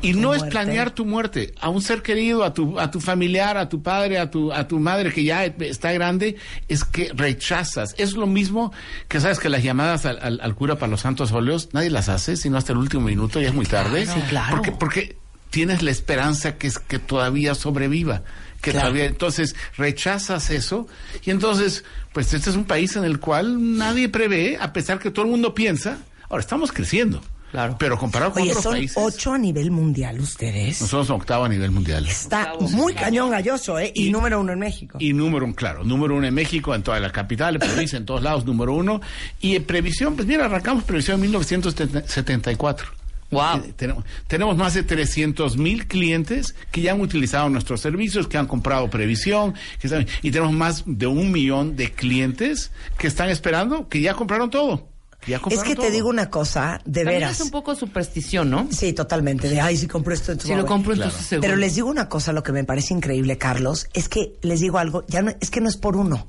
[0.03, 3.57] Y no es planear tu muerte, a un ser querido, a tu, a tu familiar,
[3.57, 6.37] a tu padre, a tu, a tu madre que ya está grande,
[6.69, 7.95] es que rechazas.
[7.99, 8.73] Es lo mismo
[9.09, 12.09] que sabes que las llamadas al, al- al cura para los santos óleos, nadie las
[12.09, 14.07] hace, sino hasta el último minuto, ya es muy tarde.
[14.07, 14.57] Sí, claro.
[14.57, 15.17] Porque, porque
[15.51, 18.23] tienes la esperanza que es que todavía sobreviva.
[18.61, 18.89] Que Claro.
[18.89, 20.87] todavía, entonces rechazas eso
[21.25, 21.83] y entonces,
[22.13, 25.31] pues este es un país en el cual nadie prevé, a pesar que todo el
[25.31, 25.97] mundo piensa.
[26.29, 27.77] Ahora estamos creciendo, Claro.
[27.79, 30.81] pero comparado con Oye, otros son países, ocho a nivel mundial ustedes.
[30.81, 32.07] nosotros somos octavo a nivel mundial.
[32.07, 33.91] Está muy cañón galloso, ¿eh?
[33.95, 34.99] Y, Y- número uno en México.
[35.01, 38.05] Y número uno, claro, número uno en México, en toda la capital, en provincia, en
[38.07, 39.01] todos lados, número uno.
[39.41, 42.87] Y en previsión, pues mira, arrancamos previsión en 1974.
[43.33, 43.59] Wow.
[43.65, 48.37] Eh, tenemos, tenemos más de 300 mil clientes que ya han utilizado nuestros servicios, que
[48.39, 53.29] han comprado previsión, que saben, y tenemos más de un millón de clientes que están
[53.29, 54.89] esperando, que ya compraron todo.
[55.27, 57.33] Es que te digo una cosa, de También veras.
[57.33, 58.69] es un poco superstición, ¿no?
[58.73, 59.49] Sí, totalmente.
[59.49, 60.67] De, ay, si compro esto, entonces Si lo ver".
[60.69, 61.09] compro, Claro.
[61.11, 61.47] entonces seguro.
[61.47, 64.79] Pero les digo una cosa, lo que me parece increíble, Carlos, es que les digo
[64.79, 66.27] algo, ya no, es que no es por uno,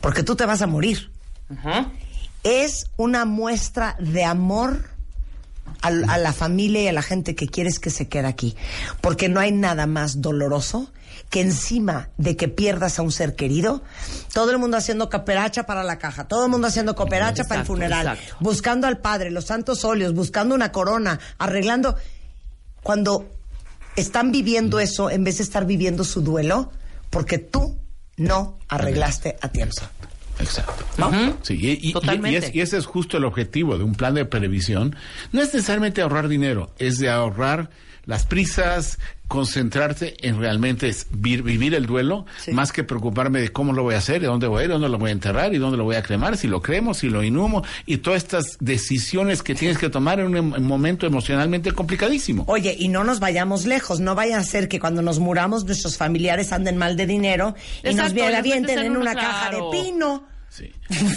[0.00, 1.10] porque tú te vas a morir.
[1.50, 1.92] Ajá.
[2.42, 4.84] Es una muestra de amor
[5.82, 8.56] a, la familia y a la gente que quieres que se quede aquí,
[9.00, 10.90] porque no hay nada más doloroso
[11.30, 13.82] que encima de que pierdas a un ser querido,
[14.32, 17.66] todo el mundo haciendo cooperacha para la caja, todo el mundo haciendo cooperacha para el
[17.66, 18.36] funeral, exacto.
[18.40, 21.96] buscando al padre, los santos óleos, buscando una corona, arreglando.
[22.82, 23.28] Cuando
[23.96, 26.70] están viviendo eso en vez de estar viviendo su duelo,
[27.10, 27.78] porque tú
[28.16, 29.82] no arreglaste a tiempo.
[30.40, 30.84] Exacto.
[31.06, 31.36] Ujú.
[31.42, 32.30] Sí, y- Totalmente.
[32.32, 34.94] y es- y ese es justo el objetivo de un plan de previsión.
[35.32, 37.70] No es necesariamente ahorrar dinero, es de ahorrar
[38.08, 38.98] las prisas,
[39.28, 42.52] concentrarte en realmente es vivir el duelo, Sí.
[42.52, 44.88] más que preocuparme de cómo lo voy a hacer, de dónde voy a ir, dónde
[44.88, 47.22] lo voy a enterrar y dónde lo voy a cremar, si lo cremo, si lo
[47.22, 52.44] inhumo, y todas estas decisiones que tienes que tomar en un em- momento emocionalmente complicadísimo.
[52.48, 55.96] Oye, y no nos vayamos lejos, no vaya a ser que cuando nos muramos nuestros
[55.98, 60.24] familiares anden mal de dinero y nos Exacto, los avienten en una caja de pino
[60.50, 60.72] Sí.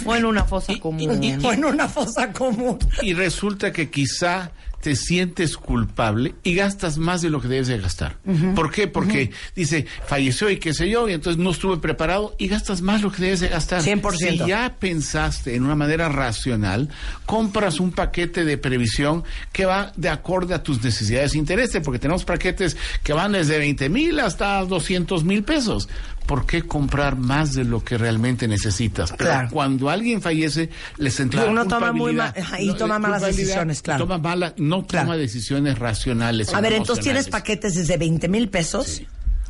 [0.05, 1.09] O en una fosa común.
[1.45, 2.77] o en una fosa común.
[3.01, 4.51] Y resulta que quizá
[4.81, 8.17] te sientes culpable y gastas más de lo que debes de gastar.
[8.55, 8.87] ¿Por qué?
[8.87, 13.01] Porque dice, falleció y qué sé yo, y entonces no estuve preparado y gastas más
[13.01, 13.81] lo que debes de gastar.
[13.81, 14.15] 100%.
[14.17, 16.89] Si ya pensaste en una manera racional,
[17.25, 21.99] compras un paquete de previsión que va de acorde a tus necesidades e intereses, porque
[21.99, 25.87] tenemos paquetes que van desde 20 mil hasta 200 mil pesos.
[26.25, 29.11] ¿Por qué comprar más de lo que realmente necesitas?
[29.17, 29.49] Pero Claro.
[29.51, 32.35] cuando alguien fallece, le sentirá Uno toma muy culpabilidad.
[32.37, 34.05] ma- ajá, y toma malas decisiones, claro.
[34.05, 35.07] Toma mala, no Claro.
[35.07, 36.53] toma decisiones racionales.
[36.53, 39.01] A ver, entonces tienes paquetes desde 20 mil pesos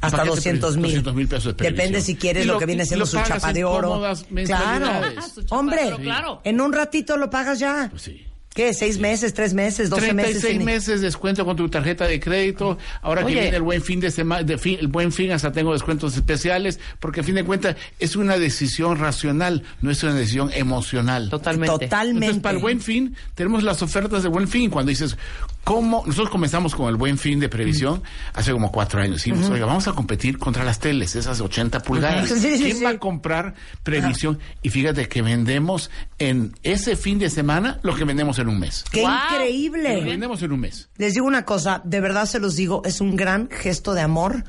[0.01, 0.83] hasta Paquete 200 mil.
[0.85, 1.77] 200,000 pesos de previsión.
[1.77, 4.01] Depende si quieres lo, lo- que viene siendo lo su chapa en de oro.
[4.45, 4.85] Claro.
[4.87, 6.41] Ah, Hombre, claro.
[6.43, 7.87] en un ratito lo pagas ya.
[7.91, 8.25] Pues sí.
[8.53, 8.73] ¿Qué?
[8.73, 10.65] ¿Seis meses, tres meses, doce 36 meses?
[10.65, 12.77] meses, descuento con tu tarjeta de crédito.
[13.01, 13.35] Ahora Oye.
[13.35, 16.15] que viene el buen fin de semana, de fin- el buen fin hasta tengo descuentos
[16.17, 21.29] especiales, porque a fin de cuentas es una decisión racional, no es una decisión emocional.
[21.29, 21.71] Totalmente.
[21.85, 22.25] Totalmente.
[22.25, 24.69] Entonces, para el buen fin, tenemos las ofertas de buen fin.
[24.69, 25.15] Cuando dices,
[25.63, 26.03] ¿cómo?
[26.05, 28.01] Nosotros comenzamos con el buen fin de previsión
[28.33, 29.23] hace como cuatro años.
[29.23, 32.31] Dijimos, oiga, vamos a competir contra las teles, esas 80 pulgadas.
[32.31, 32.39] Ujú.
[32.41, 32.83] Sí, sí, ¿Quién sí.
[32.83, 34.39] va a comprar previsión?
[34.63, 35.89] Y fíjate que vendemos
[36.19, 38.83] en ese fin de semana lo que vendemos en un mes.
[38.91, 39.09] ¡Qué Wow.
[39.09, 40.01] Lo increíble!
[40.03, 40.89] vendemos en un mes.
[40.97, 44.43] Les digo una cosa, de verdad se los digo, es un gran gesto de amor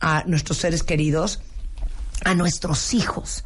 [0.00, 1.40] a nuestros seres queridos,
[2.24, 3.44] a nuestros hijos.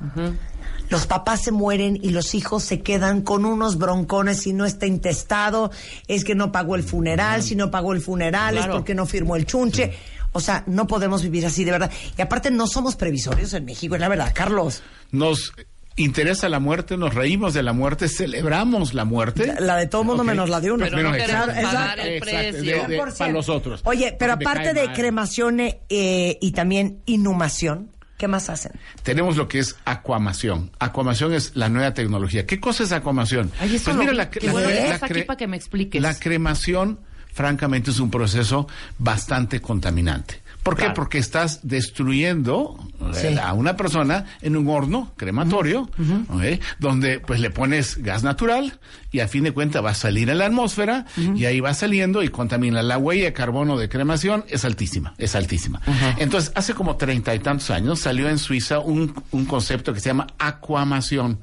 [0.91, 4.87] Los papás se mueren y los hijos se quedan con unos broncones si no está
[4.87, 5.71] intestado,
[6.09, 9.37] es que no pagó el funeral, si no pagó el funeral es porque no firmó
[9.37, 9.93] el chunche.
[10.33, 11.91] O sea, no podemos vivir así de verdad.
[12.19, 14.83] Y aparte no somos previsorios en México, es la verdad, Carlos.
[15.13, 15.53] Nos
[15.97, 19.55] interesa la muerte, nos reímos de la muerte, celebramos la muerte.
[19.61, 20.85] La de todo mundo menos la de uno.
[20.85, 22.59] Pero no queremos exacto, pagar el exacto, precio.
[22.83, 23.19] de- de- 100%.
[23.19, 23.81] para los otros.
[23.85, 24.95] Oye, pero aparte de mal.
[24.97, 27.91] cremación eh, y también inhumación,
[28.25, 28.73] ¿qué más hacen?
[29.03, 30.71] Tenemos lo que es acuamación.
[30.79, 32.47] Acuamación es la nueva tecnología.
[32.47, 33.53] ¿Qué cosa es acuamación?
[33.61, 34.69] Ay, eso pues mira, la, la- bueno
[35.03, 36.01] aquí para que me expliques.
[36.01, 37.01] La cremación,
[37.35, 38.67] francamente, es un proceso
[38.99, 40.41] bastante contaminante.
[40.65, 40.91] ¿Por qué?
[40.91, 42.77] Porque estás destruyendo
[43.15, 43.39] eh, Sí.
[43.41, 45.83] a una persona en un horno crematorio,
[46.29, 46.43] ¿ok?
[46.81, 48.81] donde pues le pones gas natural
[49.13, 52.23] y a fin de cuentas va a salir en la atmósfera y ahí va saliendo
[52.23, 52.83] y contamina.
[52.83, 55.81] La huella de carbono de cremación es altísima, es altísima.
[56.19, 60.09] Entonces, hace como treinta y tantos años salió en Suiza un, un concepto que se
[60.09, 61.39] llama acuamación,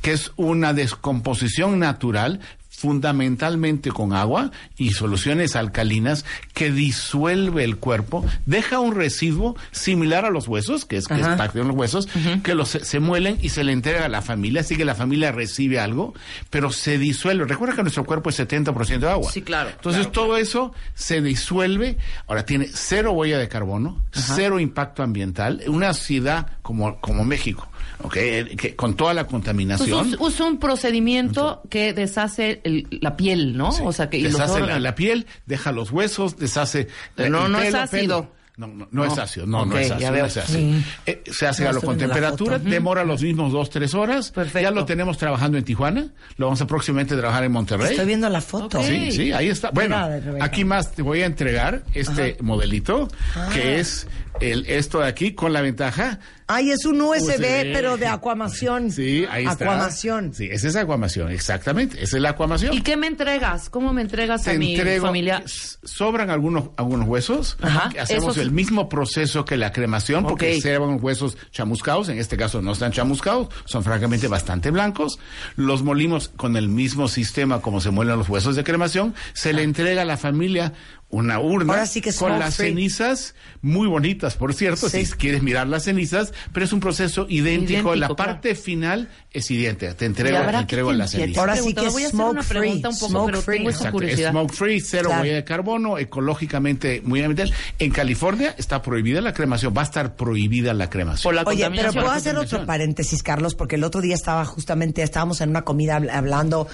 [0.00, 2.40] que es una descomposición natural
[2.82, 10.30] fundamentalmente con agua y soluciones alcalinas que disuelve el cuerpo, deja un residuo similar a
[10.30, 11.36] los huesos, que es, que es Ajá.
[11.36, 12.08] parte de los huesos,
[12.42, 15.30] que los, se muelen y se le entrega a la familia, así que la familia
[15.30, 16.12] recibe algo,
[16.50, 17.44] pero se disuelve.
[17.44, 19.30] Recuerda que nuestro cuerpo es 70% de agua.
[19.30, 24.58] Sí, claro, Entonces claro, todo eso se disuelve, ahora tiene cero huella de carbono, cero
[24.58, 27.68] impacto ambiental, una ciudad como, como México,
[28.02, 28.14] ¿ok?
[28.56, 30.08] Que, con toda la Pues contaminación.
[30.08, 33.72] us- usa un procedimiento que deshace el- la piel, ¿no?
[33.72, 33.82] Sí.
[33.84, 36.88] O sea, que deshace la, piel, deja los huesos, deshace.
[37.16, 38.22] No, el no es ácido.
[38.22, 38.42] pelo.
[38.54, 40.58] No, no, no es ácido, no, no es ácido, no es ácido.
[40.58, 40.84] Sí.
[41.06, 44.30] Eh, se hace con temperatura, demora los mismos dos, tres horas.
[44.30, 44.60] Perfecto.
[44.60, 47.92] Ya lo tenemos trabajando en Tijuana, lo vamos a próximamente trabajar en Monterrey.
[47.92, 48.82] Estoy viendo la foto.
[48.82, 49.70] Sí, sí, ahí está.
[49.70, 49.96] Bueno,
[50.42, 53.48] aquí más te voy a entregar este modelito, Ah.
[53.54, 54.06] que es
[54.40, 56.20] el esto de aquí, con la ventaja
[56.54, 57.72] Ay, es un USB, USB.
[57.72, 58.90] pero de acuamación.
[58.92, 59.64] Sí, ahí está.
[59.64, 60.34] Acuamación.
[60.34, 62.02] Sí, esa es acuamación, exactamente.
[62.02, 62.74] Esa es la acuamación.
[62.74, 63.70] ¿Y qué me entregas?
[63.70, 65.42] ¿Cómo me entregas a mi entrego- familia?
[65.84, 67.56] Sobran algunos, algunos huesos.
[67.62, 72.08] Ajá, Hacemos esos- el mismo proceso que la cremación, porque se van huesos chamuscados.
[72.08, 75.18] En este caso no están chamuscados, son francamente bastante blancos.
[75.56, 79.14] Los molimos con el mismo sistema como se muelen los huesos de cremación.
[79.32, 80.72] Se le entrega a la familia
[81.12, 82.68] una urna Ahora sí que con las free.
[82.70, 85.04] cenizas muy bonitas, por cierto, Sí.
[85.06, 87.94] si quieres mirar las cenizas, pero es un proceso idéntico.
[87.94, 88.16] la claro.
[88.16, 89.94] parte final es idéntica.
[89.94, 91.38] Te ¿Y entrego, te entrego las cenizas.
[91.38, 91.88] Ahora sí que?
[91.88, 93.56] Voy a hacer smoke una free, pregunta un poco, smoke pero free.
[93.58, 94.30] tengo esa Exacto, es curiosidad.
[94.30, 95.22] smoke free, cero Claro.
[95.22, 97.54] huella de carbono, ecológicamente muy ambiental.
[97.78, 101.22] En California está prohibida la cremación, va a estar prohibida la cremación.
[101.22, 105.02] Por la Oye, pero puedo hacer otro paréntesis, Carlos, porque el otro día estaba justamente,
[105.02, 106.68] estábamos en una comida habl- hablando,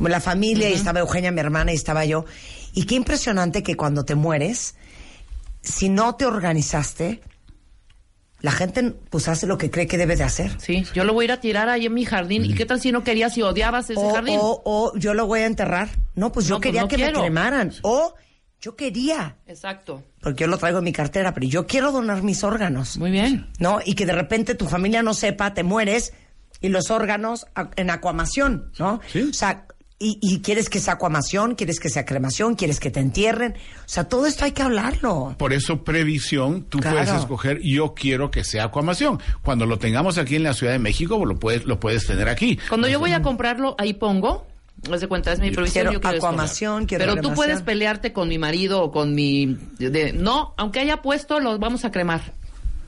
[0.00, 2.24] la familia, y estaba Eugenia, mi hermana, y estaba yo.
[2.72, 4.74] Y qué impresionante que cuando te mueres,
[5.62, 7.20] si no te organizaste,
[8.40, 10.58] la gente pues hace lo que cree que debe de hacer.
[10.60, 12.44] Sí, yo lo voy a ir a tirar ahí en mi jardín.
[12.44, 14.38] ¿Y qué tal si no querías y odiabas ese O, jardín?
[14.40, 15.88] o, o yo lo voy a enterrar.
[16.14, 17.18] No, pues yo No, pues quería no que quiero.
[17.20, 17.72] me cremaran.
[17.82, 18.14] O
[18.60, 20.02] yo quería, Exacto.
[20.20, 22.96] porque yo lo traigo en mi cartera, pero yo quiero donar mis órganos.
[22.96, 23.48] Muy bien.
[23.58, 23.80] ¿No?
[23.84, 26.12] Y que de repente tu familia no sepa, te mueres
[26.60, 27.46] y los órganos
[27.76, 29.00] en acuamación, ¿no?
[29.12, 29.22] Sí.
[29.30, 29.66] O sea,
[30.02, 33.52] y, y quieres que sea acuamación, quieres que sea cremación, quieres que te entierren.
[33.52, 35.34] O sea, todo esto hay que hablarlo.
[35.38, 36.96] Por eso, previsión, tú Claro.
[36.98, 39.20] puedes escoger, yo quiero que sea acuamación.
[39.42, 42.58] Cuando lo tengamos aquí en la Ciudad de México, lo puedes, lo puedes tener aquí.
[42.68, 44.46] Cuando yo voy a comprarlo, ahí pongo.
[44.90, 45.84] Haz de cuenta, es mi provisión.
[45.84, 46.88] quiero yo quiero acuamación, escoger.
[46.88, 47.36] quiero Pero tú cremación.
[47.36, 49.56] puedes pelearte con mi marido o con mi.
[49.78, 52.32] de- no, aunque haya puesto, los vamos a cremar.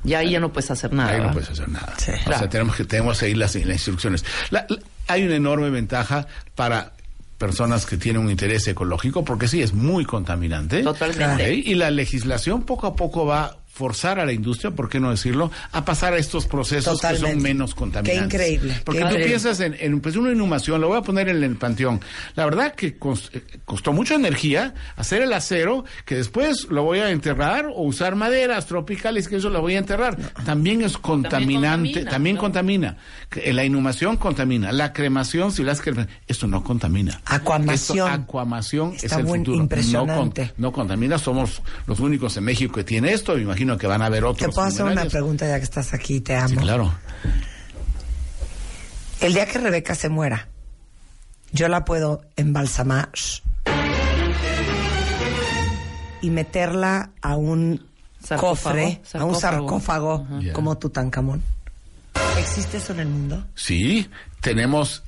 [0.04, 1.12] Y ahí ya no puedes hacer nada.
[1.12, 1.94] Ahí no puedes hacer nada.
[1.96, 2.10] Sí.
[2.10, 2.38] o Claro.
[2.40, 4.24] sea, tenemos que tenemos ahí las, las instrucciones.
[4.50, 6.26] La- la- hay una enorme ventaja
[6.56, 6.93] para
[7.38, 10.82] personas que tienen un interés ecológico, porque sí, es muy contaminante.
[10.82, 11.54] Totalmente.
[11.54, 15.50] Y la legislación poco a poco va forzar a la industria, ¿por qué no decirlo?,
[15.72, 18.20] a pasar a estos procesos que son menos contaminantes.
[18.20, 18.24] Qué
[18.54, 19.26] increíble, Porque qué tú increíble.
[19.30, 22.00] piensas en, en, pues, una inhumación, lo voy a poner en el panteón.
[22.36, 27.10] La verdad que eh, costó mucha energía hacer el acero, que después lo voy a
[27.10, 30.16] enterrar o usar maderas tropicales, que eso lo voy a enterrar.
[30.44, 32.40] También es contaminante, contamina, también ¿no?
[32.42, 32.96] contamina.
[33.34, 37.20] Eh, La inhumación contamina, la cremación, si las crema- esto no contamina.
[37.24, 38.08] Acuamación.
[38.08, 39.58] Esto, acuamación Está es el buen- futuro.
[39.62, 40.42] impresionante.
[40.42, 43.86] No, con- no contamina, somos los únicos en México que tiene esto, me imagino que
[43.86, 44.48] van a haber otros.
[44.48, 46.48] Te puedo hacer una pregunta ya que estás aquí, te amo.
[46.48, 46.94] Sí, claro.
[49.20, 50.48] El día que Rebeca se muera,
[51.52, 53.10] yo la puedo embalsamar
[56.20, 57.86] y meterla a un
[58.22, 60.26] Sarcófago, cofre, a un sarcófago.
[60.52, 61.42] como Tutankamón.
[62.38, 63.46] ¿Existe eso en el mundo?
[63.54, 64.08] Sí,
[64.40, 65.02] tenemos,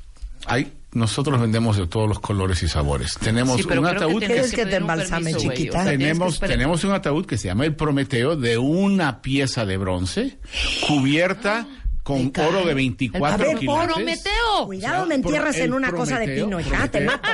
[0.46, 3.14] hay, nosotros vendemos de todos los colores y sabores.
[3.20, 5.84] Tenemos Sí, pero un creo que ataúd tienes ¿Quieres que te embalsame, permiso, chiquita?
[5.84, 10.38] que tenemos, tenemos un ataúd que se llama el Prometeo de una pieza de bronce
[10.86, 11.66] cubierta
[12.02, 12.50] con caray.
[12.54, 13.92] oro de A 24 ver, quilates.
[13.94, 14.66] Prometeo.
[14.66, 17.28] Cuidado, me entierras en una cosa de pino, hija, te mato.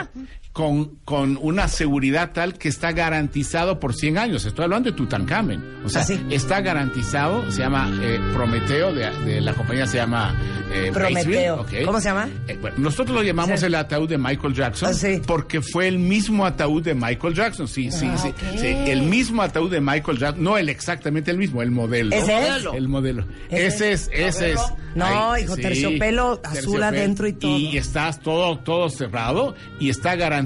[0.53, 4.45] Con, con una seguridad tal que está garantizado por 100 años.
[4.45, 5.81] Estoy hablando de Tutankamen.
[5.83, 6.21] O sea, Ah, sí.
[6.31, 10.37] está garantizado, se llama eh, Prometeo, de, de la compañía se llama
[10.71, 11.65] eh, Prometeo.
[11.87, 12.29] ¿Cómo se llama?
[12.49, 13.67] Eh, bueno, nosotros lo llamamos Sí.
[13.67, 15.23] el ataúd de Michael Jackson Ah, sí.
[15.27, 17.67] porque fue el mismo ataúd de Michael Jackson.
[17.67, 18.67] Sí, sí, Ah, sí, sí.
[18.67, 22.15] El mismo ataúd de Michael Jackson, no el exactamente el mismo, el modelo.
[22.15, 22.65] ¿Ese es?
[22.75, 23.25] El modelo.
[23.49, 24.61] ¿Ese es, ese es.
[24.95, 27.57] No, hijo, terciopelo azul adentro y todo.
[27.57, 30.42] Y estás todo, todo cerrado y está garantizado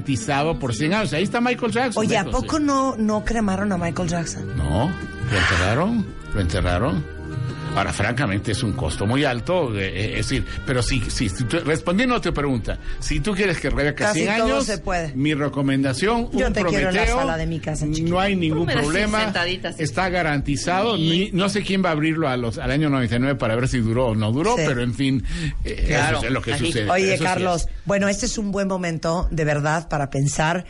[0.59, 1.13] por 100 años.
[1.13, 2.01] Ahí está Michael Jackson.
[2.05, 4.55] Oye, ¿a poco no, no cremaron a Michael Jackson?
[4.55, 7.16] No, lo enterraron, lo enterraron.
[7.77, 11.43] Ahora, francamente, es un costo muy alto, eh, eh, es decir, pero sí, sí, si
[11.43, 14.77] tú- respondiendo a tu pregunta, si tú quieres que Rebeca Casi 100 todo años, se
[14.79, 15.13] puede.
[15.15, 18.09] mi recomendación, Yo un te quiero en la Prometeo, sala de mi casa, chiquita.
[18.09, 19.31] no hay ningún problema,
[19.77, 23.55] está garantizado, ni- no sé quién va a abrirlo a los, al año 99 para
[23.55, 24.63] ver si duró o no duró, Sí.
[24.65, 25.23] pero en fin,
[25.63, 26.89] eh, Claro, eso es lo que sucede.
[26.89, 27.69] Oye, Eso sí Carlos, es.
[27.85, 30.65] bueno, este es un buen momento, de verdad, para pensar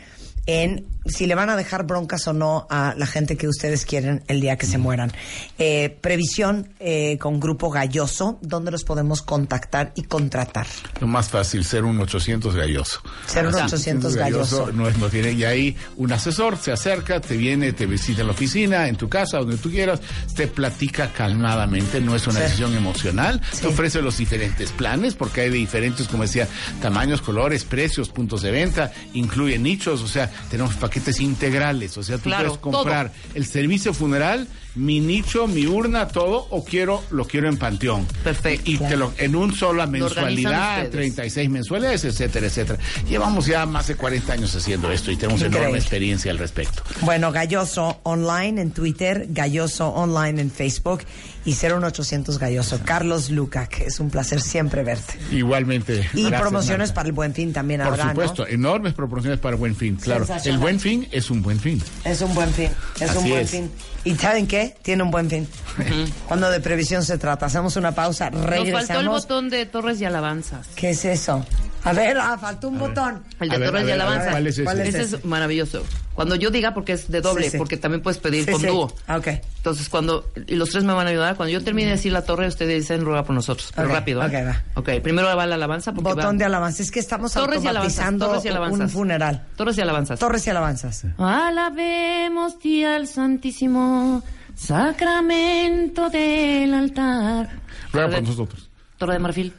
[0.48, 4.22] en si le van a dejar broncas o no a la gente que ustedes quieren
[4.28, 5.10] el día que se mueran.
[5.58, 10.66] Eh, previsión eh, con Grupo Galloso, ¿dónde los podemos contactar y contratar?
[11.00, 13.00] Lo más fácil, ser un 800 galloso.
[13.26, 14.70] Ser un 800 galloso.
[14.72, 18.26] No, es- no tiene, y ahí un asesor se acerca, te viene, te visita en
[18.28, 20.00] la oficina, en tu casa, donde tú quieras,
[20.34, 22.42] te platica calmadamente, no es una Sí.
[22.42, 23.62] decisión emocional, Sí.
[23.62, 26.48] te ofrece los diferentes planes, porque hay de diferentes, como decía,
[26.82, 32.16] tamaños, colores, precios, puntos de venta, incluye nichos, o sea, tenemos paquetes integrales, o sea,
[32.16, 37.24] tú Claro, puedes comprar el servicio funeral, mi nicho, mi urna, todo, o quiero, lo
[37.26, 38.06] quiero en panteón.
[38.22, 38.70] Perfecto.
[38.70, 40.90] Y te lo, en un sola mensualidad, ustedes.
[40.90, 42.78] 36 mensuales, etcétera, etcétera.
[43.08, 45.58] Llevamos ya más de 40 años haciendo esto y tenemos Increíble.
[45.60, 46.82] enorme experiencia al respecto.
[47.00, 51.00] Bueno, Galloso Online en Twitter, Galloso Online en Facebook
[51.44, 52.80] y 01800 Galloso.
[52.84, 55.18] Carlos Luca, que es un placer siempre verte.
[55.32, 56.08] Igualmente.
[56.14, 56.94] Y gracias, promociones Marta.
[56.94, 58.10] para el Buen Fin también Por habrá, ¿no?
[58.10, 60.26] supuesto, enormes promociones para Buen Fin, claro.
[60.44, 61.82] El Buen Fin es un buen fin.
[62.04, 62.70] Es un buen fin,
[63.00, 63.50] es un Así buen es.
[63.50, 63.70] fin.
[64.08, 64.74] ¿Y saben qué?
[64.82, 65.46] Tiene un buen fin.
[66.26, 67.46] Cuando de previsión se trata.
[67.46, 69.22] Hacemos una pausa, Nos faltó el regresamos.
[69.22, 70.66] botón de Torres y Alabanzas.
[70.74, 71.44] ¿Qué es eso?
[71.84, 73.22] A ver, ah, faltó un botón.
[73.40, 74.30] El de Torres a y ver, a ver, Alabanzas.
[74.32, 74.64] ¿cuál es ese?
[74.64, 75.16] ¿Cuál es ese ese?
[75.16, 75.84] es maravilloso.
[76.14, 77.58] Cuando yo diga, porque es de doble, Sí, sí.
[77.58, 78.66] porque también puedes pedir Sí, con sí.
[78.66, 78.92] dúo.
[79.06, 79.28] Ah, ok.
[79.58, 80.30] Entonces, cuando.
[80.48, 81.36] Y los tres me van a ayudar.
[81.36, 83.72] Cuando yo termine de decir la torre, ustedes dicen ruega por nosotros.
[83.74, 84.22] Pero Ok, rápido.
[84.22, 84.26] ¿eh?
[84.26, 84.62] ok, va.
[84.74, 85.92] Ok, primero va la alabanza.
[85.92, 86.82] Porque Botón va- de alabanza.
[86.82, 87.98] Es que estamos Torres y alabanzas.
[88.00, 88.80] automatizando Torres y alabanzas.
[88.80, 89.46] un funeral.
[89.56, 90.18] Torres y alabanzas.
[90.18, 91.04] Torres y alabanzas.
[91.18, 94.22] Alabemos ti al Santísimo
[94.56, 97.48] Sacramento del altar.
[97.92, 98.68] Ruega por de- nosotros.
[98.98, 99.54] Torre de marfil.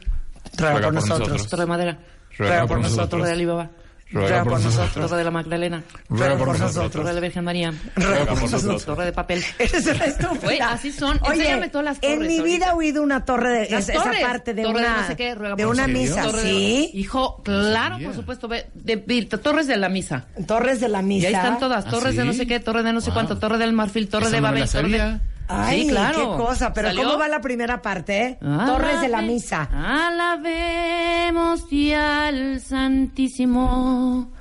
[0.59, 1.19] Ruega por por nosotros.
[1.19, 1.47] nosotros.
[1.49, 1.97] Torre de madera.
[2.37, 3.25] Ruega por Torre nosotros.
[3.25, 3.69] de Alibaba.
[4.11, 4.91] Ruega por nosotros.
[5.09, 5.83] Torre de la Magdalena.
[6.09, 7.05] Ruega por Torre nosotros.
[7.05, 7.73] de la Virgen María.
[7.95, 8.83] Ruega por nosotros.
[8.85, 9.43] Torre de papel.
[9.59, 10.39] Una estúpida.
[10.41, 11.19] Güey, así son.
[11.29, 14.03] Oye, todas las en torres mi vida he oído una torre de Las esa, esa
[14.05, 14.21] torres.
[14.23, 16.09] parte de Torre de una no sé qué, ruega de por una nosotros.
[16.09, 16.91] misa, Torre de- sí.
[16.95, 18.47] Hijo, claro, por supuesto.
[18.47, 20.25] Ve, de, de- torres de la misa.
[20.47, 21.27] Torres de la Y misa.
[21.27, 21.85] ahí están todas.
[21.85, 23.13] ¿Ah, Torres de no sé qué, torre de no sé Wow.
[23.13, 24.67] cuánto, torre del marfil, torre Esa de no Babel.
[24.69, 25.19] torre de-.
[25.49, 26.17] Ay, sí, claro.
[26.37, 27.03] qué cosa, pero ¿Salió?
[27.03, 28.21] ¿cómo va la primera parte?
[28.25, 28.37] eh?
[28.41, 29.67] Alabe- Torres de la misa.
[30.07, 34.31] Alabemos y al Santísimo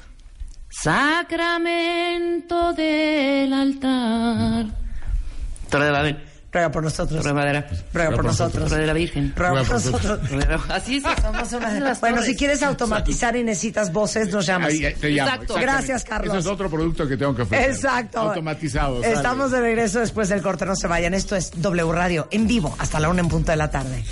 [1.39, 4.67] Sacramento del altar.
[5.71, 7.19] Torre de Babel, Ruega por nosotros.
[7.20, 8.69] Torre de Madera, Ruega por nosotros.
[8.70, 9.35] Torre de la Virgen.
[9.37, 10.70] Ruega por Ruega por nosotros.
[10.70, 11.03] Así es.
[11.20, 14.70] Somos una- Bueno, si quieres automatizar y necesitas voces, nos llamas.
[14.70, 15.55] Ahí, te llamo, Exacto.
[15.61, 16.31] Gracias, Carlos.
[16.35, 17.70] Ese es otro producto que tengo que ofrecer.
[17.70, 18.20] Exacto.
[18.20, 19.03] Automatizado.
[19.03, 19.15] sale.
[19.15, 21.12] Estamos de regreso después del corte, no se vayan.
[21.12, 24.03] Esto es W Radio en vivo hasta la una en punto de la tarde.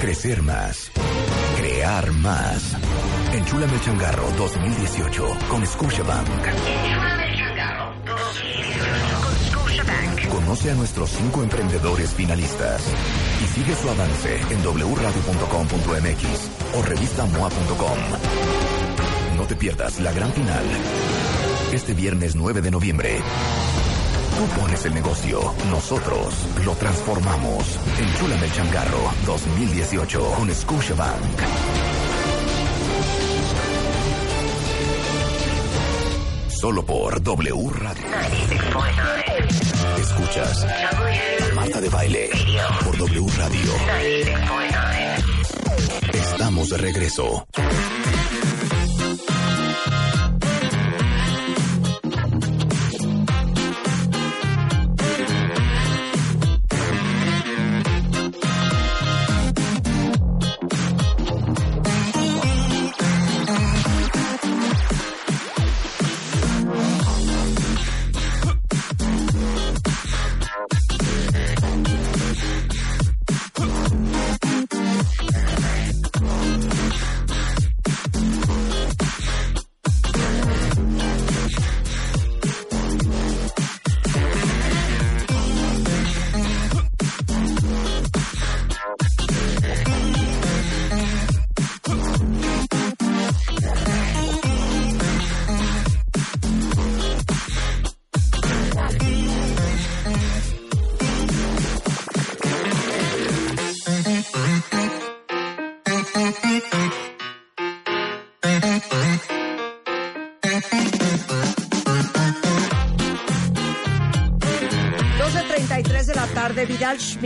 [0.00, 0.90] Crecer más.
[1.58, 2.76] Crear más.
[3.34, 6.28] Enchúlame el changarro 2018 con Scotiabank.
[10.30, 12.82] Conoce a nuestros cinco emprendedores finalistas
[13.42, 16.24] y sigue su avance en wradio.com.mx
[16.76, 17.98] o revistamoa.com.
[19.36, 20.64] No te pierdas la gran final.
[21.72, 23.20] Este viernes 9 de noviembre.
[24.36, 25.40] Tú pones el negocio,
[25.70, 27.80] nosotros lo transformamos.
[27.98, 31.93] Enchúlame el changarro 2018 con Scotiabank.
[36.64, 38.06] Solo por W Radio.
[39.98, 40.66] Escuchas
[41.54, 42.30] Marta de Baile
[42.82, 43.70] por W Radio.
[46.14, 47.46] Estamos de regreso.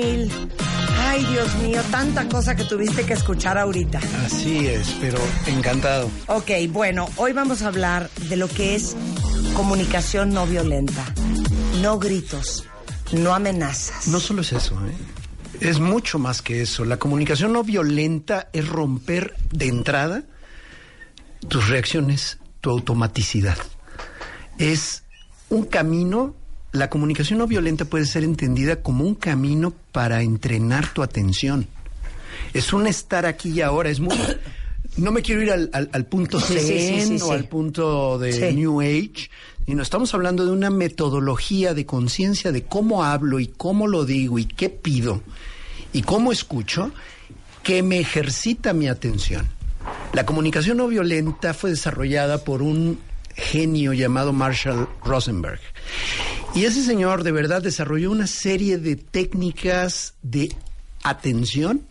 [0.00, 4.00] Ay, Dios mío, tanta cosa que tuviste que escuchar ahorita.
[4.24, 6.10] Así es, pero encantado.
[6.26, 8.96] Ok, bueno, hoy vamos a hablar de lo que es
[9.54, 11.04] comunicación no violenta.
[11.82, 12.64] No gritos,
[13.12, 14.06] no amenazas.
[14.08, 14.92] No solo es eso, ¿eh?
[15.60, 16.84] es mucho más que eso.
[16.84, 20.24] La comunicación no violenta es romper de entrada
[21.48, 23.58] tus reacciones, tu automaticidad.
[24.58, 25.04] Es
[25.48, 26.34] un camino,
[26.78, 31.66] la comunicación no violenta puede ser entendida como un camino para entrenar tu atención.
[32.54, 34.16] Es un estar aquí y ahora, es muy...
[34.96, 37.44] No me quiero ir al, al- al punto Sí, zen sí, sí, sí, o al
[37.44, 38.52] punto de.
[38.52, 39.30] New Age,
[39.64, 44.40] sino estamos hablando de una metodología de conciencia de cómo hablo y cómo lo digo
[44.40, 45.22] y qué pido
[45.92, 46.90] y cómo escucho
[47.62, 49.46] que me ejercita mi atención.
[50.14, 52.98] La comunicación no violenta fue desarrollada por un
[53.36, 55.60] genio llamado Marshall Rosenberg.
[56.54, 60.52] Y ese señor de verdad desarrolló una serie de técnicas de
[61.02, 61.86] atención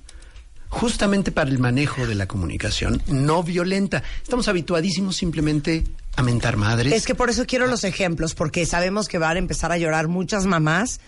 [0.70, 4.04] justamente para el manejo de la comunicación no violenta.
[4.22, 5.84] Estamos habituadísimos simplemente
[6.16, 6.94] a mentar madres.
[6.94, 10.08] Es que por eso quiero los ejemplos, porque sabemos que van a empezar a llorar
[10.08, 11.00] muchas mamás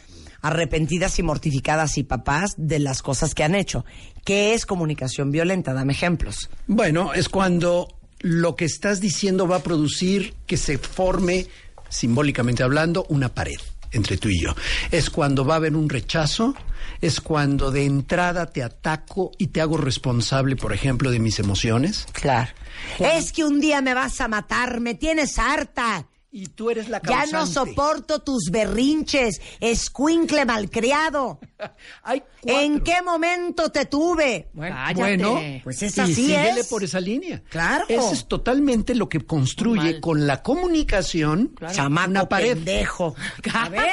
[0.41, 3.83] arrepentidas y mortificadas y papás de las cosas que han hecho.
[4.23, 5.73] ¿Qué es comunicación violenta?
[5.73, 6.49] Dame ejemplos.
[6.67, 7.89] Bueno, es cuando
[8.19, 11.47] lo que estás diciendo va a producir que se forme,
[11.89, 13.59] simbólicamente hablando, una pared
[13.91, 14.55] entre tú y yo.
[14.91, 16.55] Es cuando va a haber un rechazo,
[17.01, 22.05] es cuando de entrada te ataco y te hago responsable, por ejemplo, de mis emociones.
[22.11, 22.51] Claro.
[22.99, 26.07] Es que un día me vas a matar, me tienes harta.
[26.31, 27.33] Y tú eres la Ya causante.
[27.33, 31.39] no soporto tus berrinches, escuincle malcriado.
[32.03, 32.21] Hay.
[32.43, 34.47] ¿En qué momento te tuve?
[34.55, 34.93] Cállate.
[34.93, 36.67] Bueno, Pues es y así síguele es.
[36.67, 37.41] por esa línea.
[37.49, 37.85] Claro.
[37.89, 39.99] Eso es totalmente lo que construye Mal.
[40.01, 42.53] con la comunicación Chamaco una pared.
[42.53, 43.15] pendejo.
[43.53, 43.89] A ver,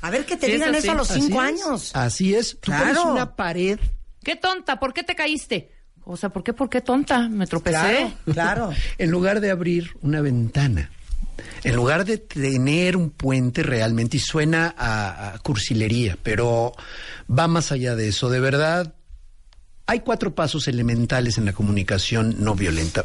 [0.00, 1.48] a ver que te Sí, digan eso a los Así cinco es.
[1.48, 1.90] años.
[1.94, 2.54] Así es.
[2.60, 2.84] Tú Claro.
[2.86, 3.78] pones una pared
[4.24, 5.70] qué tonta, ¿por qué te caíste?
[6.04, 7.28] O sea, ¿por qué, por qué tonta?
[7.28, 7.76] Me tropecé.
[7.78, 8.70] Claro, claro.
[8.98, 10.90] En lugar de abrir una ventana,
[11.64, 16.72] en lugar de tener un puente realmente, y suena a, a cursilería, pero
[17.30, 18.94] va más allá de eso, de verdad.
[19.88, 23.04] Hay cuatro pasos elementales en la comunicación no violenta.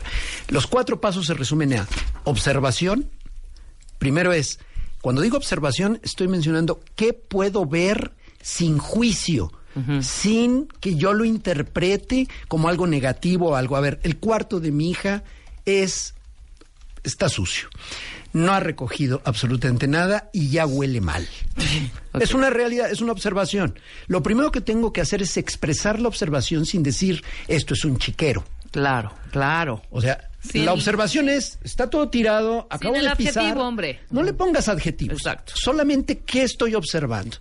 [0.50, 1.88] Los cuatro pasos se resumen a
[2.24, 3.10] observación.
[4.00, 4.58] Primero es,
[5.02, 9.52] cuando digo observación, estoy mencionando qué puedo ver sin juicio,
[10.02, 13.78] sin que yo lo interprete como algo negativo o algo.
[13.78, 15.24] A ver, el cuarto de mi hija
[15.66, 16.16] es
[17.04, 17.70] está sucio.
[18.34, 21.28] No ha recogido absolutamente nada y ya huele mal.
[22.20, 23.78] Es una realidad, es una observación.
[24.08, 27.98] Lo primero que tengo que hacer es expresar la observación sin decir esto es un
[27.98, 28.44] chiquero.
[28.72, 29.82] Claro, claro.
[29.90, 33.38] O sea, Sin- la observación es está todo tirado, acabo el de pisar.
[33.44, 34.00] adjetivo, hombre.
[34.12, 35.18] No le pongas adjetivos.
[35.20, 35.54] Exacto.
[35.56, 37.38] Solamente qué estoy observando.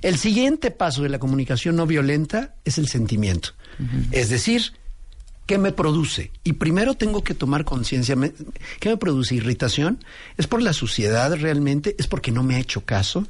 [0.00, 3.50] El siguiente paso de la comunicación no violenta es el sentimiento.
[4.10, 4.72] Es decir,
[5.46, 6.30] ¿qué me produce?
[6.44, 8.16] Y primero tengo que tomar conciencia.
[8.80, 9.34] ¿Qué me produce?
[9.34, 10.04] ¿Irritación?
[10.36, 11.96] ¿Es por la suciedad realmente?
[11.98, 13.26] ¿Es porque no me ha hecho caso?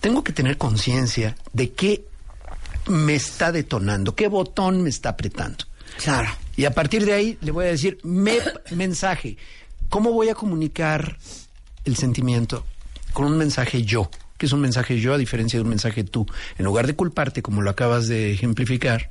[0.00, 2.04] Tengo que tener conciencia de qué
[2.88, 5.64] me está detonando, qué botón me está apretando.
[6.02, 6.30] Claro.
[6.56, 9.36] Y a partir de ahí le voy a decir, mensaje.
[9.88, 11.18] ¿Cómo voy a comunicar
[11.84, 12.64] el sentimiento?
[13.12, 14.08] Con un mensaje yo.
[14.40, 16.26] que es un mensaje yo a diferencia de un mensaje tú?
[16.56, 19.10] En lugar de culparte, como lo acabas de ejemplificar,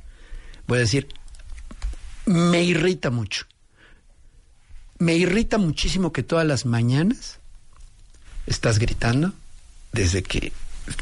[0.66, 1.06] voy a decir,
[2.30, 3.46] me irrita mucho.
[4.98, 7.40] Me irrita muchísimo que todas las mañanas
[8.46, 9.32] estás gritando
[9.92, 10.52] desde que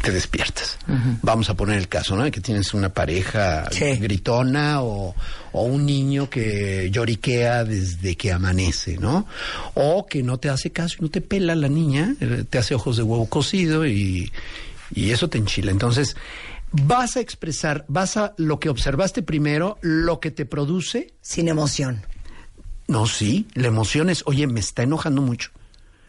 [0.03, 0.79] te despiertas.
[1.23, 2.31] Vamos a poner el caso, ¿no?
[2.31, 3.69] Que tienes una pareja
[4.01, 5.15] gritona o,
[5.53, 9.27] o un niño que lloriquea desde que amanece, ¿no?
[9.75, 12.75] O que no te hace caso y no te pela la niña, eh, te hace
[12.75, 14.33] ojos de huevo cocido y,
[14.95, 15.71] y eso te enchila.
[15.73, 16.17] Entonces,
[16.73, 21.15] vas a expresar, vas a lo que observaste primero, lo que te produce.
[21.21, 22.03] Sin emoción.
[22.87, 25.51] No, sí, la emoción es, oye, me está enojando mucho.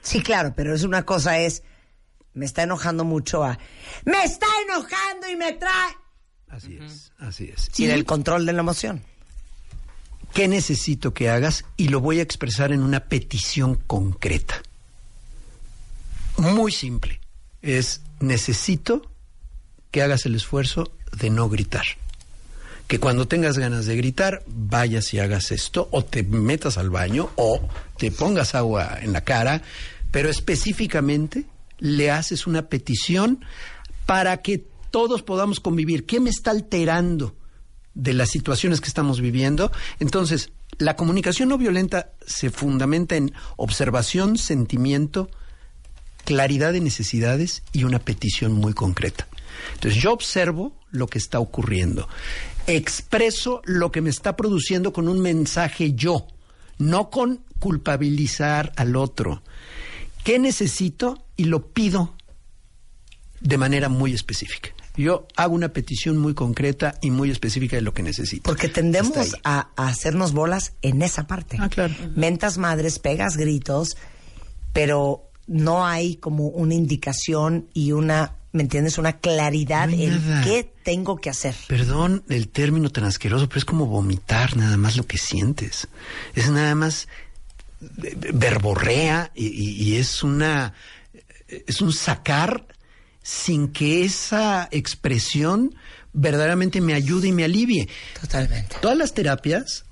[0.01, 1.63] Sí, claro, pero es una cosa es,
[2.33, 3.59] me está enojando mucho a,
[4.05, 5.95] me está enojando y me trae.
[6.47, 7.69] Así es, así es.
[7.71, 9.03] Sin el control de la emoción.
[10.33, 11.65] ¿Qué necesito que hagas?
[11.75, 14.61] Y lo voy a expresar en una petición concreta.
[16.37, 17.19] Muy simple.
[17.61, 19.11] Es, necesito
[19.91, 21.85] que hagas el esfuerzo de no gritar.
[22.87, 27.29] Que cuando tengas ganas de gritar, vayas y hagas esto, o te metas al baño,
[27.35, 27.61] o
[27.97, 29.61] te pongas agua en la cara,
[30.11, 31.45] pero específicamente
[31.77, 33.45] le haces una petición
[34.05, 36.05] para que todos podamos convivir.
[36.05, 37.35] ¿Qué me está alterando
[37.93, 39.71] de las situaciones que estamos viviendo?
[39.99, 45.29] Entonces, la comunicación no violenta se fundamenta en observación, sentimiento,
[46.25, 49.27] claridad de necesidades y una petición muy concreta.
[49.73, 52.07] Entonces, yo observo lo que está ocurriendo,
[52.67, 56.27] expreso lo que me está produciendo con un mensaje yo,
[56.77, 59.43] no con culpabilizar al otro.
[60.23, 61.23] ¿Qué necesito?
[61.35, 62.15] Y lo pido
[63.39, 64.69] de manera muy específica.
[64.97, 68.49] Yo hago una petición muy concreta y muy específica de lo que necesito.
[68.49, 71.57] Porque tendemos a, a hacernos bolas en esa parte.
[71.59, 71.93] Ah, claro.
[72.15, 73.95] Mentas madres, pegas gritos,
[74.73, 78.97] pero no hay como una indicación y una, ¿me entiendes?
[78.97, 80.43] Una claridad No en nada.
[80.43, 81.55] qué tengo que hacer.
[81.67, 85.87] Perdón el término tan asqueroso, pero es como vomitar nada más lo que sientes.
[86.35, 87.07] Es nada más
[88.03, 90.73] eh, verborrea y, y- y es una
[91.67, 92.65] es un sacar
[93.23, 95.75] sin que esa expresión
[96.13, 97.87] verdaderamente me ayude y me alivie.
[98.19, 98.75] Totalmente.
[98.81, 99.85] Todas las terapias,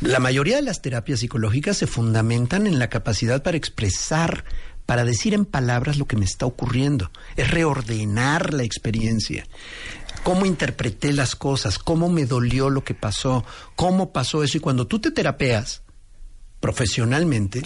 [0.00, 4.44] la mayoría de las terapias psicológicas se fundamentan en la capacidad para expresar,
[4.90, 7.12] para decir en palabras lo que me está ocurriendo.
[7.36, 9.46] Es reordenar la experiencia.
[10.24, 13.44] Cómo interpreté las cosas, cómo me dolió lo que pasó,
[13.76, 14.56] cómo pasó eso.
[14.58, 15.82] Y cuando tú te terapeas
[16.60, 17.62] profesionalmente,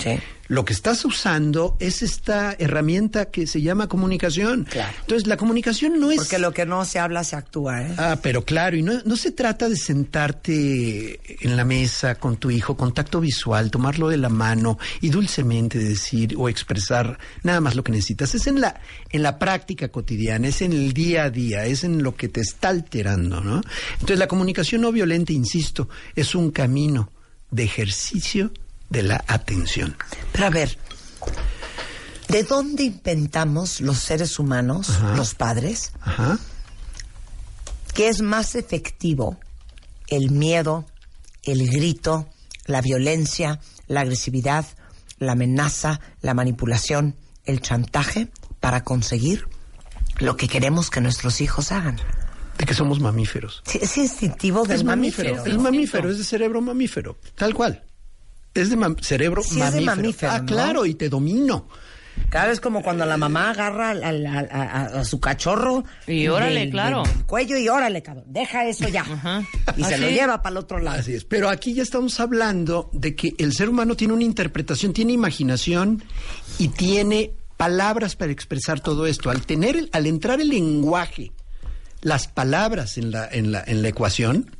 [0.47, 4.69] lo que estás usando es esta herramienta que se llama comunicación.
[5.01, 6.19] Entonces, la comunicación no es...
[6.19, 7.95] Porque lo que no se habla se actúa, ¿eh?
[7.99, 12.53] Ah, pero claro, y no, no se trata de sentarte en la mesa con tu
[12.53, 17.83] hijo, contacto visual, tomarlo de la mano y dulcemente decir o expresar nada más lo
[17.83, 18.35] que necesitas.
[18.37, 18.81] Es en la,
[19.11, 22.43] en la práctica cotidiana, es en el día a día, es en lo que te
[22.43, 23.61] está alterando, ¿no?
[23.95, 27.11] Entonces la comunicación no violenta, insisto, es un camino
[27.51, 28.53] de ejercicio
[28.91, 29.97] de la atención.
[30.33, 30.79] Pero a ver,
[32.29, 35.17] ¿de dónde inventamos los seres humanos, Ajá.
[35.17, 36.39] los padres, Ajá.
[37.95, 39.39] que es más efectivo
[40.09, 40.87] el miedo,
[41.45, 42.29] el grito,
[42.67, 44.67] la violencia, la agresividad,
[45.19, 48.29] la amenaza, la manipulación, el chantaje
[48.61, 49.47] para conseguir
[50.19, 52.01] lo que queremos que nuestros hijos hagan?
[52.59, 53.65] de que somos mamíferos.
[53.67, 55.31] Sí, es instintivo del es mamífero.
[55.35, 57.83] mamífero, es mamífero, es de cerebro mamífero, tal cual.
[58.55, 59.97] Es de mam- cerebro Sí, es de mamífero.
[59.97, 60.47] mamífero, ah, ¿no?
[60.47, 61.69] claro, y te domino.
[62.31, 65.85] Claro, es como cuando la mamá agarra al- al- al- a, a- su cachorro.
[66.07, 67.03] Y órale, del- claro.
[67.03, 68.25] del cuello y órale, cabrón.
[68.29, 69.05] Deja eso ya.
[69.77, 70.03] Y se Así.
[70.03, 71.01] lo lleva para el otro lado.
[71.01, 71.25] Así es.
[71.25, 76.05] Pero aquí ya estamos hablando de que el ser humano tiene una interpretación, tiene imaginación
[76.59, 79.31] y tiene palabras para expresar todo esto.
[79.31, 81.33] Al tener, el- al entrar el lenguaje,
[82.01, 84.57] las palabras en la, en la, en la ecuación,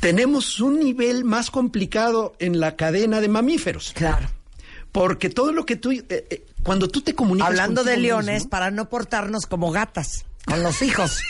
[0.00, 3.92] tenemos un nivel más complicado en la cadena de mamíferos.
[3.94, 4.28] Claro.
[4.92, 8.50] Porque todo lo que tú, eh, eh, cuando tú te comunicas Hablando de leones, mismo-
[8.50, 11.18] para no portarnos como gatas con los hijos.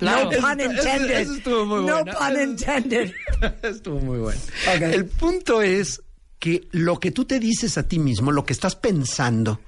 [0.00, 0.30] Claro.
[0.30, 1.18] No pun Eso- intended.
[1.20, 2.18] eso estuvo muy no bueno.
[2.18, 3.12] pun intended.
[3.62, 4.40] Estuvo muy bueno.
[4.80, 6.02] El punto es
[6.38, 9.60] que lo que tú te dices a ti mismo, lo que estás pensando,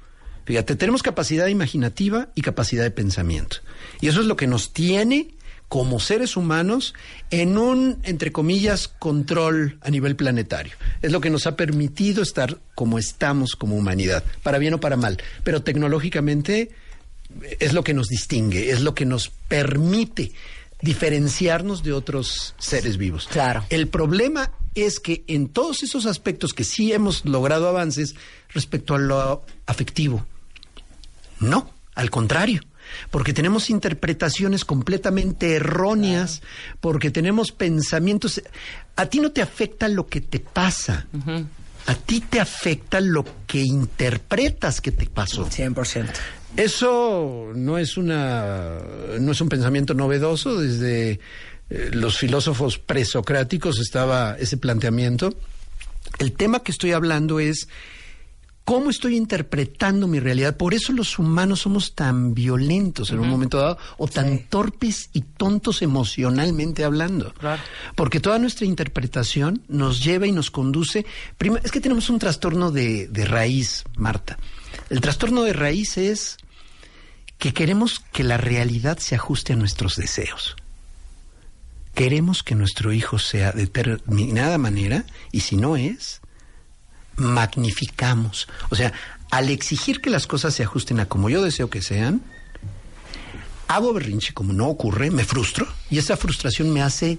[0.45, 3.59] fíjate, tenemos capacidad imaginativa y capacidad de pensamiento.
[4.01, 5.35] Y eso es lo que nos tiene
[5.69, 6.95] como seres humanos
[7.31, 10.73] en un, entre comillas, control a nivel planetario.
[11.03, 14.97] Es lo que nos ha permitido estar como estamos como humanidad, para bien o para
[14.97, 15.23] mal.
[15.45, 16.71] Pero tecnológicamente
[17.61, 20.33] es lo que nos distingue, es lo que nos permite
[20.81, 23.29] diferenciarnos de otros seres vivos.
[23.31, 23.65] Claro.
[23.69, 28.15] El problema es que en todos esos aspectos que sí hemos logrado avances
[28.55, 30.25] respecto a lo afectivo,
[31.41, 32.63] no, al contrario.
[33.11, 36.43] Porque tenemos interpretaciones completamente erróneas,
[36.81, 38.43] porque tenemos pensamientos...
[38.97, 41.07] A ti no te afecta lo que te pasa,
[41.87, 45.49] a ti te afecta lo que interpretas que te pasó.
[45.49, 46.09] 100%.
[46.57, 48.79] Eso no es una
[49.21, 51.21] no es un pensamiento novedoso desde
[51.71, 55.35] eh, los filósofos presocráticos estaba ese planteamiento.
[56.19, 57.69] El tema que estoy hablando es
[58.69, 60.59] cómo estoy interpretando mi realidad.
[60.59, 65.23] Por eso los humanos somos tan violentos en un momento dado o tan torpes y
[65.23, 67.33] tontos emocionalmente hablando.
[67.95, 71.07] Porque toda nuestra interpretación nos lleva y nos conduce.
[71.39, 74.39] Prima- es que tenemos un trastorno de, de raíz, Marta.
[74.91, 76.37] El trastorno de raíz es
[77.39, 80.57] que queremos que la realidad se ajuste a nuestros deseos.
[81.95, 86.21] Queremos que nuestro hijo sea de determinada manera y si no es,
[87.19, 88.49] magnificamos.
[88.71, 88.93] O sea,
[89.31, 92.23] al exigir que las cosas se ajusten a como yo deseo que sean,
[93.67, 97.19] hago berrinche como no ocurre, me frustro y esa frustración me hace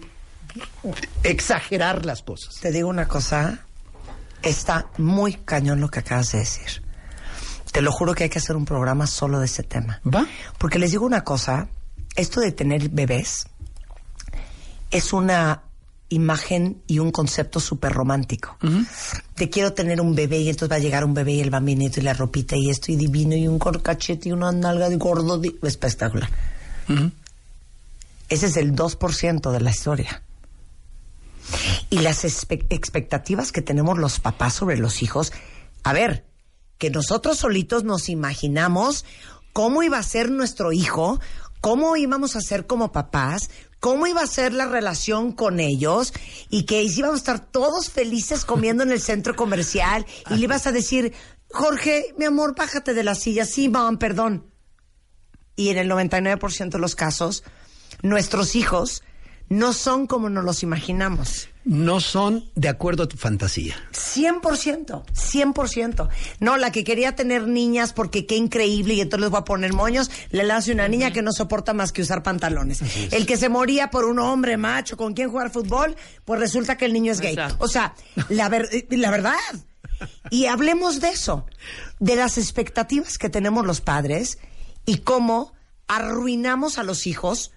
[1.23, 2.55] exagerar las cosas.
[2.59, 3.65] Te digo una cosa,
[4.41, 6.83] está muy cañón lo que acabas de decir.
[7.71, 10.01] Te lo juro que hay que hacer un programa solo de ese tema.
[10.03, 10.25] ¿Va?
[10.57, 11.67] Porque les digo una cosa,
[12.15, 13.45] esto de tener bebés
[14.89, 15.61] es una
[16.09, 18.57] imagen y un concepto súper romántico.
[19.35, 21.99] Te quiero tener un bebé y entonces va a llegar un bebé y el bambinito
[21.99, 25.37] y la ropita y esto y divino y un corcachete y una nalga de gordo
[25.37, 26.29] di- espectacular.
[28.29, 30.21] Ese es el 2% de la historia.
[31.89, 35.31] Y las expectativas que tenemos los papás sobre los hijos,
[35.83, 36.25] a ver,
[36.77, 39.03] que nosotros solitos nos imaginamos
[39.53, 41.19] cómo iba a ser nuestro hijo,
[41.61, 43.49] cómo íbamos a ser como papás,
[43.79, 46.13] cómo iba a ser la relación con ellos
[46.49, 50.67] y que íbamos a estar todos felices comiendo en el centro comercial y le ibas
[50.67, 51.13] a decir,
[51.51, 54.45] Jorge, mi amor, bájate de la silla, sí, mam, perdón.
[55.55, 57.43] Y en el 99% de los casos,
[58.01, 59.03] nuestros hijos
[59.49, 61.49] no son como nos los imaginamos.
[61.69, 63.75] No son de acuerdo a tu fantasía.
[63.93, 66.09] 100%, 100%.
[66.39, 69.73] No, la que quería tener niñas porque qué increíble y entonces les voy a poner
[69.73, 72.81] moños, le lanzo una niña que no soporta más que usar pantalones.
[73.13, 76.85] El que se moría por un hombre macho con quien jugar fútbol, pues resulta que
[76.85, 77.37] el niño es gay.
[77.59, 77.93] O sea,
[78.29, 79.35] la, ver- la verdad.
[80.31, 81.45] Y hablemos de eso,
[81.99, 84.39] de las expectativas que tenemos los padres
[84.87, 85.53] y cómo
[85.87, 87.51] arruinamos a los hijos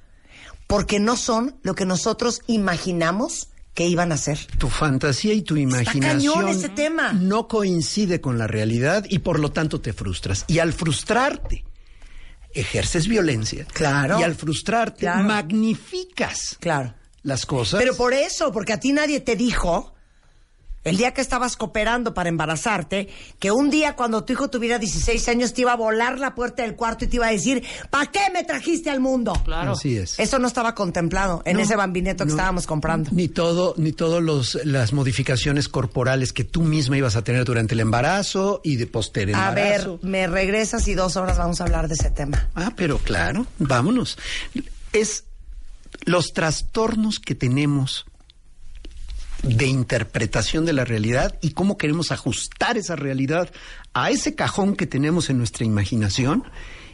[0.66, 4.38] porque no son lo que nosotros imaginamos que iban a ser.
[4.58, 7.12] Tu fantasía y tu imaginación ese tema.
[7.14, 10.44] no coincide con la realidad y por lo tanto te frustras.
[10.48, 11.64] Y al frustrarte,
[12.54, 13.66] ejerces violencia.
[13.72, 14.20] Claro.
[14.20, 15.24] Y al frustrarte, Claro.
[15.24, 16.94] magnificas Claro.
[17.22, 17.80] las cosas.
[17.80, 19.94] Pero por eso, porque a ti nadie te dijo,
[20.84, 25.28] el día que estabas cooperando para embarazarte, que un día cuando tu hijo tuviera 16
[25.28, 28.10] años te iba a volar la puerta del cuarto y te iba a decir, ¿para
[28.10, 29.32] qué me trajiste al mundo?
[29.44, 29.72] Claro.
[29.72, 30.18] Así es.
[30.18, 32.34] Eso no estaba contemplado en No, ese bambineto que no.
[32.36, 33.10] estábamos comprando.
[33.12, 37.74] Ni todo, ni todos los las modificaciones corporales que tú misma ibas a tener durante
[37.74, 41.88] el embarazo y de posterior A ver, me regresas y dos horas vamos a hablar
[41.88, 42.48] de ese tema.
[42.54, 44.18] Ah, pero claro, vámonos.
[44.92, 45.24] Es
[46.04, 48.06] los trastornos que tenemos
[49.42, 53.50] de interpretación de la realidad y cómo queremos ajustar esa realidad
[53.92, 56.44] a ese cajón que tenemos en nuestra imaginación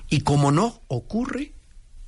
[0.09, 1.53] y como no ocurre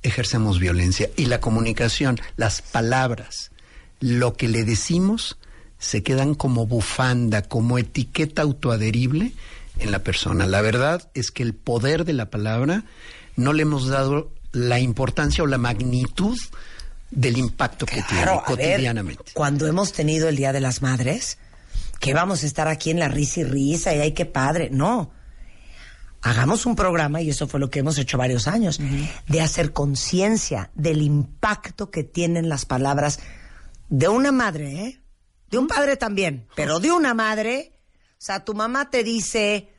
[0.01, 1.09] ejercemos violencia.
[1.15, 3.51] Y la comunicación, las palabras,
[3.99, 5.37] lo que le decimos,
[5.77, 9.33] se quedan como bufanda, como etiqueta autoadherible
[9.79, 10.47] en la persona.
[10.47, 12.83] La verdad es que el poder de la palabra
[13.35, 16.37] no le hemos dado la importancia o la magnitud
[17.11, 19.31] del impacto que tiene ver, cotidianamente.
[19.33, 21.37] cuando hemos tenido el Día de las Madres,
[21.99, 24.69] que vamos a estar aquí en la risa y risa y ay, qué padre.
[24.71, 25.11] No.
[26.23, 28.79] Hagamos un programa, y eso fue lo que hemos hecho varios años,
[29.27, 33.19] de hacer conciencia del impacto que tienen las palabras
[33.89, 35.01] de una madre, ¿eh?
[35.49, 37.73] De un padre también, pero de una madre.
[38.13, 39.73] O sea, tu mamá te dice,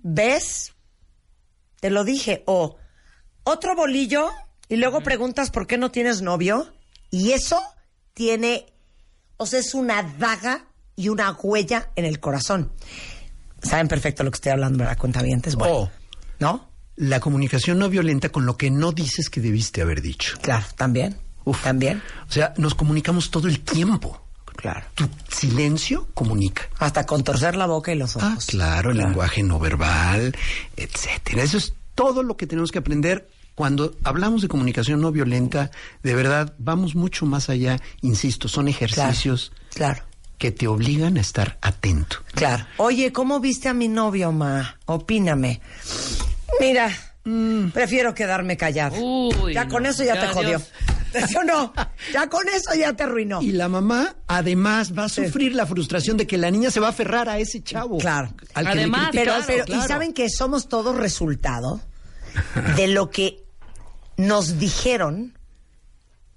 [0.00, 0.74] ¿ves?
[1.80, 2.42] Te lo dije.
[2.46, 2.76] O
[3.44, 4.30] otro bolillo
[4.74, 6.66] y luego preguntas por qué no tienes novio.
[7.10, 7.62] Y eso
[8.12, 8.66] tiene,
[9.36, 12.72] o sea, es una daga y una huella en el corazón.
[13.62, 14.98] Saben perfecto lo que estoy hablando, ¿verdad?
[14.98, 15.54] Cuentavientes.
[15.54, 15.90] Bueno, O
[16.40, 16.68] ¿no?
[16.96, 20.36] la comunicación no violenta con lo que no dices que debiste haber dicho.
[20.42, 21.18] Claro, también.
[21.44, 21.62] Uf.
[21.62, 22.02] También.
[22.28, 24.20] O sea, nos comunicamos todo el tiempo.
[24.56, 24.84] Claro.
[24.96, 26.68] Tu silencio comunica.
[26.80, 28.28] Hasta con torcer la boca y los ojos.
[28.28, 30.34] Ah, claro, el lenguaje no verbal,
[30.76, 31.44] etcétera.
[31.44, 33.28] Eso es todo lo que tenemos que aprender.
[33.54, 35.70] Cuando hablamos de comunicación no violenta,
[36.02, 40.02] de verdad, vamos mucho más allá, insisto, son ejercicios Claro.
[40.38, 42.16] que te obligan a estar atento.
[42.34, 42.66] Claro.
[42.78, 44.76] Oye, ¿cómo viste a mi novio, ma?
[44.86, 45.60] Opíname.
[46.60, 46.90] Mira,
[47.72, 48.96] prefiero quedarme callado.
[49.00, 50.48] Uy, ya con eso ya, Ya, te jodió.
[50.58, 50.70] Dios.
[51.28, 51.72] ¿Sí o no?
[52.12, 53.40] Ya con eso ya te arruinó.
[53.40, 56.88] Y la mamá, además, va a sufrir la frustración de que la niña se va
[56.88, 57.98] a aferrar a ese chavo.
[57.98, 58.34] Claro.
[58.54, 59.84] Al que Además, le Pero, pero, claro.
[59.84, 61.80] y saben que somos todos resultado
[62.76, 63.43] de lo que
[64.16, 65.36] nos dijeron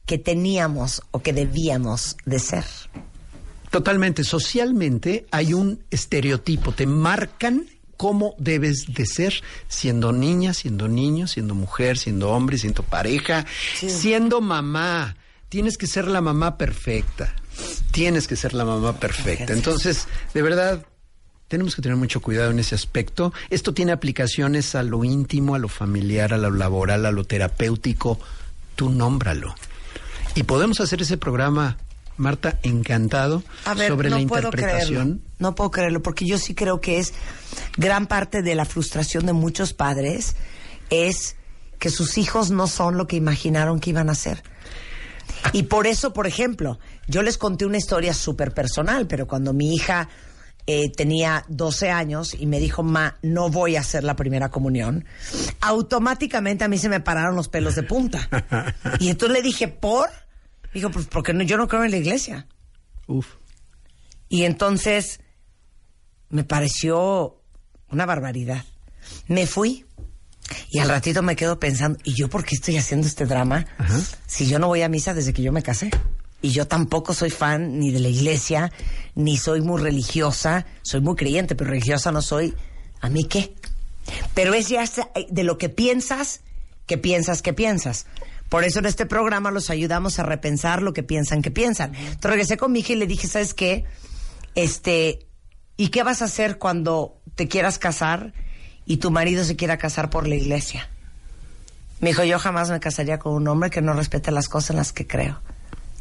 [0.05, 2.65] que teníamos o que debíamos de ser.
[3.69, 4.23] Totalmente.
[4.23, 6.71] Socialmente hay un estereotipo.
[6.71, 7.67] Te marcan
[7.97, 9.33] cómo debes de ser
[9.67, 13.45] siendo niña, siendo niño, siendo mujer, siendo hombre, siendo pareja,
[13.75, 15.17] siendo mamá.
[15.49, 17.33] Tienes que ser la mamá perfecta.
[17.91, 19.53] Tienes que ser la mamá perfecta.
[19.53, 20.85] Entonces, de verdad,
[21.47, 23.33] tenemos que tener mucho cuidado en ese aspecto.
[23.49, 28.19] Esto tiene aplicaciones a lo íntimo, a lo familiar, a lo laboral, a lo terapéutico.
[28.75, 29.55] Tú nómbralo.
[30.35, 31.77] Y podemos hacer ese programa,
[32.17, 34.71] Marta, encantado, A ver, sobre no la puedo creerlo.
[34.71, 35.21] interpretación.
[35.39, 37.13] No puedo creerlo, porque yo sí creo que es
[37.77, 40.35] gran parte de la frustración de muchos padres
[40.89, 41.35] es
[41.79, 44.43] que sus hijos no son lo que imaginaron que iban a ser.
[45.53, 49.73] Y por eso, por ejemplo, yo les conté una historia súper personal, pero cuando mi
[49.75, 50.09] hija
[50.69, 55.05] eh, tenía 12 años y me dijo, ma, no voy a hacer la primera comunión,
[55.61, 58.27] automáticamente a mí se me pararon los pelos de punta.
[58.99, 60.09] Y entonces le dije, ¿por?
[60.73, 62.47] Dijo, pues porque no, yo no creo en la iglesia.
[63.07, 63.35] Uf.
[64.27, 65.21] Y entonces
[66.29, 67.41] me pareció
[67.89, 68.65] una barbaridad.
[69.27, 69.85] Me fui
[70.69, 73.65] y al ratito me quedo pensando, ¿y yo por qué estoy haciendo este drama?
[74.25, 75.89] Si yo no voy a misa desde que yo me casé.
[76.41, 78.71] Y yo tampoco soy fan ni de la iglesia,
[79.15, 80.65] ni soy muy religiosa.
[80.83, 82.53] Soy muy creyente, pero religiosa no soy.
[83.01, 83.55] ¿A mí qué?
[84.33, 86.41] Pero es ya sa- de lo que piensas,
[86.85, 88.05] que piensas, que piensas.
[88.49, 91.93] Por eso en este programa los ayudamos a repensar lo que piensan, que piensan.
[91.95, 93.83] Entonces regresé con mi hija y le dije, ¿sabes qué?
[94.55, 95.25] Este,
[95.75, 98.33] ¿y qué vas a hacer cuando te quieras casar
[98.85, 100.89] y tu marido se quiera casar por la iglesia?
[101.99, 104.75] Me dijo, yo jamás me casaría con un hombre que no respete las cosas en
[104.77, 105.41] las que creo.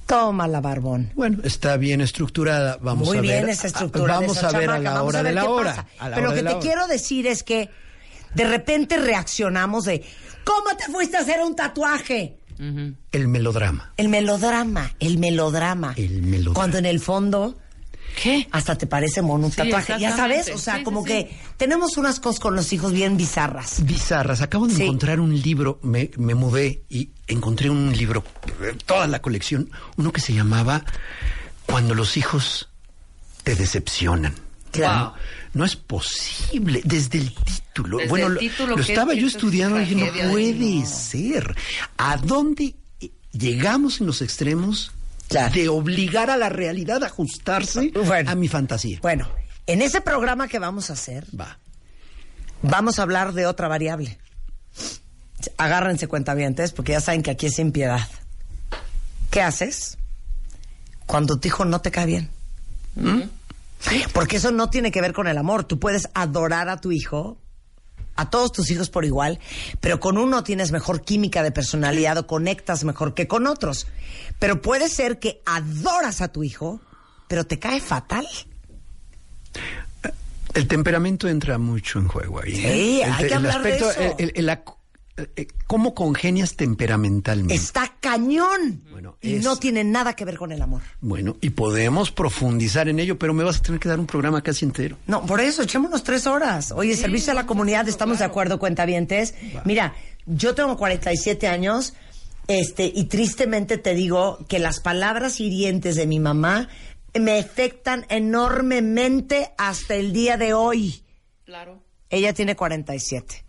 [0.07, 1.11] Toma la barbón.
[1.15, 2.79] Bueno, está bien estructurada.
[2.81, 3.31] Vamos Muy a ver.
[3.31, 4.15] bien esa estructura.
[4.15, 5.87] Vamos de esa a ver a la Vamos hora ver de la qué hora.
[5.99, 6.59] A la Pero lo que te hora.
[6.61, 7.71] quiero decir es que
[8.35, 10.05] de repente reaccionamos de,
[10.45, 12.39] ¿cómo te fuiste a hacer un tatuaje?
[13.13, 13.93] El melodrama.
[13.97, 15.93] El melodrama, el melodrama.
[15.97, 16.55] El melodrama.
[16.55, 17.59] Cuando en el fondo
[18.23, 18.49] ¿Qué?
[18.51, 19.95] hasta te parece mono un Sí, tatuaje.
[20.01, 21.09] Ya sabes, o sea, Sí, como sí.
[21.09, 23.85] que tenemos unas cosas con los hijos bien bizarras.
[23.85, 24.41] Bizarras.
[24.41, 24.83] Acabo de Sí.
[24.85, 28.25] encontrar un libro, me, me mudé y encontré un libro,
[28.63, 30.85] eh, toda la colección, uno que se llamaba
[31.67, 32.69] Cuando los hijos
[33.43, 34.35] te decepcionan.
[34.71, 35.15] Claro.
[35.53, 37.97] No es posible, desde el título.
[37.99, 40.13] Desde bueno, el lo- título lo, que estaba es- yo es estudiando y dije, no
[40.13, 40.87] de- puede no.
[40.87, 41.57] ser.
[41.97, 44.93] ¿A dónde eh, llegamos en los extremos
[45.29, 45.53] Claro.
[45.55, 48.31] de obligar a la realidad a ajustarse Bueno.
[48.31, 48.99] a mi fantasía?
[49.03, 49.29] Bueno,
[49.67, 51.59] en ese programa que vamos a hacer, Va.
[52.63, 54.19] vamos a hablar de otra variable.
[55.59, 58.07] Agárrense cuentavientes, porque ya saben que aquí es sin piedad.
[59.31, 59.99] ¿Qué haces
[61.07, 62.31] cuando tu hijo no te cae bien?
[62.95, 63.23] ¿Mm?
[64.13, 65.65] Porque eso no tiene que ver con el amor.
[65.65, 67.39] Tú puedes adorar a tu hijo,
[68.17, 69.39] a todos tus hijos por igual,
[69.81, 73.87] pero con uno tienes mejor química de personalidad o conectas mejor que con otros.
[74.39, 76.81] Pero puede ser que adoras a tu hijo,
[77.29, 78.27] pero te cae fatal.
[80.55, 82.55] El temperamento entra mucho en juego ahí.
[82.57, 83.03] Sí, ¿eh?
[83.05, 83.91] El hay que el hablar de eso.
[84.19, 84.59] el- el-
[85.67, 87.55] cómo congenias temperamentalmente.
[87.55, 88.83] Está cañón.
[88.91, 90.83] Bueno, y es- no tiene nada que ver con el amor.
[91.01, 94.43] Bueno, y podemos profundizar en ello, pero me vas a tener que dar un programa
[94.43, 94.97] casi entero.
[95.07, 96.73] No, por eso, echémonos tres horas.
[96.73, 99.35] Oye, servicio a la comunidad, ¿estamos de acuerdo, cuentavientes?
[99.65, 99.95] Mira,
[100.27, 101.95] yo tengo 47 años,
[102.49, 106.69] este, y tristemente te digo que las palabras hirientes de mi mamá
[107.19, 111.03] me afectan enormemente hasta el día de hoy.
[111.45, 111.83] Claro.
[112.11, 113.45] Ella tiene 47.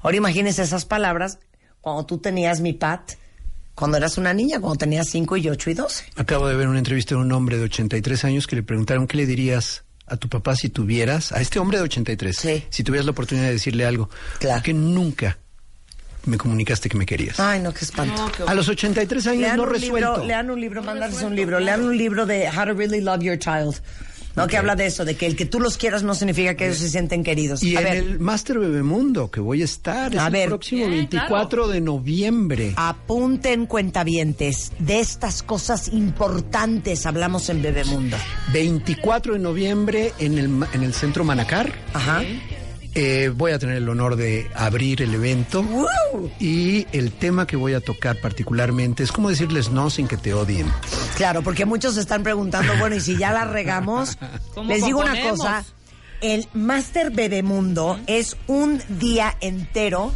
[0.00, 1.38] Ahora imagínense esas palabras
[1.80, 3.12] cuando tú tenías mi pat,
[3.74, 6.04] cuando eras una niña, cuando tenías 5 y 8 y 12.
[6.16, 9.16] Acabo de ver una entrevista de un hombre de 83 años que le preguntaron qué
[9.16, 12.36] le dirías a tu papá si tuvieras, a este hombre de 83,
[12.68, 14.10] si tuvieras la oportunidad de decirle algo.
[14.38, 14.62] Claro.
[14.62, 15.38] Que nunca
[16.26, 17.40] me comunicaste que me querías.
[17.40, 18.30] Ay, no, qué espanto.
[18.46, 20.12] A los 83 años lean no resuelto.
[20.12, 23.22] libro, lean un libro, mandarles un libro, lean un libro de How to Really Love
[23.22, 23.80] Your Child.
[24.36, 24.46] ¿No?
[24.46, 26.78] Que habla de eso, de que el que tú los quieras no significa que ellos
[26.78, 27.62] se sienten queridos.
[27.62, 30.48] Y a en ver, el Master Bebemundo, que voy a estar, es A el ver.
[30.48, 32.72] próximo Bien, 24 de noviembre.
[32.76, 38.16] apunten cuentavientes, de estas cosas importantes hablamos en Bebemundo.
[38.52, 41.72] 24 de noviembre en el, ma- en el Centro Manacar.
[41.92, 42.22] Ajá.
[42.94, 45.64] Eh, voy a tener el honor de abrir el evento.
[46.38, 50.34] Y el tema que voy a tocar particularmente es cómo decirles no sin que te
[50.34, 50.70] odien.
[51.16, 54.18] Claro, porque muchos se están preguntando, bueno, y si ya la regamos,
[54.54, 55.64] ¿Cómo les digo una cosa,
[56.20, 60.12] el Master Bebemundo es un día entero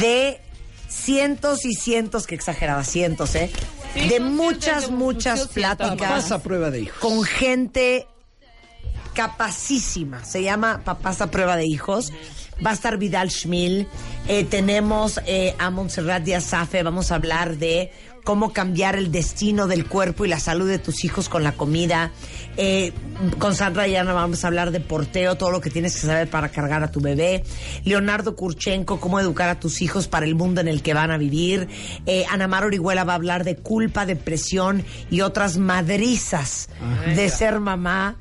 [0.00, 0.40] de
[0.88, 3.50] cientos y cientos, que exagerada, cientos, ¿eh?
[3.94, 6.98] de muchas, muchas pláticas Papás a prueba de hijos.
[6.98, 8.06] con gente
[9.14, 10.24] capacísima.
[10.24, 12.12] Se llama Papás a prueba de hijos.
[12.64, 13.88] Va a estar Vidal Schmil.
[14.28, 16.50] Eh, tenemos eh, a Montserrat Díaz.
[16.84, 17.92] Vamos a hablar de
[18.24, 22.12] cómo cambiar el destino del cuerpo y la salud de tus hijos con la comida.
[22.56, 22.92] Eh,
[23.38, 26.48] con Sandra Llana vamos a hablar de porteo, todo lo que tienes que saber para
[26.50, 27.44] cargar a tu bebé.
[27.84, 31.18] Leonardo Kurchenko, cómo educar a tus hijos para el mundo en el que van a
[31.18, 31.68] vivir.
[32.06, 36.68] Eh, Ana Mar Orihuela va a hablar de culpa, depresión y otras madrizas
[37.14, 38.16] de ser mamá.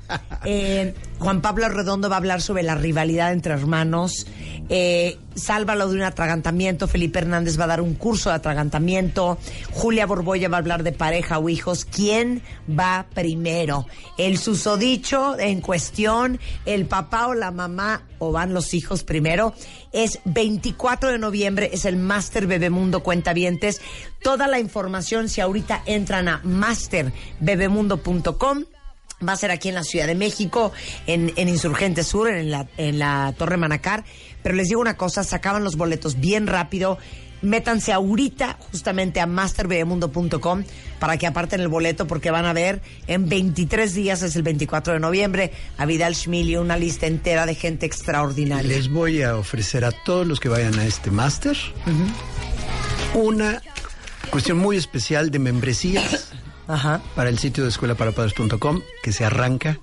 [0.45, 4.25] Eh, Juan Pablo Redondo va a hablar sobre la rivalidad entre hermanos.
[4.69, 6.87] Eh, Sálvalo de un atragantamiento.
[6.87, 9.37] Felipe Hernández va a dar un curso de atragantamiento.
[9.71, 11.85] Julia Borboya va a hablar de pareja o hijos.
[11.85, 13.85] ¿Quién va primero?
[14.21, 19.55] El susodicho en cuestión, el papá o la mamá o van los hijos primero.
[19.93, 23.81] Es 24 de noviembre, es el Master Bebemundo Cuentavientes.
[24.21, 28.65] Toda la información, si ahorita entran a masterbebemundo.com,
[29.27, 30.71] Va a ser aquí en la Ciudad de México,
[31.05, 34.03] en, en Insurgente Sur, en la, en la Torre Manacar.
[34.41, 36.97] Pero les digo una cosa, sacaban los boletos bien rápido.
[37.41, 40.63] Métanse ahorita justamente a masterbebemundo.com
[40.99, 44.93] para que aparten el boleto porque van a ver en 23 días, es el 24
[44.93, 48.69] de noviembre, a Vidal Schmil y una lista entera de gente extraordinaria.
[48.69, 51.57] Les voy a ofrecer a todos los que vayan a este máster
[53.13, 53.61] una
[54.29, 56.29] cuestión muy especial de membresías
[57.15, 59.79] para el sitio de escuelaparapadres.com que se arranca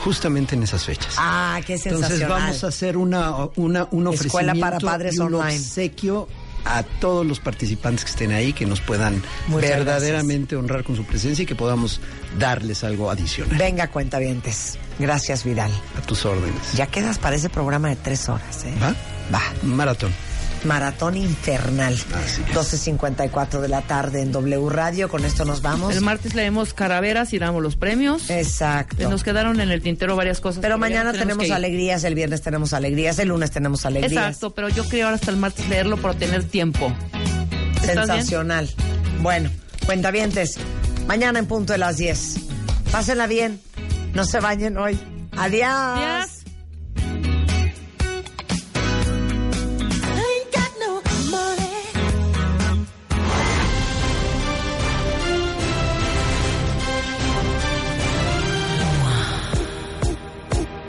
[0.00, 1.14] justamente en esas fechas.
[1.16, 2.12] Ah, qué sensacional.
[2.12, 5.58] Entonces vamos a hacer una, una, un Escuela para padres y un online.
[5.58, 6.28] obsequio
[6.68, 11.04] a todos los participantes que estén ahí, que nos puedan Muchas verdaderamente honrar con su
[11.04, 12.00] presencia y que podamos
[12.38, 13.56] darles algo adicional.
[13.56, 14.78] Venga, cuentavientes.
[14.98, 15.70] Gracias, Vidal.
[15.96, 16.72] A tus órdenes.
[16.74, 18.74] Ya quedas para ese programa de tres horas, ¿eh?
[18.82, 18.94] ¿Va?
[19.32, 19.42] Va.
[19.62, 20.12] Maratón.
[20.64, 21.96] Maratón infernal.
[21.96, 25.08] 12.54 de la tarde en W Radio.
[25.08, 25.94] Con esto nos vamos.
[25.94, 28.30] El martes leemos caraveras y damos los premios.
[28.30, 29.08] Exacto.
[29.08, 30.60] Nos quedaron en el tintero varias cosas.
[30.60, 34.12] Pero mañana tenemos alegrías, el viernes tenemos alegrías, el lunes tenemos alegrías.
[34.12, 36.92] Exacto, pero yo quería ahora hasta el martes leerlo para tener tiempo.
[37.82, 38.70] Sensacional.
[39.20, 39.50] Bueno,
[39.86, 40.56] cuentavientes,
[41.06, 42.36] mañana en punto de las 10.
[42.92, 43.60] Pásenla bien.
[44.14, 44.98] No se bañen hoy.
[45.36, 45.68] Adiós.
[45.70, 46.37] Adiós.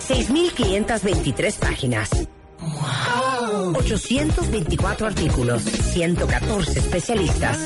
[0.09, 2.09] 6.523 páginas.
[3.75, 5.61] 824 artículos.
[5.61, 7.59] 114 especialistas.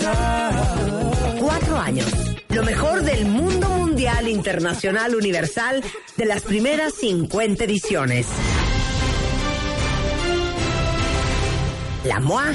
[1.39, 2.11] Cuatro años.
[2.49, 5.81] Lo mejor del mundo mundial, internacional, universal,
[6.17, 8.27] de las primeras 50 ediciones.
[12.03, 12.51] La MOA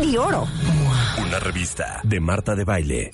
[0.00, 0.46] de oro.
[1.18, 3.10] Una revista de Marta de Baile.